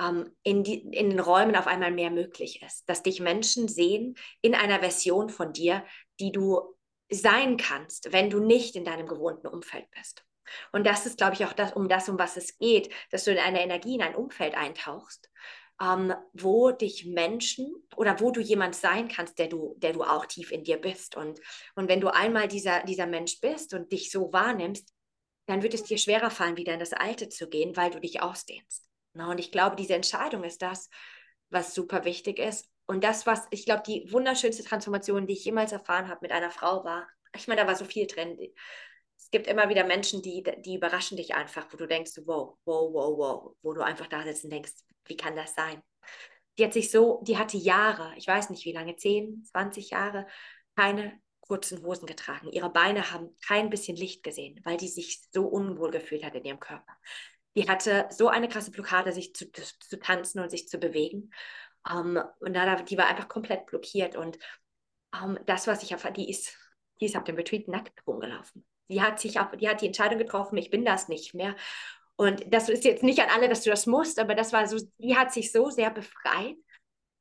ähm, 0.00 0.34
in, 0.42 0.64
die, 0.64 0.78
in 0.78 1.10
den 1.10 1.20
Räumen 1.20 1.56
auf 1.56 1.66
einmal 1.66 1.90
mehr 1.90 2.10
möglich 2.10 2.62
ist, 2.62 2.88
dass 2.88 3.02
dich 3.02 3.20
Menschen 3.20 3.68
sehen 3.68 4.16
in 4.42 4.54
einer 4.54 4.80
Version 4.80 5.28
von 5.28 5.52
dir, 5.52 5.84
die 6.20 6.32
du 6.32 6.74
sein 7.10 7.56
kannst, 7.56 8.12
wenn 8.12 8.30
du 8.30 8.40
nicht 8.40 8.76
in 8.76 8.84
deinem 8.84 9.06
gewohnten 9.06 9.46
Umfeld 9.46 9.90
bist. 9.92 10.24
Und 10.72 10.86
das 10.86 11.06
ist, 11.06 11.18
glaube 11.18 11.34
ich, 11.34 11.44
auch 11.44 11.52
das, 11.52 11.72
um 11.72 11.88
das, 11.88 12.08
um 12.08 12.18
was 12.18 12.36
es 12.36 12.58
geht, 12.58 12.92
dass 13.10 13.24
du 13.24 13.32
in 13.32 13.38
eine 13.38 13.62
Energie, 13.62 13.94
in 13.94 14.02
ein 14.02 14.14
Umfeld 14.14 14.54
eintauchst, 14.54 15.30
ähm, 15.80 16.14
wo 16.32 16.70
dich 16.70 17.06
Menschen 17.06 17.72
oder 17.96 18.20
wo 18.20 18.30
du 18.30 18.40
jemand 18.40 18.74
sein 18.74 19.08
kannst, 19.08 19.38
der 19.38 19.48
du, 19.48 19.74
der 19.78 19.92
du 19.92 20.02
auch 20.02 20.26
tief 20.26 20.50
in 20.50 20.64
dir 20.64 20.78
bist. 20.78 21.16
Und, 21.16 21.40
und 21.74 21.88
wenn 21.88 22.00
du 22.00 22.08
einmal 22.08 22.48
dieser, 22.48 22.82
dieser 22.82 23.06
Mensch 23.06 23.40
bist 23.40 23.74
und 23.74 23.92
dich 23.92 24.10
so 24.10 24.32
wahrnimmst, 24.32 24.92
dann 25.46 25.62
wird 25.62 25.74
es 25.74 25.84
dir 25.84 25.98
schwerer 25.98 26.30
fallen, 26.30 26.56
wieder 26.56 26.74
in 26.74 26.80
das 26.80 26.92
Alte 26.92 27.28
zu 27.28 27.48
gehen, 27.48 27.76
weil 27.76 27.90
du 27.90 28.00
dich 28.00 28.20
ausdehnst. 28.20 28.86
Und 29.14 29.40
ich 29.40 29.50
glaube, 29.50 29.76
diese 29.76 29.94
Entscheidung 29.94 30.44
ist 30.44 30.62
das, 30.62 30.90
was 31.50 31.74
super 31.74 32.04
wichtig 32.04 32.38
ist. 32.38 32.68
Und 32.86 33.04
das, 33.04 33.26
was 33.26 33.46
ich 33.50 33.64
glaube, 33.64 33.82
die 33.86 34.12
wunderschönste 34.12 34.64
Transformation, 34.64 35.26
die 35.26 35.34
ich 35.34 35.44
jemals 35.44 35.72
erfahren 35.72 36.08
habe 36.08 36.20
mit 36.22 36.32
einer 36.32 36.50
Frau, 36.50 36.84
war, 36.84 37.08
ich 37.34 37.48
meine, 37.48 37.62
da 37.62 37.66
war 37.66 37.74
so 37.74 37.84
viel 37.84 38.06
drin 38.06 38.38
es 39.18 39.30
gibt 39.30 39.46
immer 39.46 39.68
wieder 39.68 39.84
Menschen, 39.84 40.22
die, 40.22 40.42
die 40.64 40.76
überraschen 40.76 41.16
dich 41.16 41.34
einfach, 41.34 41.66
wo 41.72 41.76
du 41.76 41.86
denkst, 41.86 42.12
wow, 42.24 42.56
wow, 42.64 42.92
wow, 42.92 43.18
wow, 43.18 43.56
wo 43.62 43.74
du 43.74 43.82
einfach 43.82 44.06
da 44.06 44.22
sitzt 44.22 44.44
und 44.44 44.50
denkst, 44.50 44.72
wie 45.06 45.16
kann 45.16 45.36
das 45.36 45.54
sein? 45.54 45.82
Die 46.56 46.64
hat 46.64 46.72
sich 46.72 46.90
so, 46.90 47.22
die 47.26 47.36
hatte 47.36 47.56
Jahre, 47.56 48.14
ich 48.16 48.26
weiß 48.26 48.50
nicht 48.50 48.64
wie 48.64 48.72
lange, 48.72 48.96
10, 48.96 49.44
20 49.44 49.90
Jahre, 49.90 50.26
keine 50.76 51.20
kurzen 51.40 51.82
Hosen 51.82 52.06
getragen. 52.06 52.52
Ihre 52.52 52.70
Beine 52.70 53.10
haben 53.10 53.36
kein 53.46 53.70
bisschen 53.70 53.96
Licht 53.96 54.22
gesehen, 54.22 54.60
weil 54.64 54.76
die 54.76 54.88
sich 54.88 55.22
so 55.32 55.46
unwohl 55.46 55.90
gefühlt 55.90 56.24
hat 56.24 56.34
in 56.34 56.44
ihrem 56.44 56.60
Körper. 56.60 56.96
Die 57.56 57.68
hatte 57.68 58.06
so 58.10 58.28
eine 58.28 58.48
krasse 58.48 58.70
Blockade, 58.70 59.12
sich 59.12 59.34
zu, 59.34 59.50
zu 59.50 59.98
tanzen 59.98 60.40
und 60.40 60.50
sich 60.50 60.68
zu 60.68 60.78
bewegen. 60.78 61.32
Um, 61.88 62.16
ähm, 62.16 62.22
und 62.40 62.54
da, 62.54 62.76
die 62.76 62.98
war 62.98 63.06
einfach 63.06 63.28
komplett 63.28 63.66
blockiert. 63.66 64.14
Und 64.14 64.38
um, 65.12 65.36
ähm, 65.36 65.38
das, 65.46 65.66
was 65.66 65.82
ich 65.82 65.92
erfahre, 65.92 66.14
die 66.14 66.30
ist, 66.30 66.56
die 67.00 67.06
ist 67.06 67.16
auf 67.16 67.24
dem 67.24 67.36
Retreat 67.36 67.66
nackt 67.66 68.06
rumgelaufen. 68.06 68.64
Die 68.88 69.02
hat 69.02 69.20
sich 69.20 69.38
auch, 69.40 69.50
die 69.56 69.68
hat 69.68 69.80
die 69.80 69.86
Entscheidung 69.86 70.18
getroffen, 70.18 70.56
ich 70.56 70.70
bin 70.70 70.84
das 70.84 71.08
nicht 71.08 71.34
mehr. 71.34 71.54
Und 72.16 72.52
das 72.52 72.68
ist 72.68 72.84
jetzt 72.84 73.02
nicht 73.02 73.20
an 73.20 73.28
alle, 73.30 73.48
dass 73.48 73.62
du 73.62 73.70
das 73.70 73.86
musst, 73.86 74.18
aber 74.18 74.34
das 74.34 74.52
war 74.52 74.66
so, 74.66 74.76
die 74.98 75.16
hat 75.16 75.32
sich 75.32 75.52
so 75.52 75.70
sehr 75.70 75.90
befreit 75.90 76.56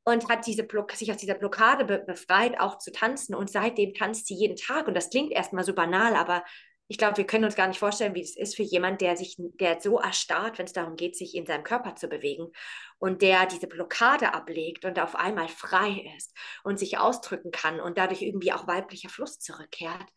und 0.05 0.29
hat 0.29 0.47
diese 0.47 0.63
Block 0.63 0.93
sich 0.93 1.11
aus 1.11 1.17
dieser 1.17 1.35
Blockade 1.35 1.85
be 1.85 1.99
befreit, 1.99 2.59
auch 2.59 2.77
zu 2.77 2.91
tanzen. 2.91 3.35
Und 3.35 3.51
seitdem 3.51 3.93
tanzt 3.93 4.27
sie 4.27 4.35
jeden 4.35 4.55
Tag. 4.55 4.87
Und 4.87 4.95
das 4.95 5.09
klingt 5.09 5.31
erstmal 5.31 5.65
so 5.65 5.73
banal, 5.73 6.15
aber 6.15 6.43
ich 6.87 6.97
glaube, 6.97 7.17
wir 7.17 7.27
können 7.27 7.43
uns 7.43 7.55
gar 7.55 7.67
nicht 7.67 7.79
vorstellen, 7.79 8.15
wie 8.15 8.21
es 8.21 8.37
ist 8.37 8.55
für 8.55 8.63
jemand, 8.63 9.01
der 9.01 9.17
sich, 9.17 9.35
der 9.37 9.81
so 9.81 9.99
erstarrt, 9.99 10.57
wenn 10.57 10.65
es 10.65 10.73
darum 10.73 10.95
geht, 10.95 11.17
sich 11.17 11.35
in 11.35 11.45
seinem 11.45 11.63
Körper 11.63 11.95
zu 11.95 12.07
bewegen 12.07 12.47
und 12.97 13.21
der 13.21 13.45
diese 13.45 13.67
Blockade 13.67 14.33
ablegt 14.33 14.85
und 14.85 14.97
auf 14.97 15.15
einmal 15.15 15.49
frei 15.49 16.09
ist 16.15 16.33
und 16.63 16.79
sich 16.79 16.97
ausdrücken 16.97 17.51
kann 17.51 17.81
und 17.81 17.97
dadurch 17.97 18.21
irgendwie 18.21 18.53
auch 18.53 18.67
weiblicher 18.67 19.09
Fluss 19.09 19.39
zurückkehrt. 19.39 20.07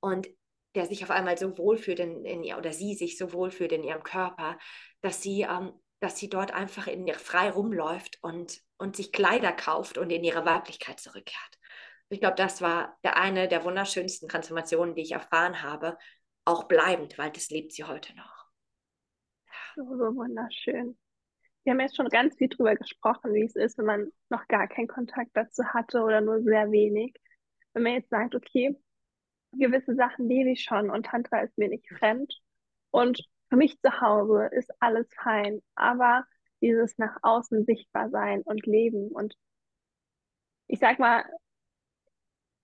Und 0.00 0.28
der 0.78 0.86
sich 0.86 1.02
auf 1.02 1.10
einmal 1.10 1.36
so 1.36 1.58
wohlfühlt 1.58 1.98
in, 1.98 2.24
in 2.24 2.44
ihr 2.44 2.56
oder 2.56 2.72
sie 2.72 2.94
sich 2.94 3.18
so 3.18 3.32
wohlfühlt 3.32 3.72
in 3.72 3.82
ihrem 3.82 4.04
Körper, 4.04 4.56
dass 5.00 5.20
sie, 5.20 5.42
ähm, 5.42 5.72
dass 5.98 6.16
sie 6.16 6.28
dort 6.28 6.54
einfach 6.54 6.86
in 6.86 7.04
ihr 7.04 7.14
frei 7.14 7.50
rumläuft 7.50 8.18
und, 8.22 8.60
und 8.78 8.94
sich 8.94 9.10
Kleider 9.10 9.50
kauft 9.50 9.98
und 9.98 10.10
in 10.10 10.22
ihre 10.22 10.46
Weiblichkeit 10.46 11.00
zurückkehrt. 11.00 11.58
Ich 12.10 12.20
glaube, 12.20 12.36
das 12.36 12.62
war 12.62 12.96
der 13.02 13.16
eine 13.16 13.48
der 13.48 13.64
wunderschönsten 13.64 14.28
Transformationen, 14.28 14.94
die 14.94 15.02
ich 15.02 15.10
erfahren 15.10 15.62
habe, 15.64 15.98
auch 16.44 16.68
bleibend, 16.68 17.18
weil 17.18 17.32
das 17.32 17.50
lebt 17.50 17.72
sie 17.72 17.82
heute 17.82 18.14
noch. 18.14 18.46
So, 19.74 19.82
so 19.82 20.14
wunderschön. 20.14 20.96
Wir 21.64 21.72
haben 21.72 21.80
jetzt 21.80 21.96
schon 21.96 22.08
ganz 22.08 22.36
viel 22.36 22.48
darüber 22.48 22.76
gesprochen, 22.76 23.34
wie 23.34 23.42
es 23.42 23.56
ist, 23.56 23.78
wenn 23.78 23.84
man 23.84 24.12
noch 24.28 24.46
gar 24.46 24.68
keinen 24.68 24.86
Kontakt 24.86 25.32
dazu 25.34 25.64
hatte 25.64 26.02
oder 26.02 26.20
nur 26.20 26.40
sehr 26.40 26.70
wenig. 26.70 27.16
Wenn 27.74 27.82
man 27.82 27.94
jetzt 27.94 28.10
sagt, 28.10 28.36
okay, 28.36 28.76
gewisse 29.52 29.94
Sachen 29.94 30.28
lebe 30.28 30.50
ich 30.50 30.62
schon 30.62 30.90
und 30.90 31.06
Tantra 31.06 31.40
ist 31.40 31.56
mir 31.58 31.68
nicht 31.68 31.88
fremd. 31.88 32.34
Und 32.90 33.22
für 33.48 33.56
mich 33.56 33.80
zu 33.80 34.00
Hause 34.00 34.48
ist 34.52 34.70
alles 34.80 35.08
fein, 35.22 35.60
aber 35.74 36.24
dieses 36.60 36.98
nach 36.98 37.16
außen 37.22 37.64
sichtbar 37.64 38.10
sein 38.10 38.42
und 38.42 38.66
leben 38.66 39.08
und 39.08 39.34
ich 40.66 40.78
sag 40.80 40.98
mal, 40.98 41.24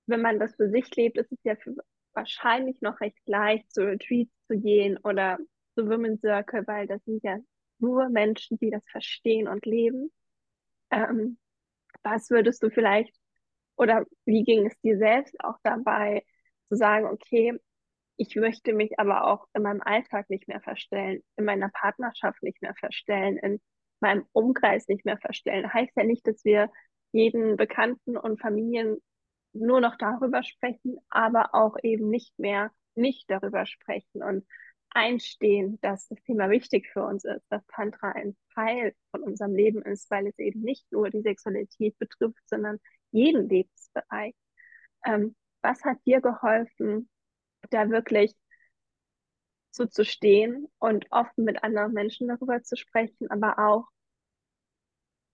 wenn 0.07 0.21
man 0.21 0.39
das 0.39 0.55
für 0.57 0.69
sich 0.71 0.95
lebt, 0.97 1.19
ist 1.19 1.33
es 1.33 1.39
ja 1.45 1.57
für, 1.57 1.75
wahrscheinlich 2.13 2.81
noch 2.81 3.01
recht 3.01 3.19
leicht, 3.27 3.73
zu 3.73 3.83
Retreats 3.87 4.33
zu 4.49 4.59
gehen 4.59 4.99
oder 4.99 5.39
zu 5.75 5.89
Women's 5.89 6.21
Circle, 6.21 6.67
weil 6.67 6.87
das 6.87 7.03
sind 7.05 7.23
ja 7.25 7.39
nur 7.79 8.09
Menschen, 8.11 8.59
die 8.59 8.71
das 8.71 8.83
verstehen 8.91 9.49
und 9.49 9.67
leben. 9.67 10.13
Ähm, 10.91 11.39
was 12.03 12.31
würdest 12.31 12.63
du 12.63 12.71
vielleicht 12.71 13.15
oder 13.77 14.05
wie 14.25 14.45
ging 14.45 14.67
es 14.67 14.79
dir 14.81 14.99
selbst 14.99 15.35
auch 15.41 15.57
dabei, 15.63 16.25
sagen, 16.77 17.07
okay, 17.07 17.59
ich 18.17 18.37
möchte 18.37 18.73
mich 18.73 18.99
aber 18.99 19.27
auch 19.27 19.47
in 19.55 19.63
meinem 19.63 19.81
Alltag 19.83 20.31
nicht 20.31 20.47
mehr 20.49 20.61
verstellen, 20.61 21.23
in 21.37 21.45
meiner 21.45 21.69
Partnerschaft 21.71 22.43
nicht 22.43 22.63
mehr 22.63 22.75
verstellen, 22.79 23.39
in 23.39 23.61
meinem 24.01 24.25
Umkreis 24.33 24.87
nicht 24.89 25.05
mehr 25.05 25.19
verstellen. 25.19 25.73
Heißt 25.73 25.93
ja 25.97 26.05
nicht, 26.05 26.27
dass 26.27 26.45
wir 26.45 26.71
jeden 27.13 27.57
Bekannten 27.57 28.17
und 28.17 28.41
Familien 28.41 28.99
nur 29.53 29.81
noch 29.81 29.97
darüber 29.97 30.43
sprechen, 30.43 30.99
aber 31.09 31.55
auch 31.55 31.77
eben 31.83 32.09
nicht 32.11 32.39
mehr 32.39 32.71
nicht 32.97 33.29
darüber 33.29 33.67
sprechen 33.67 34.23
und 34.23 34.47
einstehen, 34.91 35.79
dass 35.81 36.07
das 36.09 36.23
Thema 36.23 36.51
wichtig 36.51 36.89
für 36.93 37.05
uns 37.05 37.25
ist, 37.25 37.45
dass 37.51 37.67
Tantra 37.67 38.13
ein 38.13 38.37
Teil 38.55 38.95
von 39.11 39.23
unserem 39.23 39.55
Leben 39.55 39.83
ist, 39.83 40.09
weil 40.11 40.29
es 40.29 40.39
eben 40.39 40.61
nicht 40.61 40.91
nur 40.93 41.11
die 41.11 41.23
Sexualität 41.23 41.99
betrifft, 41.99 42.43
sondern 42.47 42.79
jeden 43.11 43.49
Lebensbereich. 43.49 44.35
Ähm, 45.05 45.35
was 45.65 45.83
hat 45.85 45.99
dir 46.07 46.21
geholfen, 46.21 47.09
da 47.71 47.91
wirklich 47.91 48.37
so 49.73 49.87
zu 49.87 50.05
stehen 50.05 50.69
und 50.79 51.07
offen 51.11 51.45
mit 51.45 51.65
anderen 51.65 51.93
Menschen 51.93 52.29
darüber 52.29 52.63
zu 52.63 52.77
sprechen, 52.77 53.29
aber 53.31 53.59
auch 53.59 53.89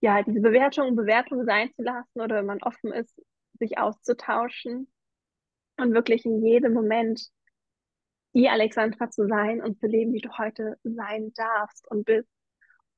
ja, 0.00 0.22
diese 0.22 0.40
Bewertung 0.40 0.96
Bewertung 0.96 1.44
sein 1.44 1.70
zu 1.74 1.82
lassen 1.82 2.20
oder 2.20 2.36
wenn 2.36 2.46
man 2.46 2.62
offen 2.62 2.92
ist, 2.92 3.20
sich 3.58 3.76
auszutauschen 3.76 4.90
und 5.76 5.92
wirklich 5.92 6.24
in 6.24 6.42
jedem 6.42 6.72
Moment 6.72 7.20
die 8.32 8.48
Alexandra 8.48 9.10
zu 9.10 9.26
sein 9.26 9.60
und 9.60 9.78
zu 9.78 9.86
leben, 9.88 10.14
wie 10.14 10.20
du 10.20 10.30
heute 10.38 10.78
sein 10.84 11.32
darfst 11.34 11.86
und 11.90 12.04
bist. 12.04 12.30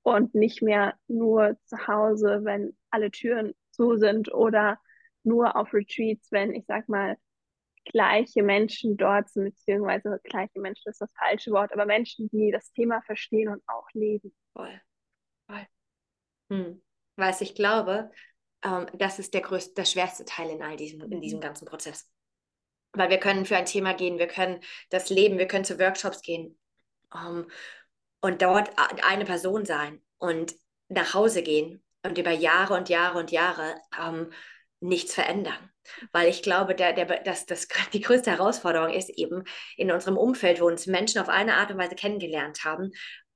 Und 0.02 0.34
nicht 0.34 0.62
mehr 0.62 0.94
nur 1.06 1.56
zu 1.64 1.86
Hause, 1.86 2.40
wenn 2.42 2.76
alle 2.90 3.10
Türen 3.10 3.54
zu 3.70 3.96
sind 3.96 4.32
oder 4.34 4.78
nur 5.24 5.56
auf 5.56 5.72
Retreats, 5.72 6.30
wenn 6.30 6.54
ich 6.54 6.64
sag 6.66 6.88
mal 6.88 7.16
gleiche 7.85 8.42
Menschen 8.42 8.96
dort 8.96 9.28
sind, 9.28 9.44
beziehungsweise 9.44 10.20
gleiche 10.24 10.61
Menschen 10.61 10.88
ist 10.88 11.00
das 11.00 11.12
falsche 11.14 11.50
Wort, 11.50 11.72
aber 11.72 11.87
Menschen, 11.87 12.28
die 12.30 12.50
das 12.52 12.70
Thema 12.72 13.02
verstehen 13.02 13.48
und 13.48 13.62
auch 13.66 13.88
leben. 13.92 14.35
Voll. 14.52 14.80
Voll. 15.48 15.66
Hm. 16.50 16.83
Weil 17.16 17.35
ich 17.40 17.54
glaube, 17.54 18.10
ähm, 18.64 18.87
das 18.94 19.18
ist 19.18 19.35
der 19.35 19.40
größte, 19.40 19.75
der 19.75 19.85
schwerste 19.85 20.25
Teil 20.25 20.50
in 20.50 20.62
all 20.62 20.77
diesem, 20.77 21.00
in 21.10 21.20
diesem 21.20 21.38
mhm. 21.38 21.44
ganzen 21.44 21.66
Prozess. 21.66 22.08
Weil 22.92 23.10
wir 23.10 23.18
können 23.18 23.46
für 23.46 23.56
ein 23.56 23.66
Thema 23.66 23.94
gehen, 23.94 24.18
wir 24.18 24.29
können 24.29 24.60
das 24.90 25.10
leben, 25.10 25.38
wir 25.38 25.46
können 25.46 25.64
zu 25.64 25.79
Workshops 25.79 26.23
gehen 26.23 26.58
ähm, 27.14 27.50
und 28.20 28.42
dort 28.42 28.70
eine 29.04 29.25
Person 29.25 29.64
sein 29.64 30.02
und 30.18 30.54
nach 30.88 31.14
Hause 31.14 31.42
gehen 31.42 31.83
und 32.02 32.18
über 32.18 32.31
Jahre 32.31 32.75
und 32.75 32.88
Jahre 32.88 33.18
und 33.18 33.31
Jahre 33.31 33.75
ähm, 33.98 34.31
nichts 34.83 35.14
verändern. 35.14 35.70
Weil 36.12 36.28
ich 36.28 36.42
glaube, 36.42 36.74
der, 36.74 36.92
der, 36.92 37.06
dass 37.22 37.46
das, 37.46 37.68
die 37.92 38.00
größte 38.00 38.30
Herausforderung 38.30 38.92
ist 38.92 39.10
eben 39.10 39.44
in 39.76 39.90
unserem 39.90 40.16
Umfeld, 40.16 40.60
wo 40.60 40.66
uns 40.66 40.87
Menschen 40.87 41.20
auf 41.20 41.28
eine 41.28 41.54
Art 41.54 41.70
und 41.70 41.78
Weise 41.78 41.94
kennengelernt 41.94 42.64
haben, 42.64 42.92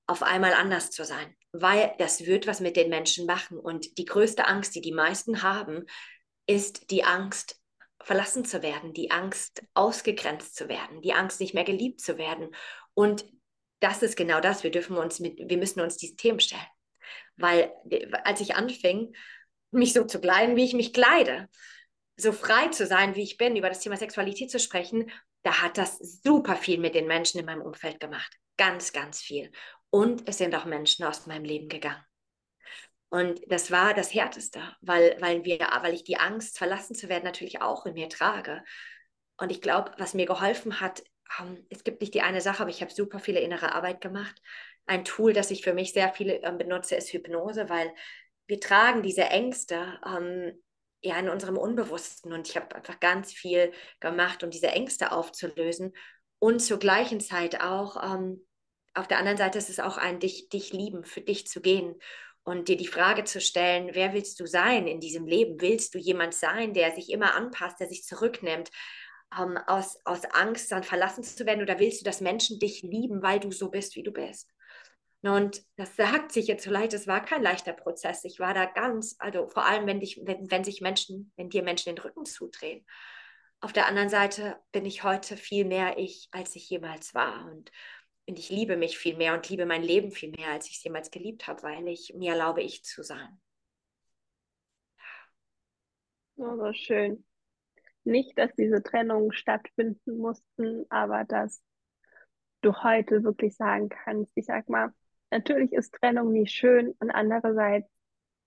auf 0.07 0.23
einmal 0.23 0.53
anders 0.53 0.91
zu 0.91 1.05
sein. 1.05 1.35
Weil 1.53 1.95
das 1.99 2.27
wird 2.27 2.47
was 2.47 2.61
mit 2.61 2.77
den 2.77 2.89
Menschen 2.89 3.27
machen. 3.27 3.59
Und 3.59 3.99
die 3.99 4.05
größte 4.05 4.47
Angst, 4.47 4.75
die 4.75 4.81
die 4.81 4.93
meisten 4.93 5.43
haben, 5.43 5.87
ist 6.47 6.91
die 6.91 7.05
Angst 7.05 7.61
verlassen 8.01 8.45
zu 8.45 8.63
werden, 8.63 8.93
die 8.93 9.11
Angst, 9.11 9.63
ausgegrenzt 9.75 10.55
zu 10.55 10.69
werden, 10.69 11.03
die 11.03 11.13
Angst, 11.13 11.41
nicht 11.41 11.55
mehr 11.55 11.65
geliebt 11.65 12.01
zu 12.01 12.19
werden. 12.19 12.55
Und 12.95 13.27
das 13.81 14.03
ist 14.03 14.17
genau 14.17 14.41
das. 14.41 14.63
Wir 14.63 14.71
dürfen 14.71 14.97
uns 14.97 15.19
mit, 15.19 15.39
wir 15.39 15.59
müssen 15.59 15.81
uns 15.81 15.97
diesen 15.97 16.17
Themen 16.17 16.39
stellen. 16.39 16.63
Weil 17.37 17.73
als 18.25 18.41
ich 18.41 18.55
anfing, 18.55 19.13
mich 19.71 19.93
so 19.93 20.05
zu 20.05 20.21
kleiden, 20.21 20.57
wie 20.57 20.65
ich 20.65 20.75
mich 20.75 20.93
kleide, 20.93 21.49
so 22.17 22.33
frei 22.33 22.69
zu 22.69 22.87
sein, 22.87 23.15
wie 23.15 23.23
ich 23.23 23.37
bin, 23.37 23.57
über 23.57 23.69
das 23.69 23.81
Thema 23.81 23.97
Sexualität 23.97 24.51
zu 24.51 24.59
sprechen, 24.59 25.11
da 25.43 25.63
hat 25.63 25.79
das 25.79 25.99
super 25.99 26.57
viel 26.57 26.79
mit 26.79 26.95
den 26.95 27.07
Menschen 27.07 27.39
in 27.39 27.47
meinem 27.47 27.63
Umfeld 27.63 28.01
gemacht. 28.01 28.37
Ganz, 28.57 28.93
ganz 28.93 29.21
viel. 29.21 29.53
Und 29.91 30.29
es 30.29 30.39
sind 30.39 30.55
auch 30.55 30.65
Menschen 30.65 31.05
aus 31.05 31.27
meinem 31.27 31.45
Leben 31.45 31.69
gegangen. 31.69 32.03
Und 33.09 33.41
das 33.47 33.71
war 33.71 33.95
das 33.95 34.13
Härteste, 34.13 34.61
weil, 34.81 35.17
weil, 35.21 35.45
wir, 35.45 35.59
weil 35.81 35.95
ich 35.95 36.05
die 36.05 36.17
Angst, 36.17 36.59
verlassen 36.59 36.95
zu 36.95 37.09
werden, 37.09 37.25
natürlich 37.25 37.63
auch 37.63 37.87
in 37.87 37.95
mir 37.95 38.09
trage. 38.09 38.65
Und 39.37 39.53
ich 39.53 39.61
glaube, 39.61 39.93
was 39.99 40.15
mir 40.15 40.27
geholfen 40.27 40.81
hat, 40.81 41.05
ähm, 41.39 41.65
es 41.71 41.85
gibt 41.85 42.01
nicht 42.01 42.15
die 42.15 42.23
eine 42.23 42.41
Sache, 42.41 42.63
aber 42.63 42.71
ich 42.71 42.81
habe 42.81 42.93
super 42.93 43.21
viele 43.21 43.41
innere 43.41 43.75
Arbeit 43.75 44.01
gemacht. 44.01 44.41
Ein 44.87 45.05
Tool, 45.05 45.33
das 45.33 45.51
ich 45.51 45.63
für 45.63 45.75
mich 45.75 45.93
sehr 45.93 46.13
viele 46.13 46.43
ähm, 46.43 46.59
benutze, 46.59 46.97
ist 46.97 47.13
Hypnose, 47.13 47.69
weil 47.69 47.93
wir 48.47 48.61
tragen 48.61 49.03
diese 49.03 49.25
Ängste 49.25 49.99
ähm, 50.07 50.63
ja 51.03 51.19
in 51.19 51.29
unserem 51.29 51.57
Unbewussten. 51.57 52.33
Und 52.33 52.49
ich 52.49 52.57
habe 52.57 52.75
einfach 52.75 53.01
ganz 53.01 53.33
viel 53.33 53.73
gemacht, 54.01 54.43
um 54.45 54.51
diese 54.51 54.69
Ängste 54.69 55.13
aufzulösen. 55.13 55.93
Und 56.39 56.61
zur 56.61 56.79
gleichen 56.79 57.21
Zeit 57.21 57.61
auch, 57.61 58.03
ähm, 58.03 58.47
auf 58.95 59.09
der 59.09 59.19
anderen 59.19 59.39
Seite 59.39 59.59
ist 59.59 59.71
es 59.71 59.81
auch 59.81 59.99
ein 59.99 60.21
dich, 60.21 60.49
dich 60.49 60.73
lieben, 60.73 61.05
für 61.05 61.21
dich 61.21 61.47
zu 61.47 61.61
gehen 61.61 61.97
und 62.45 62.69
dir 62.69 62.77
die 62.77 62.87
Frage 62.87 63.25
zu 63.25 63.41
stellen, 63.41 63.91
wer 63.93 64.13
willst 64.15 64.39
du 64.41 64.47
sein 64.47 64.87
in 64.87 65.01
diesem 65.01 65.27
Leben? 65.27 65.61
Willst 65.61 65.95
du 65.95 65.99
jemand 65.99 66.35
sein, 66.35 66.73
der 66.75 66.95
sich 66.95 67.11
immer 67.11 67.35
anpasst, 67.35 67.81
der 67.81 67.89
sich 67.89 68.05
zurücknimmt, 68.05 68.71
ähm, 69.39 69.59
aus, 69.67 69.99
aus 70.05 70.25
Angst 70.27 70.71
dann 70.73 70.85
verlassen 70.85 71.25
zu 71.25 71.45
werden? 71.45 71.63
Oder 71.63 71.79
willst 71.79 72.01
du, 72.01 72.05
dass 72.05 72.21
Menschen 72.21 72.59
dich 72.59 72.83
lieben, 72.83 73.23
weil 73.23 73.41
du 73.41 73.51
so 73.51 73.71
bist, 73.71 73.97
wie 73.97 74.03
du 74.03 74.13
bist? 74.13 74.51
Und 75.27 75.63
das 75.77 75.97
sagt 75.97 76.33
sich 76.33 76.47
jetzt 76.47 76.65
so 76.65 76.71
leicht, 76.71 76.93
es 76.93 77.07
war 77.07 77.25
kein 77.25 77.43
leichter 77.43 77.73
Prozess. 77.73 78.25
Ich 78.25 78.39
war 78.39 78.55
da 78.55 78.67
ganz, 78.67 79.17
also 79.19 79.49
vor 79.49 79.65
allem, 79.65 79.87
wenn, 79.87 80.01
dich, 80.01 80.21
wenn, 80.25 80.51
wenn 80.51 80.65
sich 80.65 80.81
Menschen, 80.81 81.33
wenn 81.37 81.49
dir 81.49 81.63
Menschen 81.63 81.95
den 81.95 82.03
Rücken 82.03 82.25
zudrehen. 82.25 82.85
Auf 83.61 83.73
der 83.73 83.87
anderen 83.87 84.09
Seite 84.11 84.57
bin 84.73 84.85
ich 84.85 85.03
heute 85.03 85.37
viel 85.37 85.65
mehr 85.65 85.99
ich, 85.99 86.29
als 86.31 86.55
ich 86.57 86.69
jemals 86.69 87.15
war. 87.15 87.51
Und 87.51 87.71
und 88.29 88.39
ich 88.41 88.51
liebe 88.51 88.77
mich 88.77 88.99
viel 88.99 89.17
mehr 89.17 89.35
und 89.35 89.49
liebe 89.49 89.67
mein 89.67 89.83
Leben 89.83 90.11
viel 90.11 90.33
mehr, 90.33 90.51
als 90.51 90.67
ich 90.67 90.77
es 90.77 90.85
jemals 90.85 91.11
geliebt 91.11 91.47
habe, 91.47 91.63
weil 91.63 91.87
ich 91.87 92.13
mir 92.15 92.33
erlaube, 92.33 92.61
ich 92.61 92.83
zu 92.83 93.05
sein. 93.05 93.41
So, 96.35 96.57
so 96.57 96.73
schön. 96.73 97.25
Nicht, 98.05 98.37
dass 98.37 98.53
diese 98.57 98.83
Trennungen 98.83 99.33
stattfinden 99.33 100.19
mussten, 100.19 100.87
aber 100.91 101.25
dass 101.25 101.63
du 102.63 102.83
heute 102.83 103.23
wirklich 103.23 103.55
sagen 103.57 103.89
kannst, 103.89 104.33
ich 104.35 104.47
sag 104.47 104.69
mal, 104.69 104.93
natürlich 105.31 105.73
ist 105.73 105.95
Trennung 105.95 106.33
nicht 106.33 106.53
schön 106.53 106.95
und 106.99 107.11
andererseits 107.11 107.89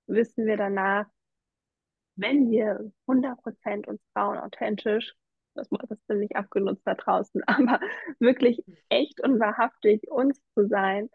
wissen 0.08 0.46
wir 0.46 0.58
danach, 0.58 1.08
wenn 2.16 2.50
wir 2.50 2.92
100% 3.08 3.88
uns 3.88 4.02
trauen, 4.14 4.38
authentisch 4.38 5.14
das 5.60 5.72
Wort 5.72 5.92
ist 5.92 6.06
ziemlich 6.08 6.36
abgenutzt 6.36 6.86
da 6.86 6.96
draußen, 6.96 7.44
aber 7.48 7.80
wirklich 8.20 8.64
echt 8.90 9.22
und 9.22 9.40
wahrhaftig 9.40 10.10
uns 10.10 10.42
zu 10.56 10.68
sein, 10.68 11.10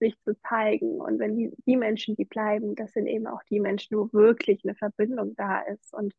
sich 0.00 0.18
zu 0.24 0.36
zeigen. 0.40 1.00
Und 1.00 1.18
wenn 1.18 1.36
die, 1.36 1.52
die 1.66 1.76
Menschen, 1.76 2.16
die 2.16 2.24
bleiben, 2.24 2.74
das 2.74 2.92
sind 2.92 3.06
eben 3.06 3.26
auch 3.26 3.42
die 3.44 3.60
Menschen, 3.60 3.96
wo 3.96 4.12
wirklich 4.12 4.60
eine 4.64 4.74
Verbindung 4.74 5.34
da 5.36 5.60
ist 5.60 5.94
und 5.94 6.12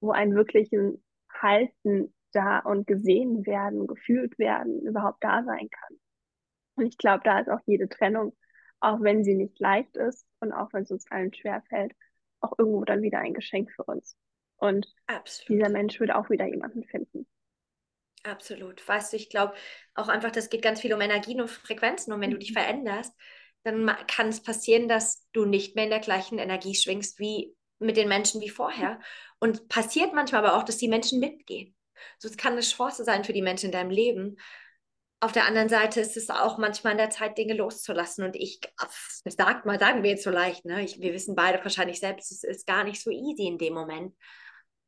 wo 0.00 0.10
ein 0.10 0.34
wirklichen 0.34 1.02
Halten 1.30 2.12
da 2.32 2.58
und 2.60 2.86
gesehen 2.86 3.46
werden, 3.46 3.86
gefühlt 3.86 4.38
werden, 4.38 4.80
überhaupt 4.82 5.22
da 5.22 5.44
sein 5.44 5.68
kann. 5.70 5.96
Und 6.74 6.86
ich 6.86 6.98
glaube, 6.98 7.22
da 7.24 7.40
ist 7.40 7.48
auch 7.48 7.60
jede 7.66 7.88
Trennung, 7.88 8.36
auch 8.80 9.00
wenn 9.00 9.24
sie 9.24 9.34
nicht 9.34 9.58
leicht 9.60 9.96
ist 9.96 10.26
und 10.40 10.52
auch 10.52 10.72
wenn 10.72 10.82
es 10.82 10.90
uns 10.90 11.10
allen 11.10 11.32
schwerfällt, 11.32 11.92
auch 12.40 12.58
irgendwo 12.58 12.84
dann 12.84 13.02
wieder 13.02 13.18
ein 13.18 13.34
Geschenk 13.34 13.70
für 13.72 13.84
uns. 13.84 14.16
Und 14.56 14.86
Absolut. 15.06 15.48
dieser 15.48 15.70
Mensch 15.70 16.00
würde 16.00 16.16
auch 16.16 16.30
wieder 16.30 16.46
jemanden 16.46 16.84
finden. 16.84 17.26
Absolut. 18.24 18.86
Weißt 18.86 19.12
du, 19.12 19.16
ich 19.16 19.28
glaube 19.28 19.54
auch 19.94 20.08
einfach, 20.08 20.30
das 20.30 20.50
geht 20.50 20.62
ganz 20.62 20.80
viel 20.80 20.94
um 20.94 21.00
Energien 21.00 21.40
und 21.40 21.50
Frequenzen. 21.50 22.12
Und 22.12 22.20
wenn 22.20 22.30
du 22.30 22.38
dich 22.38 22.50
mhm. 22.50 22.58
veränderst, 22.58 23.12
dann 23.64 23.90
kann 24.06 24.28
es 24.28 24.42
passieren, 24.42 24.88
dass 24.88 25.28
du 25.32 25.44
nicht 25.44 25.74
mehr 25.74 25.84
in 25.84 25.90
der 25.90 26.00
gleichen 26.00 26.38
Energie 26.38 26.74
schwingst 26.74 27.18
wie 27.18 27.54
mit 27.78 27.96
den 27.96 28.08
Menschen 28.08 28.40
wie 28.40 28.48
vorher. 28.48 29.00
Und 29.40 29.68
passiert 29.68 30.14
manchmal 30.14 30.44
aber 30.44 30.56
auch, 30.56 30.62
dass 30.62 30.76
die 30.78 30.88
Menschen 30.88 31.18
mitgehen. 31.18 31.74
So, 32.18 32.28
es 32.28 32.36
kann 32.36 32.52
eine 32.52 32.62
Chance 32.62 33.04
sein 33.04 33.24
für 33.24 33.32
die 33.32 33.42
Menschen 33.42 33.66
in 33.66 33.72
deinem 33.72 33.90
Leben. 33.90 34.36
Auf 35.22 35.30
der 35.30 35.46
anderen 35.46 35.68
Seite 35.68 36.00
ist 36.00 36.16
es 36.16 36.30
auch 36.30 36.58
manchmal 36.58 36.94
in 36.94 36.98
der 36.98 37.10
Zeit, 37.10 37.38
Dinge 37.38 37.54
loszulassen. 37.54 38.24
Und 38.24 38.34
ich, 38.34 38.58
das 39.24 39.34
sagt 39.34 39.64
mal, 39.64 39.78
sagen 39.78 40.02
wir 40.02 40.10
jetzt 40.10 40.24
so 40.24 40.30
leicht, 40.30 40.64
ne? 40.64 40.82
Ich, 40.82 41.00
wir 41.00 41.12
wissen 41.12 41.36
beide 41.36 41.62
wahrscheinlich 41.62 42.00
selbst, 42.00 42.32
es 42.32 42.42
ist 42.42 42.66
gar 42.66 42.82
nicht 42.82 43.00
so 43.00 43.08
easy 43.08 43.46
in 43.46 43.56
dem 43.56 43.72
Moment. 43.72 44.16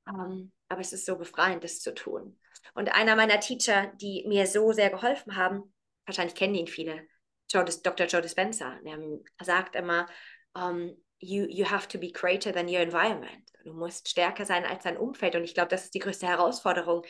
Um, 0.06 0.20
ähm, 0.20 0.52
aber 0.68 0.80
es 0.80 0.92
ist 0.92 1.06
so 1.06 1.16
befreiend, 1.16 1.62
das 1.62 1.78
zu 1.78 1.94
tun. 1.94 2.36
Und 2.74 2.92
einer 2.92 3.14
meiner 3.14 3.38
Teacher, 3.38 3.92
die 4.00 4.24
mir 4.26 4.48
so 4.48 4.72
sehr 4.72 4.90
geholfen 4.90 5.36
haben, 5.36 5.72
wahrscheinlich 6.04 6.34
kennen 6.34 6.56
ihn 6.56 6.66
viele, 6.66 7.06
Joe, 7.48 7.64
Dr. 7.64 8.06
Joe 8.08 8.20
Dispenza, 8.20 8.76
der 8.84 8.98
sagt 9.40 9.76
immer, 9.76 10.08
um, 10.52 10.96
you, 11.20 11.46
you 11.48 11.70
have 11.70 11.86
to 11.86 11.96
be 11.96 12.10
greater 12.10 12.52
than 12.52 12.66
your 12.66 12.80
environment. 12.80 13.52
Du 13.62 13.72
musst 13.72 14.08
stärker 14.08 14.44
sein 14.46 14.64
als 14.64 14.82
dein 14.82 14.96
Umfeld. 14.96 15.36
Und 15.36 15.44
ich 15.44 15.54
glaube, 15.54 15.68
das 15.68 15.84
ist 15.84 15.94
die 15.94 16.00
größte 16.00 16.26
Herausforderung. 16.26 17.04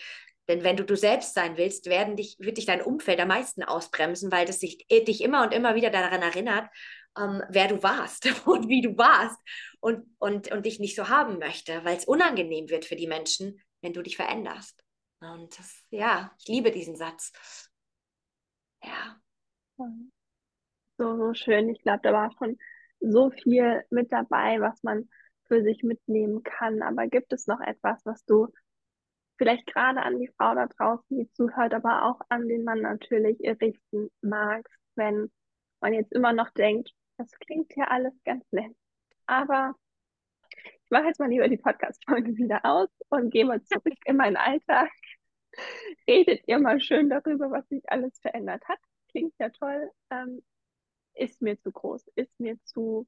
Denn 0.49 0.63
wenn 0.63 0.77
du 0.77 0.85
du 0.85 0.97
selbst 0.97 1.35
sein 1.35 1.57
willst, 1.57 1.87
werden 1.87 2.17
dich, 2.17 2.37
wird 2.39 2.59
dich 2.59 2.67
dein 2.67 2.83
Umfeld 2.83 3.19
am 3.21 3.29
meisten 3.29 3.63
ausbremsen, 3.63 4.31
weil 4.31 4.47
das 4.47 4.61
sich, 4.61 4.87
dich 4.89 5.23
immer 5.23 5.43
und 5.43 5.55
immer 5.55 5.75
wieder 5.75 5.91
daran 5.91 6.23
erinnert, 6.23 6.69
ähm, 7.19 7.43
wer 7.49 7.69
du 7.69 7.83
warst 7.83 8.27
und 8.47 8.69
wie 8.69 8.83
du 8.83 8.97
warst 8.97 9.39
und, 9.81 10.07
und, 10.19 10.51
und 10.53 10.67
dich 10.67 10.81
nicht 10.81 10.97
so 10.97 11.09
haben 11.09 11.39
möchte, 11.39 11.85
weil 11.85 11.97
es 11.97 12.05
unangenehm 12.05 12.69
wird 12.69 12.85
für 12.85 12.97
die 12.97 13.07
Menschen, 13.07 13.61
wenn 13.81 13.93
du 13.93 14.03
dich 14.03 14.17
veränderst. 14.17 14.83
Und 15.21 15.59
das, 15.59 15.83
ja, 15.91 16.33
ich 16.39 16.49
liebe 16.49 16.71
diesen 16.71 16.97
Satz. 16.97 17.33
Ja. 18.83 19.21
So, 20.99 21.17
so 21.17 21.35
schön. 21.35 21.71
Ich 21.71 21.83
glaube, 21.83 22.01
da 22.03 22.13
war 22.13 22.31
schon 22.39 22.59
so 23.01 23.31
viel 23.31 23.85
mit 23.91 24.13
dabei, 24.13 24.61
was 24.61 24.83
man 24.83 25.09
für 25.47 25.63
sich 25.63 25.83
mitnehmen 25.83 26.43
kann. 26.43 26.83
Aber 26.83 27.07
gibt 27.07 27.33
es 27.33 27.47
noch 27.47 27.61
etwas, 27.61 28.05
was 28.05 28.25
du 28.25 28.49
vielleicht 29.37 29.67
gerade 29.67 30.03
an 30.03 30.19
die 30.19 30.31
Frau 30.37 30.55
da 30.55 30.67
draußen, 30.67 31.19
die 31.19 31.31
zuhört, 31.33 31.75
aber 31.75 32.05
auch 32.05 32.21
an 32.29 32.49
den 32.49 32.65
Mann 32.65 32.81
natürlich 32.81 33.39
richten 33.41 34.11
magst, 34.21 34.73
wenn 34.95 35.31
man 35.81 35.93
jetzt 35.93 36.13
immer 36.13 36.33
noch 36.33 36.51
denkt, 36.51 36.93
das 37.17 37.31
klingt 37.41 37.75
ja 37.77 37.87
alles 37.89 38.15
ganz 38.25 38.45
nett. 38.53 38.75
Aber 39.27 39.75
ich 40.85 40.91
mache 40.91 41.07
jetzt 41.07 41.21
mal 41.21 41.29
lieber 41.29 41.49
die 41.49 41.57
Podcast-Folge 41.57 42.37
wieder 42.37 42.65
aus 42.65 42.89
und 43.09 43.31
gehe 43.31 43.45
mal 43.45 43.63
zurück 43.63 43.99
in 44.05 44.17
meinen 44.17 44.37
Alltag. 44.37 44.91
Redet 46.09 46.47
ihr 46.47 46.59
mal 46.59 46.81
schön 46.81 47.09
darüber, 47.09 47.51
was 47.51 47.69
sich 47.69 47.83
alles 47.91 48.19
verändert 48.21 48.63
hat. 48.69 48.79
Klingt 49.11 49.35
ja 49.39 49.51
toll. 49.51 49.91
Ähm, 50.11 50.43
ist 51.15 51.41
mir 51.41 51.61
zu 51.61 51.71
groß, 51.71 52.05
ist 52.17 52.39
mir 52.41 52.59
zu 52.65 53.07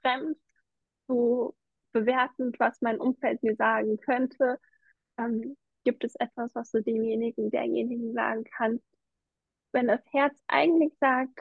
fremd, 0.00 0.38
zu 1.06 1.54
bewertend, 1.92 2.58
was 2.58 2.80
mein 2.80 2.98
Umfeld 2.98 3.42
mir 3.42 3.56
sagen 3.56 3.98
könnte. 3.98 4.58
Ähm, 5.18 5.56
gibt 5.84 6.04
es 6.04 6.14
etwas, 6.16 6.54
was 6.54 6.70
du 6.70 6.82
demjenigen, 6.82 7.50
derjenigen 7.50 8.12
sagen 8.12 8.44
kannst, 8.44 8.84
wenn 9.72 9.88
das 9.88 10.02
Herz 10.12 10.38
eigentlich 10.48 10.92
sagt, 11.00 11.40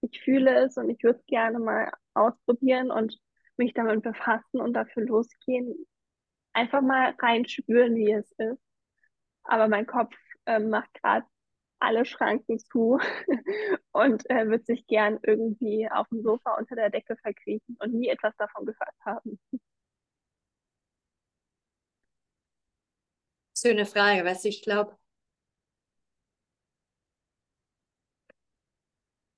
ich 0.00 0.20
fühle 0.20 0.64
es 0.64 0.76
und 0.76 0.90
ich 0.90 1.02
würde 1.02 1.18
es 1.18 1.26
gerne 1.26 1.58
mal 1.58 1.90
ausprobieren 2.14 2.90
und 2.90 3.18
mich 3.56 3.74
damit 3.74 4.02
befassen 4.02 4.60
und 4.60 4.74
dafür 4.74 5.04
losgehen. 5.04 5.74
Einfach 6.52 6.82
mal 6.82 7.14
reinspüren, 7.18 7.94
wie 7.96 8.12
es 8.12 8.30
ist. 8.38 8.62
Aber 9.44 9.68
mein 9.68 9.86
Kopf 9.86 10.14
äh, 10.46 10.58
macht 10.58 10.92
gerade 10.94 11.26
alle 11.78 12.04
Schranken 12.04 12.58
zu 12.58 12.98
und 13.92 14.28
äh, 14.30 14.48
wird 14.48 14.66
sich 14.66 14.86
gern 14.86 15.18
irgendwie 15.22 15.88
auf 15.90 16.08
dem 16.08 16.22
Sofa 16.22 16.54
unter 16.58 16.74
der 16.76 16.90
Decke 16.90 17.16
verkriechen 17.16 17.76
und 17.80 17.94
nie 17.94 18.08
etwas 18.08 18.34
davon 18.36 18.66
gehört 18.66 18.94
haben. 19.04 19.38
Schöne 23.58 23.86
Frage, 23.86 24.24
du, 24.24 24.48
ich 24.48 24.62
glaube, 24.62 24.98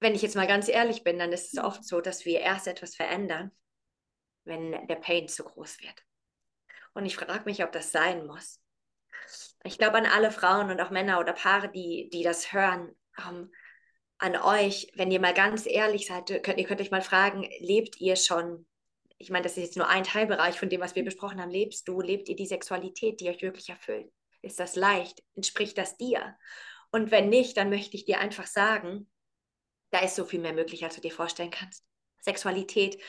wenn 0.01 0.15
ich 0.15 0.23
jetzt 0.23 0.35
mal 0.35 0.47
ganz 0.47 0.69
ehrlich 0.69 1.05
bin, 1.05 1.19
dann 1.19 1.33
ist 1.33 1.53
es 1.53 1.63
oft 1.63 1.85
so, 1.85 2.01
dass 2.01 2.25
wir 2.25 2.41
erst 2.41 2.67
etwas 2.67 2.97
verändern, 2.97 3.53
wenn 4.45 4.87
der 4.89 4.97
Pain 4.97 5.29
zu 5.29 5.45
groß 5.45 5.81
wird. 5.81 6.05
Und 6.95 7.07
ich 7.07 7.17
frage 7.17 7.45
mich, 7.45 7.63
ob 7.63 7.71
das 7.71 7.93
sein 7.93 8.27
muss. 8.27 8.61
Ich 9.63 9.79
glaube 9.79 9.99
an 9.99 10.07
alle 10.07 10.33
Frauen 10.33 10.71
und 10.71 10.81
auch 10.81 10.91
Männer 10.91 11.21
oder 11.21 11.33
Paare, 11.33 11.71
die, 11.71 12.09
die 12.13 12.23
das 12.23 12.53
hören, 12.53 12.95
ähm, 13.19 13.53
an 14.19 14.37
euch, 14.37 14.91
wenn 14.97 15.13
ihr 15.13 15.21
mal 15.21 15.35
ganz 15.35 15.65
ehrlich 15.65 16.09
seid, 16.09 16.43
könnt, 16.43 16.59
ihr 16.59 16.67
könnt 16.67 16.81
euch 16.81 16.91
mal 16.91 17.03
fragen, 17.03 17.49
lebt 17.61 18.01
ihr 18.01 18.17
schon 18.17 18.67
ich 19.19 19.31
meine, 19.31 19.43
das 19.43 19.57
ist 19.57 19.65
jetzt 19.65 19.77
nur 19.77 19.89
ein 19.89 20.05
Teilbereich 20.05 20.59
von 20.59 20.69
dem, 20.69 20.81
was 20.81 20.95
wir 20.95 21.05
besprochen 21.05 21.41
haben, 21.41 21.51
lebst 21.51 21.87
du, 21.89 22.01
lebt 22.01 22.29
ihr 22.29 22.37
die 22.37 22.47
Sexualität, 22.47 23.21
die 23.21 23.29
euch 23.29 23.43
wirklich 23.43 23.69
erfüllt? 23.69 24.11
Ist 24.43 24.61
das 24.61 24.77
leicht? 24.77 25.23
Entspricht 25.35 25.77
das 25.77 25.97
dir? 25.97 26.37
Und 26.91 27.11
wenn 27.11 27.29
nicht, 27.29 27.57
dann 27.57 27.69
möchte 27.69 27.97
ich 27.97 28.05
dir 28.05 28.21
einfach 28.21 28.47
sagen, 28.47 29.11
da 29.91 30.01
ist 30.01 30.15
so 30.15 30.25
viel 30.25 30.41
mehr 30.41 30.53
möglich, 30.53 30.85
als 30.85 30.95
du 30.95 31.01
dir 31.01 31.11
vorstellen 31.11 31.51
kannst. 31.51 31.85
Sexualität, 32.21 33.03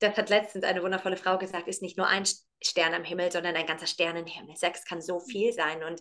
das 0.00 0.16
hat 0.16 0.30
letztens 0.30 0.64
eine 0.64 0.82
wundervolle 0.82 1.16
Frau 1.16 1.38
gesagt, 1.38 1.68
ist 1.68 1.82
nicht 1.82 1.96
nur 1.96 2.08
ein 2.08 2.24
Stern 2.62 2.94
am 2.94 3.04
Himmel, 3.04 3.30
sondern 3.30 3.54
ein 3.54 3.66
ganzer 3.66 3.86
Sternenhimmel. 3.86 4.56
Sex 4.56 4.84
kann 4.84 5.00
so 5.00 5.20
viel 5.20 5.52
sein 5.52 5.82
und 5.84 6.00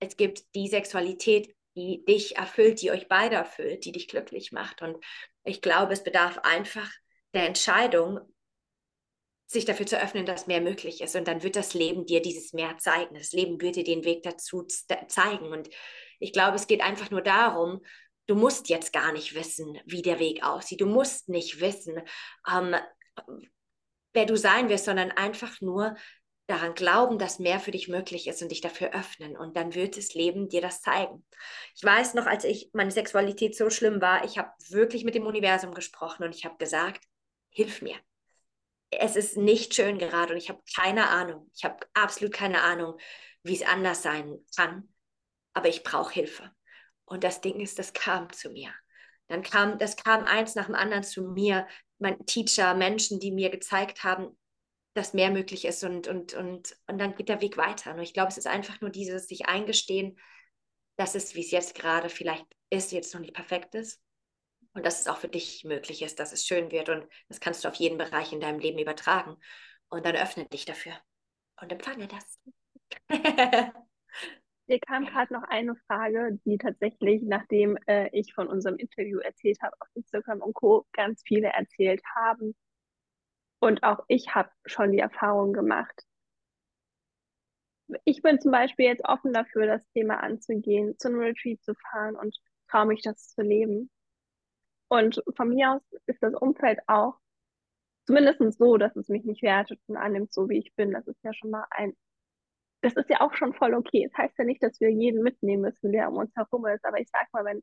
es 0.00 0.16
gibt 0.16 0.54
die 0.54 0.68
Sexualität, 0.68 1.54
die 1.76 2.04
dich 2.04 2.36
erfüllt, 2.36 2.80
die 2.82 2.90
euch 2.90 3.08
beide 3.08 3.36
erfüllt, 3.36 3.84
die 3.84 3.92
dich 3.92 4.08
glücklich 4.08 4.52
macht. 4.52 4.82
Und 4.82 4.96
ich 5.44 5.60
glaube, 5.60 5.92
es 5.92 6.02
bedarf 6.02 6.38
einfach 6.38 6.90
der 7.34 7.46
Entscheidung, 7.46 8.20
sich 9.48 9.64
dafür 9.64 9.86
zu 9.86 10.00
öffnen, 10.00 10.26
dass 10.26 10.46
mehr 10.46 10.60
möglich 10.60 11.00
ist. 11.00 11.16
Und 11.16 11.26
dann 11.26 11.42
wird 11.42 11.56
das 11.56 11.72
Leben 11.72 12.04
dir 12.04 12.20
dieses 12.20 12.52
Mehr 12.52 12.76
zeigen. 12.78 13.14
Das 13.14 13.32
Leben 13.32 13.60
wird 13.60 13.76
dir 13.76 13.84
den 13.84 14.04
Weg 14.04 14.22
dazu 14.22 14.66
zeigen. 15.08 15.46
Und 15.46 15.70
ich 16.20 16.34
glaube, 16.34 16.56
es 16.56 16.66
geht 16.66 16.82
einfach 16.82 17.10
nur 17.10 17.22
darum, 17.22 17.80
du 18.26 18.34
musst 18.34 18.68
jetzt 18.68 18.92
gar 18.92 19.10
nicht 19.12 19.34
wissen, 19.34 19.78
wie 19.86 20.02
der 20.02 20.18
Weg 20.18 20.44
aussieht. 20.44 20.82
Du 20.82 20.86
musst 20.86 21.30
nicht 21.30 21.60
wissen, 21.60 22.02
ähm, 22.46 22.76
wer 24.12 24.26
du 24.26 24.36
sein 24.36 24.68
wirst, 24.68 24.84
sondern 24.84 25.12
einfach 25.12 25.62
nur 25.62 25.96
daran 26.46 26.74
glauben, 26.74 27.18
dass 27.18 27.38
mehr 27.38 27.58
für 27.58 27.70
dich 27.70 27.88
möglich 27.88 28.26
ist 28.26 28.42
und 28.42 28.50
dich 28.50 28.60
dafür 28.60 28.94
öffnen. 28.94 29.34
Und 29.34 29.56
dann 29.56 29.74
wird 29.74 29.96
das 29.96 30.12
Leben 30.12 30.50
dir 30.50 30.60
das 30.60 30.82
zeigen. 30.82 31.24
Ich 31.74 31.84
weiß 31.84 32.12
noch, 32.14 32.26
als 32.26 32.44
ich 32.44 32.68
meine 32.74 32.90
Sexualität 32.90 33.56
so 33.56 33.70
schlimm 33.70 34.02
war, 34.02 34.24
ich 34.24 34.36
habe 34.36 34.50
wirklich 34.68 35.04
mit 35.04 35.14
dem 35.14 35.26
Universum 35.26 35.72
gesprochen 35.72 36.24
und 36.24 36.34
ich 36.34 36.44
habe 36.44 36.58
gesagt, 36.58 37.04
hilf 37.50 37.80
mir. 37.80 37.96
Es 38.90 39.16
ist 39.16 39.36
nicht 39.36 39.74
schön 39.74 39.98
gerade 39.98 40.32
und 40.32 40.38
ich 40.38 40.48
habe 40.48 40.62
keine 40.74 41.08
Ahnung. 41.08 41.50
Ich 41.54 41.64
habe 41.64 41.76
absolut 41.94 42.32
keine 42.32 42.62
Ahnung, 42.62 42.98
wie 43.42 43.54
es 43.54 43.62
anders 43.62 44.02
sein 44.02 44.38
kann. 44.56 44.88
Aber 45.52 45.68
ich 45.68 45.82
brauche 45.82 46.12
Hilfe. 46.12 46.50
Und 47.04 47.24
das 47.24 47.40
Ding 47.40 47.60
ist, 47.60 47.78
das 47.78 47.92
kam 47.92 48.32
zu 48.32 48.50
mir. 48.50 48.72
Dann 49.28 49.42
kam, 49.42 49.78
das 49.78 49.96
kam 49.96 50.24
eins 50.24 50.54
nach 50.54 50.66
dem 50.66 50.74
anderen 50.74 51.02
zu 51.02 51.22
mir. 51.22 51.66
Mein 51.98 52.24
Teacher, 52.26 52.74
Menschen, 52.74 53.20
die 53.20 53.32
mir 53.32 53.50
gezeigt 53.50 54.04
haben, 54.04 54.38
dass 54.94 55.14
mehr 55.14 55.30
möglich 55.30 55.64
ist 55.64 55.84
und, 55.84 56.08
und, 56.08 56.34
und, 56.34 56.76
und 56.86 56.98
dann 56.98 57.14
geht 57.14 57.28
der 57.28 57.40
Weg 57.40 57.56
weiter. 57.56 57.94
Und 57.94 58.00
ich 58.00 58.14
glaube, 58.14 58.28
es 58.28 58.38
ist 58.38 58.46
einfach 58.46 58.80
nur 58.80 58.90
dieses 58.90 59.28
sich 59.28 59.46
eingestehen, 59.46 60.18
dass 60.96 61.14
es, 61.14 61.34
wie 61.34 61.40
es 61.40 61.50
jetzt 61.50 61.74
gerade 61.74 62.08
vielleicht 62.08 62.46
ist, 62.70 62.92
jetzt 62.92 63.14
noch 63.14 63.20
nicht 63.20 63.34
perfekt 63.34 63.74
ist. 63.74 64.00
Und 64.78 64.86
dass 64.86 65.00
es 65.00 65.08
auch 65.08 65.16
für 65.16 65.28
dich 65.28 65.64
möglich 65.64 66.02
ist, 66.02 66.20
dass 66.20 66.32
es 66.32 66.46
schön 66.46 66.70
wird. 66.70 66.88
Und 66.88 67.04
das 67.26 67.40
kannst 67.40 67.64
du 67.64 67.68
auf 67.68 67.74
jeden 67.74 67.98
Bereich 67.98 68.32
in 68.32 68.38
deinem 68.38 68.60
Leben 68.60 68.78
übertragen. 68.78 69.36
Und 69.88 70.06
dann 70.06 70.14
öffne 70.14 70.44
dich 70.44 70.66
dafür 70.66 70.92
und 71.60 71.72
empfange 71.72 72.06
das. 72.06 72.40
Mir 74.68 74.78
kam 74.78 75.06
gerade 75.06 75.34
noch 75.34 75.42
eine 75.42 75.74
Frage, 75.88 76.38
die 76.44 76.58
tatsächlich, 76.58 77.22
nachdem 77.24 77.76
äh, 77.88 78.08
ich 78.12 78.32
von 78.34 78.46
unserem 78.46 78.76
Interview 78.76 79.18
erzählt 79.18 79.60
habe 79.62 79.74
auf 79.80 79.88
Instagram 79.94 80.42
und 80.42 80.54
Co., 80.54 80.86
ganz 80.92 81.22
viele 81.26 81.48
erzählt 81.48 82.00
haben. 82.14 82.54
Und 83.58 83.82
auch 83.82 84.04
ich 84.06 84.32
habe 84.32 84.50
schon 84.64 84.92
die 84.92 85.00
Erfahrung 85.00 85.52
gemacht. 85.52 86.04
Ich 88.04 88.22
bin 88.22 88.40
zum 88.40 88.52
Beispiel 88.52 88.86
jetzt 88.86 89.04
offen 89.04 89.32
dafür, 89.32 89.66
das 89.66 89.84
Thema 89.88 90.22
anzugehen, 90.22 90.96
zu 91.00 91.08
einem 91.08 91.18
Retreat 91.18 91.64
zu 91.64 91.74
fahren 91.74 92.14
und 92.14 92.36
traue 92.70 92.86
mich, 92.86 93.02
das 93.02 93.34
zu 93.34 93.42
leben. 93.42 93.90
Und 94.88 95.22
von 95.36 95.50
mir 95.50 95.72
aus 95.74 95.82
ist 96.06 96.22
das 96.22 96.34
Umfeld 96.34 96.80
auch 96.86 97.18
zumindest 98.06 98.40
so, 98.58 98.78
dass 98.78 98.96
es 98.96 99.08
mich 99.08 99.24
nicht 99.24 99.42
wertet 99.42 99.80
und 99.86 99.96
annimmt, 99.96 100.32
so 100.32 100.48
wie 100.48 100.58
ich 100.58 100.74
bin. 100.74 100.92
Das 100.92 101.06
ist 101.06 101.22
ja 101.22 101.34
schon 101.34 101.50
mal 101.50 101.66
ein 101.70 101.94
das 102.80 102.94
ist 102.94 103.10
ja 103.10 103.20
auch 103.20 103.34
schon 103.34 103.54
voll 103.54 103.74
okay. 103.74 104.04
Es 104.04 104.12
das 104.12 104.18
heißt 104.18 104.38
ja 104.38 104.44
nicht, 104.44 104.62
dass 104.62 104.80
wir 104.80 104.90
jeden 104.90 105.22
mitnehmen 105.22 105.62
müssen, 105.62 105.92
der 105.92 106.08
um 106.08 106.16
uns 106.16 106.34
herum 106.36 106.66
ist. 106.66 106.84
Aber 106.84 107.00
ich 107.00 107.08
sag 107.10 107.26
mal, 107.32 107.44
wenn 107.44 107.62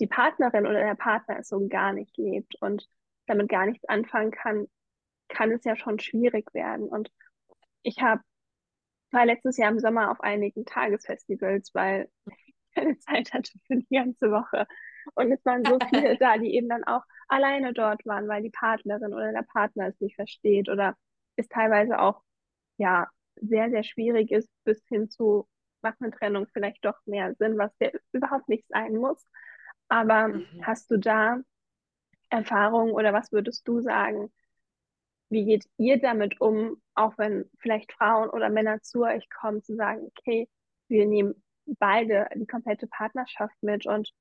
die 0.00 0.06
Partnerin 0.06 0.66
oder 0.66 0.80
der 0.80 0.94
Partner 0.94 1.38
es 1.38 1.48
so 1.48 1.66
gar 1.68 1.92
nicht 1.92 2.16
lebt 2.18 2.54
und 2.60 2.86
damit 3.26 3.48
gar 3.48 3.66
nichts 3.66 3.88
anfangen 3.88 4.30
kann, 4.30 4.66
kann 5.28 5.52
es 5.52 5.64
ja 5.64 5.76
schon 5.76 5.98
schwierig 5.98 6.52
werden. 6.54 6.88
Und 6.88 7.10
ich 7.82 8.00
habe 8.02 8.22
war 9.12 9.24
letztes 9.24 9.56
Jahr 9.56 9.70
im 9.70 9.78
Sommer 9.80 10.10
auf 10.10 10.20
einigen 10.20 10.66
Tagesfestivals, 10.66 11.72
weil 11.74 12.10
ich 12.26 12.54
keine 12.74 12.98
Zeit 12.98 13.32
hatte 13.32 13.52
für 13.66 13.76
die 13.76 13.94
ganze 13.94 14.30
Woche. 14.30 14.66
Und 15.14 15.32
es 15.32 15.44
waren 15.44 15.64
so 15.64 15.78
viele 15.90 16.16
da, 16.18 16.38
die 16.38 16.54
eben 16.54 16.68
dann 16.68 16.84
auch 16.84 17.02
alleine 17.28 17.72
dort 17.72 18.04
waren, 18.06 18.28
weil 18.28 18.42
die 18.42 18.50
Partnerin 18.50 19.12
oder 19.12 19.32
der 19.32 19.42
Partner 19.42 19.88
es 19.88 20.00
nicht 20.00 20.16
versteht 20.16 20.68
oder 20.68 20.96
ist 21.36 21.50
teilweise 21.50 21.98
auch 21.98 22.22
ja 22.78 23.08
sehr, 23.36 23.70
sehr 23.70 23.82
schwierig 23.82 24.30
ist, 24.30 24.50
bis 24.64 24.82
hin 24.88 25.10
zu, 25.10 25.46
macht 25.82 26.00
eine 26.00 26.10
Trennung 26.10 26.46
vielleicht 26.52 26.84
doch 26.84 26.98
mehr 27.04 27.34
Sinn, 27.34 27.58
was 27.58 27.76
der 27.78 27.92
überhaupt 28.12 28.48
nicht 28.48 28.66
sein 28.68 28.96
muss. 28.96 29.24
Aber 29.88 30.28
mhm. 30.28 30.46
hast 30.62 30.90
du 30.90 30.98
da 30.98 31.40
Erfahrungen 32.30 32.92
oder 32.92 33.12
was 33.12 33.32
würdest 33.32 33.66
du 33.68 33.80
sagen? 33.80 34.32
Wie 35.28 35.44
geht 35.44 35.64
ihr 35.76 36.00
damit 36.00 36.40
um, 36.40 36.80
auch 36.94 37.18
wenn 37.18 37.50
vielleicht 37.58 37.92
Frauen 37.92 38.30
oder 38.30 38.48
Männer 38.48 38.80
zu 38.82 39.02
euch 39.02 39.28
kommen, 39.28 39.62
zu 39.62 39.74
sagen, 39.74 40.10
okay, 40.16 40.48
wir 40.88 41.06
nehmen 41.06 41.42
beide 41.66 42.28
die 42.34 42.46
komplette 42.46 42.86
Partnerschaft 42.86 43.56
mit 43.60 43.86
und 43.86 44.12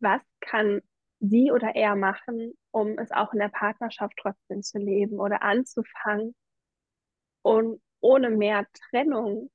was 0.00 0.22
kann 0.40 0.80
sie 1.20 1.52
oder 1.52 1.74
er 1.74 1.96
machen, 1.96 2.54
um 2.70 2.98
es 2.98 3.10
auch 3.12 3.32
in 3.32 3.40
der 3.40 3.48
Partnerschaft 3.48 4.14
trotzdem 4.20 4.62
zu 4.62 4.78
leben 4.78 5.20
oder 5.20 5.42
anzufangen 5.42 6.34
und 7.42 7.80
ohne 8.00 8.30
mehr 8.30 8.66
Trennung, 8.72 9.50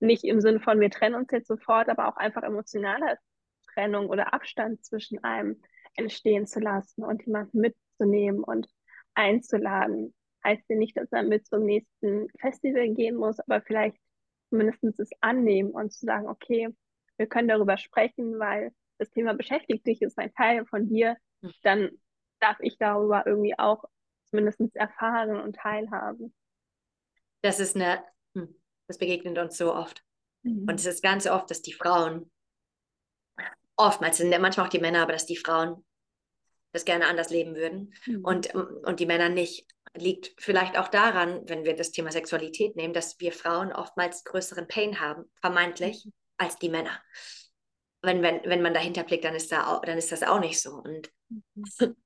nicht 0.00 0.24
im 0.24 0.40
Sinne 0.40 0.60
von 0.60 0.80
wir 0.80 0.90
trennen 0.90 1.14
uns 1.14 1.30
jetzt 1.30 1.48
sofort, 1.48 1.88
aber 1.88 2.08
auch 2.08 2.16
einfach 2.16 2.42
emotionale 2.42 3.18
Trennung 3.72 4.08
oder 4.08 4.34
Abstand 4.34 4.84
zwischen 4.84 5.22
einem 5.24 5.62
entstehen 5.94 6.46
zu 6.46 6.60
lassen 6.60 7.02
und 7.02 7.24
jemanden 7.24 7.60
mitzunehmen 7.60 8.44
und 8.44 8.68
einzuladen. 9.14 10.14
Heißt 10.44 10.64
ja 10.68 10.76
nicht, 10.76 10.96
dass 10.96 11.10
er 11.12 11.22
mit 11.22 11.46
zum 11.46 11.64
nächsten 11.64 12.28
Festival 12.38 12.90
gehen 12.90 13.16
muss, 13.16 13.40
aber 13.40 13.62
vielleicht 13.62 13.96
zumindest 14.50 15.00
es 15.00 15.10
annehmen 15.20 15.70
und 15.70 15.92
zu 15.92 16.04
sagen, 16.04 16.28
okay, 16.28 16.68
wir 17.16 17.26
können 17.26 17.48
darüber 17.48 17.78
sprechen, 17.78 18.38
weil 18.38 18.72
das 18.98 19.10
Thema 19.10 19.34
beschäftigt 19.34 19.86
dich, 19.86 20.02
ist 20.02 20.18
ein 20.18 20.32
Teil 20.34 20.66
von 20.66 20.88
dir, 20.88 21.16
hm. 21.42 21.52
dann 21.62 21.90
darf 22.40 22.56
ich 22.60 22.78
darüber 22.78 23.26
irgendwie 23.26 23.58
auch 23.58 23.84
zumindest 24.30 24.60
erfahren 24.74 25.40
und 25.40 25.56
teilhaben. 25.56 26.34
Das 27.42 27.60
ist 27.60 27.76
eine, 27.76 28.02
hm, 28.34 28.54
das 28.88 28.98
begegnet 28.98 29.38
uns 29.38 29.56
so 29.56 29.74
oft. 29.74 30.02
Mhm. 30.42 30.66
Und 30.68 30.80
es 30.80 30.86
ist 30.86 31.02
ganz 31.02 31.26
oft, 31.26 31.50
dass 31.50 31.62
die 31.62 31.72
Frauen, 31.72 32.30
oftmals 33.76 34.18
sind 34.18 34.30
manchmal 34.40 34.66
auch 34.66 34.70
die 34.70 34.80
Männer, 34.80 35.02
aber 35.02 35.12
dass 35.12 35.26
die 35.26 35.36
Frauen 35.36 35.84
das 36.72 36.84
gerne 36.84 37.06
anders 37.06 37.30
leben 37.30 37.54
würden 37.54 37.94
mhm. 38.06 38.24
und, 38.24 38.54
und 38.54 39.00
die 39.00 39.06
Männer 39.06 39.28
nicht. 39.28 39.66
Liegt 39.94 40.34
vielleicht 40.38 40.76
auch 40.76 40.88
daran, 40.88 41.48
wenn 41.48 41.64
wir 41.64 41.74
das 41.74 41.90
Thema 41.90 42.12
Sexualität 42.12 42.76
nehmen, 42.76 42.92
dass 42.92 43.18
wir 43.18 43.32
Frauen 43.32 43.72
oftmals 43.72 44.24
größeren 44.24 44.68
Pain 44.68 45.00
haben, 45.00 45.24
vermeintlich, 45.40 46.04
mhm. 46.04 46.12
als 46.36 46.58
die 46.58 46.68
Männer. 46.68 47.00
Wenn, 48.06 48.22
wenn, 48.22 48.40
wenn 48.44 48.62
man 48.62 48.72
dahinter 48.72 49.02
blickt, 49.02 49.24
dann 49.24 49.34
ist, 49.34 49.52
da 49.52 49.66
auch, 49.66 49.82
dann 49.82 49.98
ist 49.98 50.12
das 50.12 50.22
auch 50.22 50.40
nicht 50.40 50.60
so. 50.60 50.70
Und 50.74 51.10
mhm. 51.28 51.66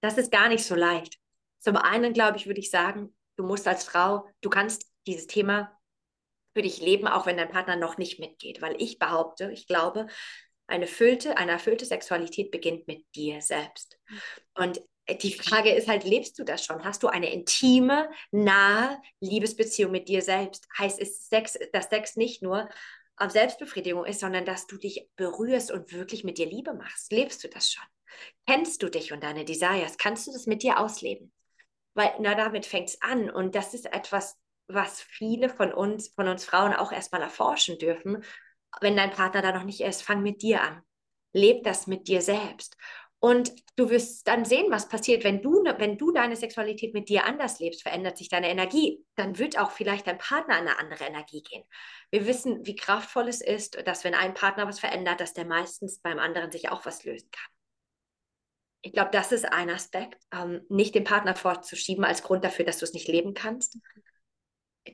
das 0.00 0.16
ist 0.16 0.32
gar 0.32 0.48
nicht 0.48 0.64
so 0.64 0.74
leicht. 0.74 1.18
Zum 1.58 1.76
einen, 1.76 2.12
glaube 2.12 2.38
ich, 2.38 2.46
würde 2.46 2.60
ich 2.60 2.70
sagen, 2.70 3.14
du 3.36 3.44
musst 3.44 3.68
als 3.68 3.84
Frau, 3.84 4.26
du 4.40 4.50
kannst 4.50 4.86
dieses 5.06 5.26
Thema 5.26 5.78
für 6.54 6.62
dich 6.62 6.80
leben, 6.80 7.08
auch 7.08 7.26
wenn 7.26 7.36
dein 7.36 7.50
Partner 7.50 7.76
noch 7.76 7.98
nicht 7.98 8.18
mitgeht. 8.18 8.62
Weil 8.62 8.80
ich 8.80 8.98
behaupte, 8.98 9.50
ich 9.52 9.66
glaube, 9.66 10.06
eine 10.66 10.84
erfüllte, 10.84 11.36
eine 11.36 11.52
erfüllte 11.52 11.84
Sexualität 11.84 12.50
beginnt 12.50 12.86
mit 12.86 13.04
dir 13.14 13.40
selbst. 13.42 13.98
Und 14.54 14.80
die 15.22 15.32
Frage 15.32 15.70
ist 15.70 15.88
halt, 15.88 16.04
lebst 16.04 16.38
du 16.38 16.44
das 16.44 16.64
schon? 16.64 16.84
Hast 16.84 17.02
du 17.02 17.08
eine 17.08 17.32
intime, 17.32 18.08
nahe 18.30 19.00
Liebesbeziehung 19.20 19.90
mit 19.90 20.08
dir 20.08 20.22
selbst? 20.22 20.66
Heißt 20.78 21.00
es 21.00 21.28
Sex, 21.28 21.58
dass 21.72 21.88
Sex 21.88 22.16
nicht 22.16 22.42
nur 22.42 22.68
auf 23.16 23.30
Selbstbefriedigung 23.30 24.04
ist, 24.04 24.20
sondern 24.20 24.44
dass 24.44 24.66
du 24.66 24.76
dich 24.76 25.08
berührst 25.16 25.70
und 25.70 25.92
wirklich 25.92 26.24
mit 26.24 26.38
dir 26.38 26.46
Liebe 26.46 26.74
machst? 26.74 27.12
Lebst 27.12 27.44
du 27.44 27.48
das 27.48 27.70
schon? 27.70 27.84
Kennst 28.46 28.82
du 28.82 28.88
dich 28.88 29.12
und 29.12 29.22
deine 29.22 29.44
Desires? 29.44 29.96
Kannst 29.98 30.26
du 30.26 30.32
das 30.32 30.46
mit 30.46 30.62
dir 30.62 30.78
ausleben? 30.78 31.32
weil 31.94 32.12
na 32.20 32.34
damit 32.34 32.66
fängt 32.66 32.88
es 32.88 33.02
an 33.02 33.30
und 33.30 33.54
das 33.54 33.74
ist 33.74 33.92
etwas, 33.92 34.38
was 34.66 35.00
viele 35.00 35.48
von 35.48 35.72
uns, 35.72 36.08
von 36.08 36.28
uns 36.28 36.44
Frauen 36.44 36.72
auch 36.72 36.92
erstmal 36.92 37.22
erforschen 37.22 37.78
dürfen. 37.78 38.24
Wenn 38.80 38.96
dein 38.96 39.10
Partner 39.10 39.42
da 39.42 39.52
noch 39.52 39.64
nicht 39.64 39.80
ist, 39.80 40.02
fang 40.02 40.22
mit 40.22 40.42
dir 40.42 40.62
an. 40.62 40.82
Leb 41.34 41.64
das 41.64 41.86
mit 41.86 42.08
dir 42.08 42.22
selbst. 42.22 42.76
Und 43.24 43.52
du 43.76 43.88
wirst 43.88 44.26
dann 44.26 44.44
sehen, 44.44 44.66
was 44.70 44.88
passiert, 44.88 45.22
wenn 45.22 45.42
du, 45.42 45.62
wenn 45.78 45.96
du 45.96 46.10
deine 46.10 46.34
Sexualität 46.34 46.92
mit 46.92 47.08
dir 47.08 47.24
anders 47.24 47.60
lebst, 47.60 47.82
verändert 47.82 48.18
sich 48.18 48.28
deine 48.28 48.50
Energie. 48.50 49.04
Dann 49.14 49.38
wird 49.38 49.56
auch 49.56 49.70
vielleicht 49.70 50.08
dein 50.08 50.18
Partner 50.18 50.56
an 50.56 50.66
eine 50.66 50.78
andere 50.80 51.04
Energie 51.04 51.40
gehen. 51.40 51.62
Wir 52.10 52.26
wissen, 52.26 52.66
wie 52.66 52.74
kraftvoll 52.74 53.28
es 53.28 53.40
ist, 53.40 53.80
dass 53.86 54.02
wenn 54.02 54.14
ein 54.14 54.34
Partner 54.34 54.66
was 54.66 54.80
verändert, 54.80 55.20
dass 55.20 55.34
der 55.34 55.44
meistens 55.44 56.00
beim 56.00 56.18
anderen 56.18 56.50
sich 56.50 56.70
auch 56.70 56.84
was 56.84 57.04
lösen 57.04 57.30
kann. 57.30 57.52
ich 58.84 58.92
glaube, 58.92 59.10
das 59.12 59.30
ist 59.30 59.44
ein 59.44 59.70
Aspekt, 59.70 60.20
ähm, 60.32 60.66
nicht 60.68 60.94
den 60.96 61.04
Partner 61.04 61.36
vorzuschieben 61.36 62.04
als 62.04 62.24
Grund 62.24 62.44
dafür, 62.44 62.64
dass 62.64 62.78
du 62.78 62.84
es 62.84 62.92
nicht 62.92 63.06
leben 63.06 63.34
kannst. 63.34 63.78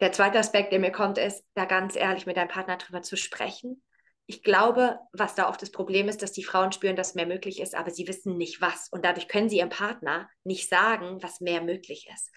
Der 0.03 0.13
zweite 0.13 0.39
Aspekt, 0.39 0.73
der 0.73 0.81
mir 0.81 0.93
kommt, 0.93 1.17
ist, 1.17 1.47
da 1.55 1.65
ganz 1.65 1.97
ehrlich 1.97 2.27
mit 2.27 2.37
deinem 2.37 2.49
Partner 2.49 2.77
drüber 2.77 3.01
zu 3.01 3.17
sprechen. 3.17 3.83
Ich 4.31 4.43
glaube, 4.43 4.99
was 5.15 5.35
da 5.35 5.49
oft 5.49 5.63
das 5.63 5.71
Problem 5.71 6.07
ist, 6.07 6.21
dass 6.21 6.33
die 6.33 6.45
Frauen 6.45 6.71
spüren, 6.71 6.97
dass 6.97 7.15
mehr 7.15 7.27
möglich 7.27 7.61
ist, 7.61 7.75
aber 7.75 7.91
sie 7.91 8.07
wissen 8.07 8.37
nicht 8.37 8.61
was. 8.61 8.91
Und 8.91 9.07
dadurch 9.07 9.27
können 9.27 9.49
sie 9.49 9.57
ihrem 9.57 9.71
Partner 9.71 10.29
nicht 10.45 10.69
sagen, 10.69 11.23
was 11.23 11.41
mehr 11.41 11.63
möglich 11.63 12.11
ist. 12.13 12.31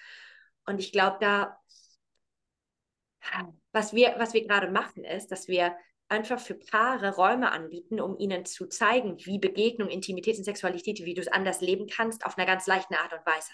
Und 0.65 0.79
ich 0.79 0.93
glaube, 0.93 1.17
da, 1.19 1.59
was 3.73 3.93
wir, 3.93 4.15
was 4.17 4.33
wir 4.33 4.47
gerade 4.47 4.71
machen, 4.71 5.03
ist, 5.03 5.33
dass 5.33 5.49
wir 5.49 5.75
einfach 6.07 6.39
für 6.39 6.55
Paare 6.55 7.13
Räume 7.15 7.51
anbieten, 7.51 7.99
um 7.99 8.17
ihnen 8.17 8.45
zu 8.45 8.67
zeigen, 8.67 9.17
wie 9.25 9.37
Begegnung, 9.37 9.89
Intimität 9.89 10.37
und 10.37 10.45
Sexualität, 10.45 11.03
wie 11.03 11.13
du 11.13 11.19
es 11.19 11.27
anders 11.27 11.59
leben 11.59 11.87
kannst, 11.87 12.25
auf 12.25 12.37
einer 12.37 12.47
ganz 12.47 12.67
leichten 12.67 12.95
Art 12.95 13.11
und 13.11 13.25
Weise. 13.25 13.51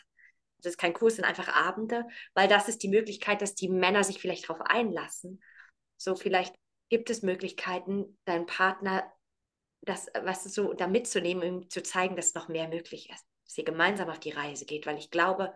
Das 0.62 0.74
ist 0.74 0.78
kein 0.78 0.94
Kurs, 0.94 1.16
sind 1.16 1.26
einfach 1.26 1.48
Abende, 1.48 2.06
weil 2.36 2.48
das 2.48 2.70
ist 2.70 2.84
die 2.84 2.88
Möglichkeit, 2.88 3.42
dass 3.42 3.56
die 3.56 3.70
Männer 3.70 4.04
sich 4.04 4.20
vielleicht 4.20 4.48
darauf 4.48 4.62
einlassen. 4.62 5.42
So 5.98 6.16
vielleicht 6.16 6.54
gibt 6.90 7.10
es 7.10 7.22
Möglichkeiten, 7.22 8.18
deinen 8.26 8.46
Partner 8.46 9.12
das, 9.82 10.08
was 10.24 10.44
so 10.44 10.74
da 10.74 10.88
mitzunehmen, 10.88 11.58
um 11.58 11.70
zu 11.70 11.82
zeigen, 11.82 12.16
dass 12.16 12.34
noch 12.34 12.48
mehr 12.48 12.68
möglich 12.68 13.10
ist, 13.10 13.26
dass 13.46 13.58
ihr 13.58 13.64
gemeinsam 13.64 14.10
auf 14.10 14.20
die 14.20 14.32
Reise 14.32 14.66
geht, 14.66 14.86
weil 14.86 14.98
ich 14.98 15.12
glaube, 15.12 15.54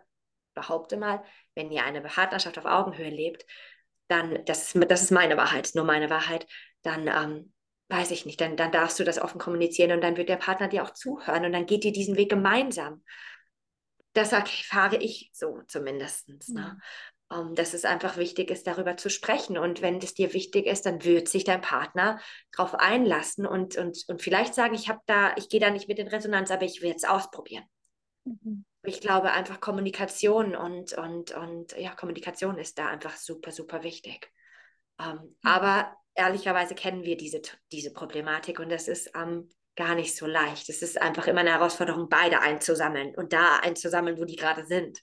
behaupte 0.54 0.98
mal, 0.98 1.24
wenn 1.56 1.72
ihr 1.72 1.84
eine 1.84 2.02
Partnerschaft 2.02 2.58
auf 2.58 2.66
Augenhöhe 2.66 3.10
lebt, 3.10 3.46
dann, 4.08 4.44
das 4.46 4.76
ist, 4.76 4.92
das 4.92 5.04
ist 5.04 5.12
meine 5.12 5.38
Wahrheit, 5.38 5.72
nur 5.74 5.86
meine 5.86 6.10
Wahrheit, 6.10 6.46
dann 6.82 7.08
ähm, 7.08 7.54
weiß 7.90 8.12
ich 8.12 8.26
nicht, 8.26 8.40
dann, 8.42 8.58
dann 8.58 8.72
darfst 8.72 9.00
du 9.00 9.04
das 9.04 9.20
offen 9.20 9.40
kommunizieren 9.40 9.92
und 9.92 10.02
dann 10.02 10.18
wird 10.18 10.30
der 10.30 10.38
Partner 10.38 10.68
dir 10.68 10.84
auch 10.84 10.92
zuhören 10.92 11.46
und 11.46 11.54
dann 11.54 11.66
geht 11.66 11.86
ihr 11.86 11.92
diesen 11.92 12.16
Weg 12.16 12.30
gemeinsam. 12.30 13.04
Das 14.14 14.34
erfahre 14.34 14.98
ich 14.98 15.30
so 15.34 15.62
zumindest. 15.68 16.30
Ne? 16.50 16.80
Ähm, 17.32 17.56
dass 17.56 17.74
es 17.74 17.86
einfach 17.86 18.18
wichtig 18.18 18.52
ist, 18.52 18.68
darüber 18.68 18.98
zu 18.98 19.10
sprechen. 19.10 19.58
Und 19.58 19.82
wenn 19.82 20.00
es 20.00 20.14
dir 20.14 20.34
wichtig 20.34 20.66
ist, 20.66 20.86
dann 20.86 21.04
wird 21.06 21.30
sich 21.30 21.46
dein 21.46 21.62
Partner 21.62 22.20
darauf 22.52 22.76
einlassen 22.76 23.46
und, 23.46 23.78
und, 23.78 24.04
und 24.08 24.22
vielleicht 24.22 24.54
sagen, 24.54 24.74
ich 24.74 24.90
habe 24.90 25.00
da, 25.06 25.34
ich 25.38 25.48
gehe 25.48 25.62
da 25.62 25.70
nicht 25.70 25.88
mit 25.88 25.98
in 25.98 26.10
Resonanz, 26.10 26.52
aber 26.52 26.64
ich 26.64 26.82
will 26.82 26.94
es 26.94 27.06
ausprobieren. 27.06 27.64
Mhm. 28.26 28.66
Ich 28.84 29.00
glaube 29.00 29.32
einfach 29.32 29.62
Kommunikation 29.62 30.56
und, 30.56 30.94
und, 30.94 31.32
und 31.32 31.78
ja, 31.78 31.96
Kommunikation 31.96 32.58
ist 32.58 32.78
da 32.78 32.88
einfach 32.88 33.16
super, 33.16 33.52
super 33.52 33.84
wichtig. 33.84 34.30
Ähm, 35.00 35.20
mhm. 35.22 35.36
Aber 35.44 35.96
ehrlicherweise 36.16 36.76
kennen 36.76 37.04
wir 37.04 37.16
diese, 37.16 37.42
diese 37.72 37.94
Problematik 37.94 38.60
und 38.60 38.70
das 38.70 38.90
ist 38.90 39.10
ähm, 39.16 39.50
gar 39.78 39.96
nicht 39.96 40.18
so 40.18 40.26
leicht. 40.26 40.68
Es 40.68 40.82
ist 40.82 41.02
einfach 41.02 41.28
immer 41.28 41.42
eine 41.42 41.52
Herausforderung, 41.52 42.10
beide 42.10 42.42
einzusammeln 42.42 43.16
und 43.16 43.32
da 43.32 43.60
einzusammeln, 43.60 44.18
wo 44.18 44.26
die 44.26 44.36
gerade 44.36 44.66
sind. 44.66 45.00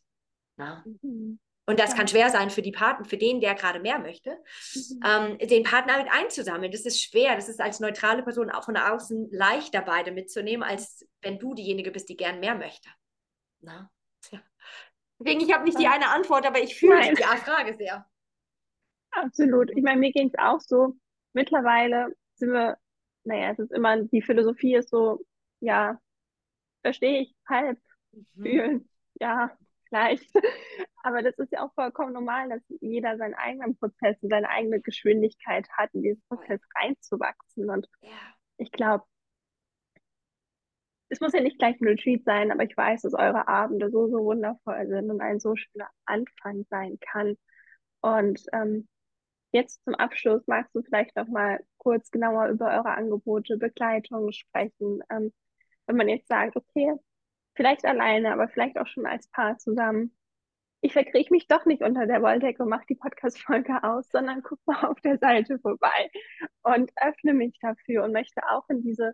Mhm. 0.59 1.39
Und 1.69 1.79
das 1.79 1.91
ja. 1.91 1.97
kann 1.97 2.09
schwer 2.09 2.31
sein 2.31 2.49
für 2.49 2.62
die 2.62 2.73
Partner, 2.73 3.05
für 3.05 3.19
den, 3.19 3.43
der 3.43 3.55
gerade 3.55 3.79
mehr 3.79 3.99
möchte, 3.99 4.39
mhm. 4.75 5.01
ähm, 5.05 5.39
den 5.39 5.64
Partner 5.64 5.99
mit 5.99 6.11
einzusammeln. 6.11 6.73
Das 6.73 6.87
ist 6.87 7.03
schwer. 7.03 7.35
Das 7.35 7.51
ist 7.51 7.61
als 7.61 7.79
neutrale 7.79 8.23
Person 8.23 8.51
auch 8.51 8.64
von 8.64 8.79
außen 8.79 9.29
leichter, 9.31 9.83
beide 9.83 10.11
mitzunehmen, 10.11 10.66
als 10.66 11.07
wenn 11.21 11.39
du 11.39 11.53
diejenige 11.53 11.91
bist, 11.91 12.09
die 12.09 12.16
gern 12.16 12.41
mehr 12.41 12.55
möchte. 12.55 12.89
Na? 13.61 13.91
Tja. 14.23 14.41
Deswegen, 15.19 15.43
ich 15.43 15.53
habe 15.53 15.64
nicht 15.64 15.79
die 15.79 15.89
eine 15.89 16.09
Antwort, 16.09 16.47
aber 16.47 16.59
ich 16.59 16.75
fühle 16.75 17.03
die 17.03 17.23
Frage 17.23 17.75
sehr. 17.75 18.07
Absolut. 19.11 19.71
Ich 19.77 19.83
meine, 19.83 20.01
mir 20.01 20.12
ging 20.12 20.29
es 20.29 20.39
auch 20.39 20.62
so. 20.62 20.95
Mittlerweile 21.35 22.16
sind 22.37 22.51
wir, 22.51 22.79
naja, 23.25 23.51
es 23.53 23.59
ist 23.59 23.73
immer, 23.73 24.03
die 24.05 24.23
Philosophie 24.23 24.77
ist 24.77 24.89
so, 24.89 25.21
ja, 25.61 26.01
verstehe 26.81 27.21
ich, 27.21 27.35
halb, 27.47 27.79
mhm. 28.12 28.43
fühlen, 28.43 28.89
ja, 29.21 29.55
vielleicht. 29.89 30.28
Aber 31.03 31.22
das 31.22 31.39
ist 31.39 31.53
ja 31.53 31.64
auch 31.64 31.72
vollkommen 31.74 32.12
normal, 32.12 32.49
dass 32.49 32.62
jeder 32.80 33.16
seinen 33.16 33.34
eigenen 33.34 33.76
Prozess 33.76 34.16
und 34.22 34.30
seine 34.30 34.49
eigene 34.49 34.80
Geschwindigkeit 34.80 35.68
hat, 35.70 35.91
in 35.95 36.03
diesen 36.03 36.22
Prozess 36.28 36.61
reinzuwachsen. 36.76 37.70
Und 37.70 37.89
ja. 38.03 38.11
ich 38.59 38.70
glaube, 38.72 39.05
es 41.09 41.20
muss 41.20 41.32
ja 41.32 41.41
nicht 41.41 41.59
gleich 41.59 41.80
ein 41.80 41.89
Retreat 41.89 42.24
sein, 42.24 42.51
aber 42.51 42.64
ich 42.64 42.76
weiß, 42.76 43.03
dass 43.03 43.14
eure 43.14 43.49
Abende 43.49 43.91
so, 43.91 44.09
so 44.09 44.24
wundervoll 44.24 44.86
sind 44.89 45.11
und 45.11 45.20
ein 45.20 45.41
so 45.41 45.57
schöner 45.57 45.89
Anfang 46.05 46.66
sein 46.68 46.99
kann. 47.01 47.36
Und 48.01 48.45
ähm, 48.53 48.86
Jetzt 49.53 49.82
zum 49.84 49.95
Abschluss 49.95 50.47
magst 50.47 50.74
du 50.74 50.82
vielleicht 50.82 51.16
noch 51.16 51.28
mal 51.28 51.61
kurz 51.78 52.11
genauer 52.11 52.49
über 52.49 52.66
eure 52.66 52.91
Angebote, 52.91 53.57
Begleitung 53.57 54.30
sprechen. 54.32 55.03
Ähm, 55.11 55.32
wenn 55.86 55.97
man 55.97 56.09
jetzt 56.09 56.28
sagt, 56.28 56.55
okay, 56.57 56.95
vielleicht 57.59 57.84
alleine, 57.84 58.32
aber 58.32 58.48
vielleicht 58.48 58.78
auch 58.78 58.86
schon 58.86 59.04
als 59.04 59.26
Paar 59.28 59.59
zusammen. 59.59 60.14
Ich 60.80 60.92
verkriege 60.92 61.34
mich 61.34 61.48
doch 61.48 61.66
nicht 61.66 61.82
unter 61.82 62.06
der 62.06 62.22
Wolldecke 62.22 62.62
und 62.62 62.68
mache 62.68 62.86
die 62.88 62.94
Podcast-Folge 62.94 63.82
aus, 63.82 64.09
sondern 64.11 64.44
guck 64.44 64.61
mal 64.64 64.86
auf 64.86 65.00
der 65.00 65.18
Seite 65.18 65.59
vorbei 65.59 66.09
und 66.62 66.92
öffne 66.96 67.34
mich 67.34 67.59
dafür 67.61 68.04
und 68.04 68.12
möchte 68.12 68.42
auch 68.48 68.68
in 68.68 68.82
diese 68.82 69.12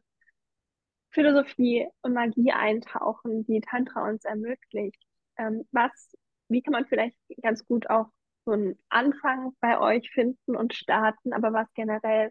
Philosophie 1.08 1.88
und 2.02 2.12
Magie 2.12 2.52
eintauchen, 2.52 3.46
die 3.46 3.62
Tantra 3.62 4.06
uns 4.06 4.26
ermöglicht. 4.26 5.02
Ähm, 5.38 5.66
was, 5.72 6.14
wie 6.48 6.60
kann 6.60 6.72
man 6.72 6.86
vielleicht 6.86 7.16
ganz 7.40 7.64
gut 7.64 7.88
auch 7.88 8.10
so 8.44 8.52
einen 8.52 8.78
Anfang 8.90 9.56
bei 9.60 9.80
euch 9.80 10.10
finden 10.10 10.54
und 10.54 10.74
starten, 10.74 11.32
aber 11.32 11.54
was 11.54 11.72
generell 11.72 12.30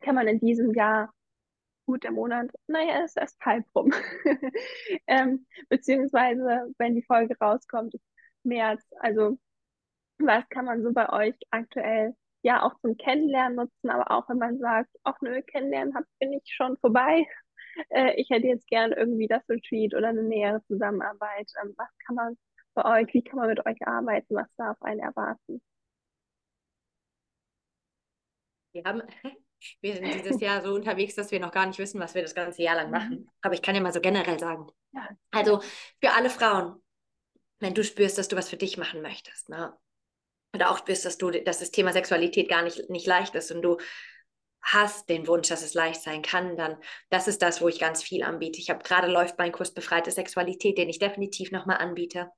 kann 0.00 0.16
man 0.16 0.26
in 0.26 0.40
diesem 0.40 0.74
Jahr, 0.74 1.12
gut, 1.88 2.04
der 2.04 2.12
Monat, 2.12 2.50
naja, 2.66 3.02
ist 3.04 3.16
erst 3.16 3.40
halb 3.40 3.64
rum. 3.74 3.92
ähm, 5.06 5.46
beziehungsweise, 5.70 6.70
wenn 6.76 6.94
die 6.94 7.02
Folge 7.02 7.34
rauskommt, 7.40 7.94
ist 7.94 8.04
März. 8.44 8.82
Also, 9.00 9.38
was 10.18 10.46
kann 10.50 10.66
man 10.66 10.82
so 10.82 10.92
bei 10.92 11.08
euch 11.10 11.34
aktuell 11.50 12.14
ja 12.42 12.62
auch 12.62 12.78
zum 12.80 12.96
Kennenlernen 12.98 13.56
nutzen, 13.56 13.90
aber 13.90 14.10
auch 14.10 14.28
wenn 14.28 14.38
man 14.38 14.58
sagt, 14.58 14.90
ach 15.04 15.18
nö, 15.22 15.42
kennenlernen 15.42 15.94
hab, 15.94 16.04
bin 16.20 16.32
ich 16.34 16.42
schon 16.46 16.76
vorbei. 16.78 17.26
Äh, 17.90 18.14
ich 18.20 18.28
hätte 18.30 18.48
jetzt 18.48 18.66
gern 18.66 18.92
irgendwie 18.92 19.28
das 19.28 19.48
Retreat 19.48 19.94
oder 19.94 20.08
eine 20.08 20.22
nähere 20.24 20.62
Zusammenarbeit. 20.64 21.48
Ähm, 21.62 21.74
was 21.76 21.88
kann 22.06 22.16
man 22.16 22.36
bei 22.74 22.84
euch? 23.02 23.14
Wie 23.14 23.22
kann 23.22 23.38
man 23.38 23.48
mit 23.48 23.64
euch 23.66 23.86
arbeiten? 23.86 24.34
Was 24.34 24.48
darf 24.56 24.82
einen 24.82 25.00
erwarten? 25.00 25.60
Wir 28.72 28.82
haben, 28.84 29.02
wir 29.80 29.94
sind 29.94 30.14
dieses 30.14 30.40
Jahr 30.40 30.62
so 30.62 30.74
unterwegs, 30.74 31.14
dass 31.14 31.30
wir 31.30 31.40
noch 31.40 31.52
gar 31.52 31.66
nicht 31.66 31.78
wissen, 31.78 32.00
was 32.00 32.14
wir 32.14 32.22
das 32.22 32.34
ganze 32.34 32.62
Jahr 32.62 32.76
lang 32.76 32.86
mhm. 32.86 32.92
machen. 32.92 33.30
Aber 33.42 33.54
ich 33.54 33.62
kann 33.62 33.74
ja 33.74 33.80
mal 33.80 33.92
so 33.92 34.00
generell 34.00 34.38
sagen. 34.38 34.66
Also 35.30 35.60
für 36.00 36.12
alle 36.12 36.30
Frauen, 36.30 36.82
wenn 37.60 37.74
du 37.74 37.84
spürst, 37.84 38.18
dass 38.18 38.28
du 38.28 38.36
was 38.36 38.48
für 38.48 38.56
dich 38.56 38.78
machen 38.78 39.02
möchtest, 39.02 39.48
ne? 39.48 39.76
oder 40.54 40.70
auch 40.70 40.78
spürst, 40.78 41.04
dass 41.04 41.18
du, 41.18 41.30
dass 41.30 41.58
das 41.58 41.70
Thema 41.70 41.92
Sexualität 41.92 42.48
gar 42.48 42.62
nicht, 42.62 42.88
nicht 42.90 43.06
leicht 43.06 43.34
ist 43.34 43.50
und 43.50 43.62
du 43.62 43.78
hast 44.60 45.08
den 45.08 45.26
Wunsch, 45.26 45.48
dass 45.48 45.62
es 45.62 45.74
leicht 45.74 46.02
sein 46.02 46.22
kann, 46.22 46.56
dann 46.56 46.76
das 47.10 47.28
ist 47.28 47.42
das, 47.42 47.60
wo 47.60 47.68
ich 47.68 47.78
ganz 47.78 48.02
viel 48.02 48.22
anbiete. 48.22 48.58
Ich 48.58 48.70
habe 48.70 48.82
gerade 48.82 49.08
läuft 49.08 49.38
mein 49.38 49.52
Kurs 49.52 49.72
Befreite 49.72 50.10
Sexualität, 50.10 50.78
den 50.78 50.88
ich 50.88 50.98
definitiv 50.98 51.52
nochmal 51.52 51.78
anbiete. 51.78 52.30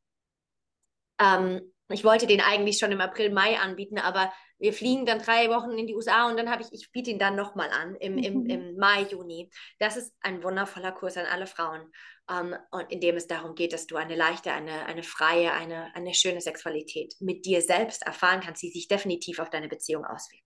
Ähm, 1.18 1.72
ich 1.88 2.04
wollte 2.04 2.26
den 2.26 2.40
eigentlich 2.40 2.78
schon 2.78 2.92
im 2.92 3.00
April, 3.00 3.30
Mai 3.30 3.58
anbieten, 3.58 3.98
aber 3.98 4.32
wir 4.60 4.72
fliegen 4.72 5.06
dann 5.06 5.18
drei 5.18 5.48
Wochen 5.48 5.72
in 5.72 5.86
die 5.86 5.94
USA 5.94 6.28
und 6.28 6.36
dann 6.36 6.50
habe 6.50 6.62
ich, 6.62 6.68
ich 6.72 6.92
biete 6.92 7.10
ihn 7.10 7.18
dann 7.18 7.34
nochmal 7.34 7.70
an 7.70 7.96
im, 7.96 8.18
im, 8.18 8.42
mhm. 8.42 8.50
im 8.50 8.76
Mai, 8.76 9.02
Juni. 9.02 9.50
Das 9.78 9.96
ist 9.96 10.14
ein 10.20 10.42
wundervoller 10.42 10.92
Kurs 10.92 11.16
an 11.16 11.26
alle 11.26 11.46
Frauen, 11.46 11.90
ähm, 12.30 12.56
und 12.70 12.90
in 12.90 13.00
dem 13.00 13.16
es 13.16 13.26
darum 13.26 13.54
geht, 13.54 13.72
dass 13.72 13.86
du 13.86 13.96
eine 13.96 14.14
leichte, 14.14 14.52
eine, 14.52 14.86
eine 14.86 15.02
freie, 15.02 15.52
eine, 15.52 15.94
eine 15.94 16.14
schöne 16.14 16.40
Sexualität 16.40 17.14
mit 17.20 17.44
dir 17.44 17.60
selbst 17.60 18.02
erfahren 18.06 18.40
kannst, 18.40 18.62
die 18.62 18.70
sich 18.70 18.88
definitiv 18.88 19.40
auf 19.40 19.50
deine 19.50 19.68
Beziehung 19.68 20.04
auswirkt. 20.04 20.44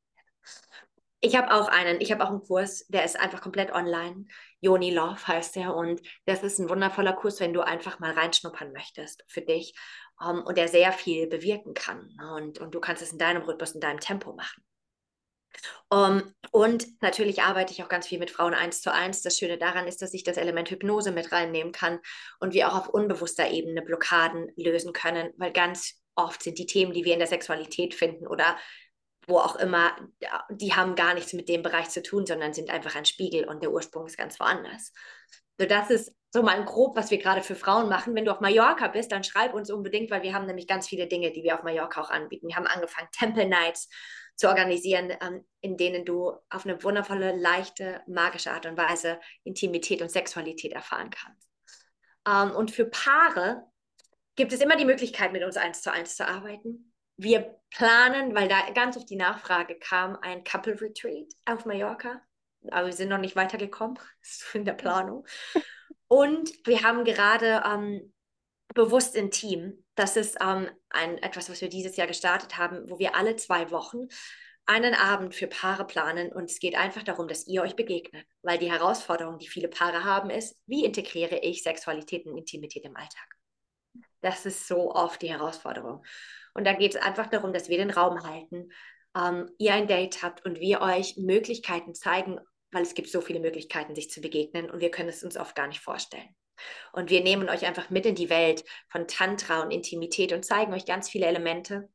Ich 1.21 1.37
habe 1.37 1.55
auch 1.55 1.69
einen, 1.69 2.03
ich 2.03 2.13
habe 2.13 2.23
auch 2.23 2.29
einen 2.29 2.43
Kurs, 2.43 2.87
der 2.89 3.05
ist 3.05 3.19
einfach 3.19 3.41
komplett 3.41 3.73
online. 3.73 4.27
Yoni 4.61 4.91
Love 4.91 5.27
heißt 5.27 5.57
der 5.57 5.75
und 5.75 6.03
das 6.27 6.43
ist 6.43 6.59
ein 6.59 6.69
wundervoller 6.69 7.15
Kurs, 7.15 7.41
wenn 7.41 7.55
du 7.55 7.63
einfach 7.63 7.99
mal 7.99 8.13
reinschnuppern 8.13 8.73
möchtest 8.73 9.25
für 9.27 9.41
dich 9.41 9.75
um, 10.21 10.39
ähm, 10.39 10.43
und 10.45 10.59
der 10.59 10.69
sehr 10.69 10.93
viel 10.93 11.27
bewirken 11.27 11.75
kann. 11.75 12.11
Ne? 12.17 12.35
Und, 12.35 12.59
und 12.59 12.75
du 12.75 12.81
kannst 12.81 13.03
es 13.03 13.13
in 13.13 13.19
deinem 13.19 13.43
Rhythmus, 13.43 13.73
in 13.73 13.81
deinem 13.81 14.01
Tempo 14.01 14.33
machen. 14.33 14.63
Um, 15.89 16.19
ähm, 16.19 16.35
und 16.51 16.87
natürlich 17.01 17.43
arbeite 17.43 17.73
ich 17.73 17.83
auch 17.83 17.89
ganz 17.89 18.09
viel 18.09 18.19
mit 18.19 18.31
Frauen 18.31 18.55
eins 18.55 18.81
zu 18.81 18.93
eins. 18.93 19.23
Das 19.23 19.39
Schöne 19.39 19.59
daran 19.59 19.87
ist, 19.87 20.03
dass 20.03 20.15
ich 20.15 20.25
das 20.25 20.37
Element 20.37 20.71
Hypnose 20.71 21.13
mit 21.13 21.33
reinnehmen 21.33 21.73
kann 21.73 22.01
und 22.41 22.55
wir 22.55 22.69
auch 22.69 22.77
auf 22.77 22.89
unbewusster 22.89 23.51
Ebene 23.51 23.83
Blockaden 23.83 24.51
lösen 24.57 24.93
können, 24.93 25.33
weil 25.37 25.53
ganz 25.53 26.01
oft 26.17 26.43
sind 26.43 26.59
die 26.59 26.67
Themen, 26.67 26.93
die 26.93 27.05
wir 27.05 27.13
in 27.13 27.19
der 27.19 27.29
Sexualität 27.29 27.95
finden 27.95 28.27
oder 28.27 28.57
wo 29.27 29.39
auch 29.39 29.57
immer, 29.57 29.97
die 30.51 30.75
haben 30.75 30.97
gar 30.97 31.15
nichts 31.15 31.33
mit 31.33 31.49
dem 31.49 31.63
Bereich 31.63 31.89
zu 31.89 32.03
tun, 32.03 32.27
sondern 32.27 32.53
sind 32.53 32.71
einfach 32.71 32.95
ein 32.95 33.07
Spiegel 33.07 33.49
und 33.49 33.63
der 33.63 33.73
Ursprung 33.73 34.07
ist 34.07 34.19
ganz 34.19 34.39
woanders. 34.39 34.93
So, 35.59 35.67
das 35.67 35.91
ist 35.91 36.15
so 36.35 36.43
mal 36.43 36.65
grob, 36.65 36.97
was 36.97 37.13
wir 37.13 37.19
gerade 37.19 37.43
für 37.43 37.55
Frauen 37.55 37.89
machen. 37.89 38.17
Wenn 38.17 38.25
du 38.25 38.33
auf 38.33 38.41
Mallorca 38.41 38.89
bist, 38.89 39.13
dann 39.13 39.23
schreib 39.23 39.55
uns 39.55 39.71
unbedingt, 39.71 40.11
weil 40.11 40.25
wir 40.25 40.35
haben 40.35 40.47
nämlich 40.47 40.67
ganz 40.67 40.89
viele 40.89 41.07
Dinge, 41.07 41.31
die 41.31 41.45
wir 41.45 41.55
auf 41.55 41.63
Mallorca 41.63 42.01
auch 42.01 42.11
anbieten. 42.11 42.49
Wir 42.49 42.57
haben 42.57 42.67
angefangen, 42.67 43.07
Temple 43.13 43.47
Nights 43.47 43.89
zu 44.35 44.49
organisieren, 44.49 45.13
ähm, 45.21 45.47
in 45.61 45.77
denen 45.77 46.05
du 46.05 46.33
auf 46.51 46.65
eine 46.65 46.83
wundervolle, 46.83 47.37
leichte, 47.37 48.03
magische 48.09 48.51
Art 48.51 48.67
und 48.67 48.77
Weise 48.77 49.21
Intimität 49.45 50.03
und 50.03 50.11
Sexualität 50.11 50.73
erfahren 50.73 51.11
kannst. 51.11 51.49
Ähm, 52.27 52.51
und 52.57 52.73
für 52.73 52.87
Paare 52.87 53.71
gibt 54.35 54.53
es 54.53 54.61
immer 54.61 54.75
die 54.75 54.87
Möglichkeit, 54.87 55.31
mit 55.31 55.45
uns 55.45 55.57
eins 55.57 55.83
zu 55.83 55.93
eins 55.93 56.17
zu 56.17 56.27
arbeiten. 56.27 56.93
Wir 57.17 57.61
planen, 57.71 58.35
weil 58.35 58.49
da 58.49 58.69
ganz 58.71 58.97
oft 58.97 59.09
die 59.09 59.15
Nachfrage 59.15 59.79
kam, 59.79 60.17
ein 60.17 60.43
Couple 60.43 60.81
Retreat 60.81 61.33
auf 61.47 61.65
Mallorca. 61.65 62.21
Aber 62.73 62.87
wir 62.87 62.93
sind 62.93 63.11
noch 63.11 63.19
nicht 63.19 63.37
weitergekommen. 63.37 64.01
In 64.53 64.65
der 64.65 64.73
Planung. 64.73 65.25
Und 66.09 66.53
wir 66.67 66.83
haben 66.83 67.05
gerade 67.05 67.63
ähm, 67.67 68.13
bewusst 68.75 69.15
intim. 69.15 69.85
Das 69.95 70.17
ist 70.17 70.37
ähm, 70.41 70.69
ein, 70.91 71.19
etwas, 71.19 71.49
was 71.51 71.61
wir 71.61 71.69
dieses 71.69 71.97
Jahr 71.97 72.07
gestartet 72.07 72.59
haben, 72.59 72.89
wo 72.91 72.99
wir 72.99 73.15
alle 73.15 73.37
zwei 73.37 73.71
Wochen 73.71 74.09
einen 74.67 74.95
Abend 74.95 75.35
für 75.35 75.47
Paare 75.47 75.87
planen 75.87 76.33
und 76.33 76.51
es 76.51 76.59
geht 76.59 76.75
einfach 76.75 77.03
darum, 77.03 77.29
dass 77.29 77.47
ihr 77.47 77.63
euch 77.63 77.77
begegnet, 77.77 78.27
weil 78.43 78.59
die 78.59 78.71
Herausforderung, 78.73 79.39
die 79.39 79.49
viele 79.49 79.69
Paare 79.69 80.05
haben, 80.05 80.31
ist, 80.31 80.57
wie 80.67 80.85
integriere 80.85 81.39
ich 81.39 81.63
Sexualität 81.63 82.27
und 82.27 82.39
Intimität 82.39 82.85
im 82.85 82.97
Alltag? 82.97 83.37
Das 84.23 84.47
ist 84.47 84.67
so 84.67 84.95
oft 84.95 85.21
die 85.21 85.31
Herausforderung. 85.31 86.03
Und 86.55 86.67
da 86.67 86.73
geht 86.73 86.95
es 86.95 87.01
einfach 87.01 87.27
darum, 87.27 87.53
dass 87.53 87.69
wir 87.69 87.77
den 87.77 87.91
Raum 87.91 88.23
halten, 88.23 88.71
ähm, 89.17 89.51
ihr 89.59 89.75
ein 89.75 89.87
Date 89.87 90.23
habt 90.23 90.45
und 90.47 90.61
wir 90.61 90.81
euch 90.81 91.17
Möglichkeiten 91.19 91.95
zeigen, 91.95 92.41
weil 92.75 92.83
es 92.83 92.95
gibt 92.95 93.09
so 93.09 93.21
viele 93.21 93.41
Möglichkeiten, 93.41 93.95
sich 93.95 94.11
zu 94.11 94.21
begegnen 94.21 94.71
und 94.71 94.81
wir 94.81 94.91
können 94.91 95.09
es 95.09 95.23
uns 95.23 95.37
oft 95.37 95.55
gar 95.55 95.69
nicht 95.69 95.81
vorstellen. 95.81 96.35
Und 96.93 97.11
wir 97.11 97.23
nehmen 97.23 97.49
euch 97.49 97.65
einfach 97.65 97.91
mit 97.91 98.05
in 98.05 98.15
die 98.15 98.31
Welt 98.31 98.65
von 98.89 99.07
Tantra 99.07 99.63
und 99.63 99.71
Intimität 99.71 100.33
und 100.33 100.45
zeigen 100.45 100.73
euch 100.73 100.87
ganz 100.87 101.09
viele 101.09 101.27
Elemente, 101.27 101.89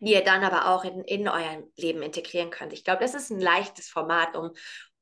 die 0.00 0.12
ihr 0.12 0.24
dann 0.24 0.44
aber 0.44 0.68
auch 0.68 0.84
in, 0.84 1.02
in 1.02 1.28
eurem 1.28 1.70
Leben 1.76 2.02
integrieren 2.02 2.50
könnt. 2.50 2.72
Ich 2.72 2.84
glaube, 2.84 3.02
das 3.02 3.14
ist 3.14 3.30
ein 3.30 3.40
leichtes 3.40 3.88
Format, 3.88 4.36
um, 4.36 4.52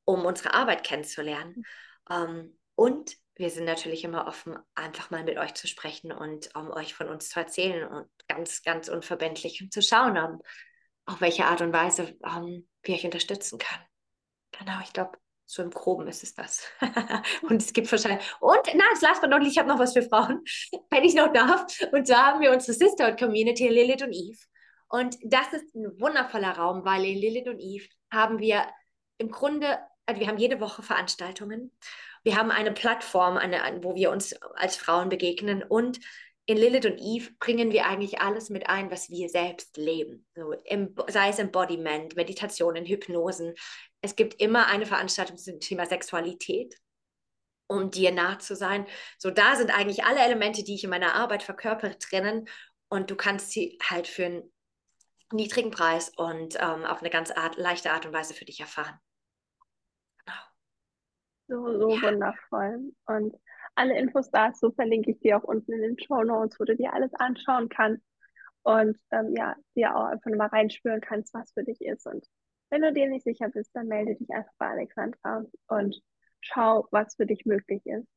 um 0.05 0.25
unsere 0.25 0.53
Arbeit 0.53 0.83
kennenzulernen. 0.83 1.63
Ähm, 2.09 2.57
und 2.75 3.15
wir 3.35 3.49
sind 3.49 3.65
natürlich 3.65 4.03
immer 4.03 4.27
offen, 4.27 4.57
einfach 4.75 5.11
mal 5.11 5.23
mit 5.23 5.37
euch 5.37 5.53
zu 5.53 5.67
sprechen 5.67 6.11
und 6.11 6.55
um 6.55 6.71
euch 6.71 6.93
von 6.93 7.09
uns 7.09 7.29
zu 7.29 7.39
erzählen 7.39 7.87
und 7.87 8.07
ganz, 8.27 8.63
ganz 8.63 8.87
unverbindlich 8.87 9.67
zu 9.69 9.81
schauen, 9.81 10.17
um, 10.17 10.41
auf 11.05 11.21
welche 11.21 11.45
Art 11.45 11.61
und 11.61 11.73
Weise 11.73 12.15
um, 12.21 12.67
wir 12.83 12.95
euch 12.95 13.05
unterstützen 13.05 13.59
können. 13.59 13.83
Genau, 14.59 14.79
ich 14.83 14.93
glaube, 14.93 15.17
so 15.45 15.61
im 15.61 15.69
Groben 15.69 16.07
ist 16.07 16.23
es 16.23 16.33
das. 16.33 16.63
und 17.43 17.61
es 17.61 17.73
gibt 17.73 17.91
wahrscheinlich. 17.91 18.25
Und 18.39 18.65
nein, 18.65 18.87
das 18.93 19.01
last 19.01 19.21
but 19.21 19.29
not 19.29 19.41
least, 19.41 19.53
ich 19.53 19.59
habe 19.59 19.69
noch 19.69 19.79
was 19.79 19.93
für 19.93 20.01
Frauen, 20.01 20.43
wenn 20.89 21.03
ich 21.03 21.13
noch 21.13 21.31
darf. 21.31 21.65
Und 21.91 22.07
zwar 22.07 22.27
haben 22.27 22.41
wir 22.41 22.51
unsere 22.51 22.73
Sisterhood 22.73 23.19
Community, 23.19 23.67
Lilith 23.67 24.03
und 24.03 24.13
Eve. 24.13 24.39
Und 24.89 25.17
das 25.23 25.51
ist 25.53 25.75
ein 25.75 25.99
wundervoller 25.99 26.51
Raum, 26.51 26.85
weil 26.85 27.05
in 27.05 27.17
Lilith 27.17 27.47
und 27.47 27.59
Eve 27.59 27.87
haben 28.11 28.39
wir 28.39 28.65
im 29.17 29.29
Grunde, 29.29 29.79
also 30.05 30.19
wir 30.19 30.27
haben 30.27 30.37
jede 30.37 30.59
Woche 30.59 30.83
Veranstaltungen. 30.83 31.71
Wir 32.23 32.37
haben 32.37 32.51
eine 32.51 32.71
Plattform, 32.71 33.37
eine, 33.37 33.79
wo 33.83 33.95
wir 33.95 34.11
uns 34.11 34.33
als 34.55 34.75
Frauen 34.75 35.09
begegnen 35.09 35.63
und 35.63 35.99
in 36.47 36.57
Lilith 36.57 36.85
und 36.85 36.99
Eve 36.99 37.31
bringen 37.39 37.71
wir 37.71 37.85
eigentlich 37.85 38.19
alles 38.19 38.49
mit 38.49 38.69
ein, 38.69 38.91
was 38.91 39.09
wir 39.09 39.29
selbst 39.29 39.77
leben. 39.77 40.27
So, 40.35 40.51
im, 40.51 40.95
sei 41.07 41.29
es 41.29 41.39
Embodiment, 41.39 42.15
Meditationen, 42.15 42.85
Hypnosen. 42.85 43.55
Es 44.01 44.15
gibt 44.15 44.39
immer 44.39 44.67
eine 44.67 44.85
Veranstaltung 44.85 45.37
zum 45.37 45.59
Thema 45.59 45.87
Sexualität, 45.87 46.75
um 47.67 47.89
dir 47.89 48.11
nah 48.11 48.37
zu 48.37 48.55
sein. 48.55 48.85
So, 49.17 49.31
da 49.31 49.55
sind 49.55 49.75
eigentlich 49.75 50.03
alle 50.03 50.19
Elemente, 50.19 50.63
die 50.63 50.75
ich 50.75 50.83
in 50.83 50.91
meiner 50.91 51.15
Arbeit 51.15 51.41
verkörpere, 51.41 51.95
drinnen. 51.95 52.47
Und 52.89 53.09
du 53.09 53.15
kannst 53.15 53.49
sie 53.49 53.79
halt 53.81 54.07
für 54.07 54.25
einen 54.25 54.53
niedrigen 55.31 55.71
Preis 55.71 56.11
und 56.15 56.55
ähm, 56.59 56.85
auf 56.85 56.99
eine 56.99 57.09
ganz 57.09 57.31
art, 57.31 57.57
leichte 57.57 57.91
Art 57.91 58.05
und 58.05 58.13
Weise 58.13 58.35
für 58.35 58.45
dich 58.45 58.59
erfahren. 58.59 58.99
Genau. 60.23 60.37
So, 61.47 61.79
so 61.79 61.89
ja. 61.89 62.01
wundervoll. 62.03 62.93
Und 63.07 63.35
alle 63.75 63.97
Infos 63.97 64.29
dazu 64.31 64.71
verlinke 64.71 65.11
ich 65.11 65.19
dir 65.19 65.37
auch 65.37 65.43
unten 65.43 65.73
in 65.73 65.81
den 65.81 65.99
Show 65.99 66.23
Notes, 66.23 66.59
wo 66.59 66.63
du 66.63 66.75
dir 66.75 66.93
alles 66.93 67.13
anschauen 67.13 67.69
kannst 67.69 68.03
und 68.63 68.97
ähm, 69.11 69.35
ja, 69.35 69.55
dir 69.75 69.95
auch 69.95 70.05
einfach 70.05 70.31
mal 70.31 70.47
reinspüren 70.47 71.01
kannst, 71.01 71.33
was 71.33 71.51
für 71.51 71.63
dich 71.63 71.81
ist. 71.81 72.07
Und 72.07 72.25
wenn 72.69 72.81
du 72.81 72.91
dir 72.93 73.07
nicht 73.07 73.23
sicher 73.23 73.49
bist, 73.49 73.75
dann 73.75 73.87
melde 73.87 74.15
dich 74.15 74.29
einfach 74.31 74.53
bei 74.57 74.67
Alexandra 74.67 75.45
und 75.67 76.01
schau, 76.41 76.87
was 76.91 77.15
für 77.15 77.25
dich 77.25 77.45
möglich 77.45 77.85
ist. 77.85 78.07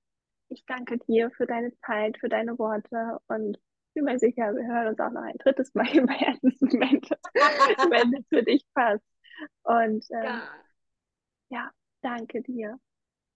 Ich 0.49 0.65
danke 0.65 0.99
dir 0.99 1.31
für 1.31 1.47
deine 1.47 1.77
Zeit, 1.85 2.19
für 2.19 2.29
deine 2.29 2.59
Worte 2.59 3.19
und 3.27 3.59
bin 3.95 4.05
mir 4.05 4.19
sicher, 4.19 4.55
wir 4.55 4.67
hören 4.67 4.89
uns 4.89 5.01
auch 5.01 5.11
noch 5.11 5.23
ein 5.23 5.37
drittes 5.39 5.75
Mal 5.75 5.89
im 5.97 6.09
Herzensmoment, 6.09 7.11
wenn 7.91 8.15
es 8.15 8.27
für 8.29 8.43
dich 8.43 8.65
passt. 8.75 9.05
Und 9.65 10.07
ähm, 10.11 10.25
ja. 10.25 10.43
ja, 11.51 11.71
danke 12.01 12.43
dir. 12.43 12.79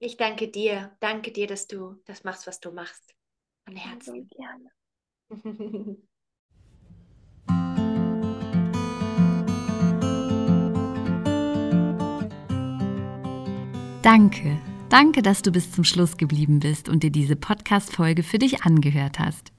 Ich 0.04 0.16
danke 0.16 0.48
dir. 0.48 0.90
Danke 0.98 1.30
dir, 1.30 1.46
dass 1.46 1.68
du 1.68 1.94
das 2.06 2.24
machst, 2.24 2.48
was 2.48 2.58
du 2.58 2.72
machst. 2.72 3.14
Von 3.64 3.76
Herzen. 3.76 4.28
So 4.28 4.36
gerne. 4.36 4.68
Danke. 14.02 14.58
Danke, 14.88 15.22
dass 15.22 15.42
du 15.42 15.52
bis 15.52 15.70
zum 15.70 15.84
Schluss 15.84 16.16
geblieben 16.16 16.58
bist 16.58 16.88
und 16.88 17.04
dir 17.04 17.12
diese 17.12 17.36
Podcast-Folge 17.36 18.24
für 18.24 18.38
dich 18.40 18.62
angehört 18.62 19.20
hast. 19.20 19.52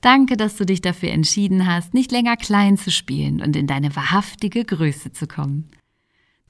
Danke, 0.00 0.38
dass 0.38 0.56
du 0.56 0.64
dich 0.64 0.80
dafür 0.80 1.10
entschieden 1.10 1.66
hast, 1.66 1.92
nicht 1.92 2.12
länger 2.12 2.38
klein 2.38 2.78
zu 2.78 2.90
spielen 2.90 3.42
und 3.42 3.54
in 3.54 3.66
deine 3.66 3.94
wahrhaftige 3.94 4.64
Größe 4.64 5.12
zu 5.12 5.26
kommen. 5.26 5.70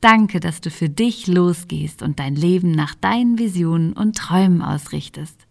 Danke, 0.00 0.40
dass 0.40 0.60
du 0.60 0.70
für 0.70 0.88
dich 0.88 1.26
losgehst 1.26 2.02
und 2.02 2.18
dein 2.18 2.36
Leben 2.36 2.70
nach 2.70 2.94
deinen 2.94 3.38
Visionen 3.38 3.92
und 3.92 4.16
Träumen 4.16 4.62
ausrichtest. 4.62 5.46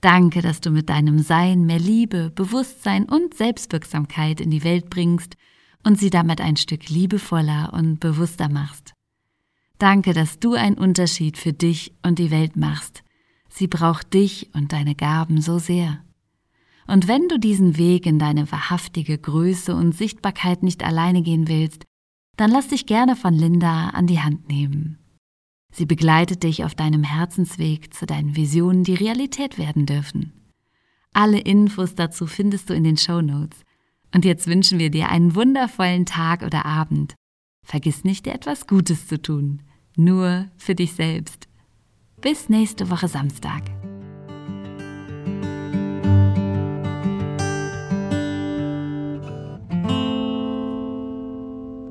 Danke, 0.00 0.42
dass 0.42 0.60
du 0.60 0.70
mit 0.70 0.88
deinem 0.88 1.20
Sein 1.20 1.64
mehr 1.64 1.78
Liebe, 1.78 2.30
Bewusstsein 2.34 3.04
und 3.04 3.34
Selbstwirksamkeit 3.34 4.40
in 4.40 4.50
die 4.50 4.64
Welt 4.64 4.90
bringst 4.90 5.36
und 5.84 5.98
sie 5.98 6.10
damit 6.10 6.40
ein 6.40 6.56
Stück 6.56 6.88
liebevoller 6.88 7.72
und 7.72 8.00
bewusster 8.00 8.48
machst. 8.48 8.94
Danke, 9.78 10.12
dass 10.12 10.38
du 10.38 10.54
einen 10.54 10.78
Unterschied 10.78 11.36
für 11.36 11.52
dich 11.52 11.92
und 12.02 12.18
die 12.18 12.30
Welt 12.30 12.56
machst. 12.56 13.02
Sie 13.48 13.66
braucht 13.66 14.14
dich 14.14 14.50
und 14.54 14.72
deine 14.72 14.94
Gaben 14.94 15.40
so 15.40 15.58
sehr. 15.58 16.02
Und 16.86 17.06
wenn 17.06 17.28
du 17.28 17.38
diesen 17.38 17.76
Weg 17.76 18.06
in 18.06 18.18
deine 18.18 18.50
wahrhaftige 18.50 19.18
Größe 19.18 19.74
und 19.74 19.92
Sichtbarkeit 19.92 20.62
nicht 20.62 20.84
alleine 20.84 21.22
gehen 21.22 21.48
willst, 21.48 21.84
dann 22.36 22.50
lass 22.50 22.68
dich 22.68 22.86
gerne 22.86 23.16
von 23.16 23.34
Linda 23.34 23.90
an 23.90 24.06
die 24.06 24.20
Hand 24.20 24.48
nehmen. 24.48 24.98
Sie 25.72 25.86
begleitet 25.86 26.42
dich 26.42 26.64
auf 26.64 26.74
deinem 26.74 27.02
Herzensweg 27.02 27.94
zu 27.94 28.04
deinen 28.04 28.36
Visionen, 28.36 28.84
die 28.84 28.94
Realität 28.94 29.58
werden 29.58 29.86
dürfen. 29.86 30.32
Alle 31.14 31.38
Infos 31.38 31.94
dazu 31.94 32.26
findest 32.26 32.70
du 32.70 32.74
in 32.74 32.84
den 32.84 32.96
Show 32.96 33.20
Notes. 33.20 33.62
Und 34.14 34.24
jetzt 34.24 34.46
wünschen 34.46 34.78
wir 34.78 34.90
dir 34.90 35.08
einen 35.08 35.34
wundervollen 35.34 36.04
Tag 36.04 36.42
oder 36.42 36.66
Abend. 36.66 37.14
Vergiss 37.64 38.04
nicht, 38.04 38.26
dir 38.26 38.34
etwas 38.34 38.66
Gutes 38.66 39.06
zu 39.06 39.20
tun. 39.20 39.62
Nur 39.96 40.48
für 40.56 40.74
dich 40.74 40.92
selbst. 40.92 41.48
Bis 42.20 42.48
nächste 42.48 42.90
Woche 42.90 43.08
Samstag. 43.08 43.62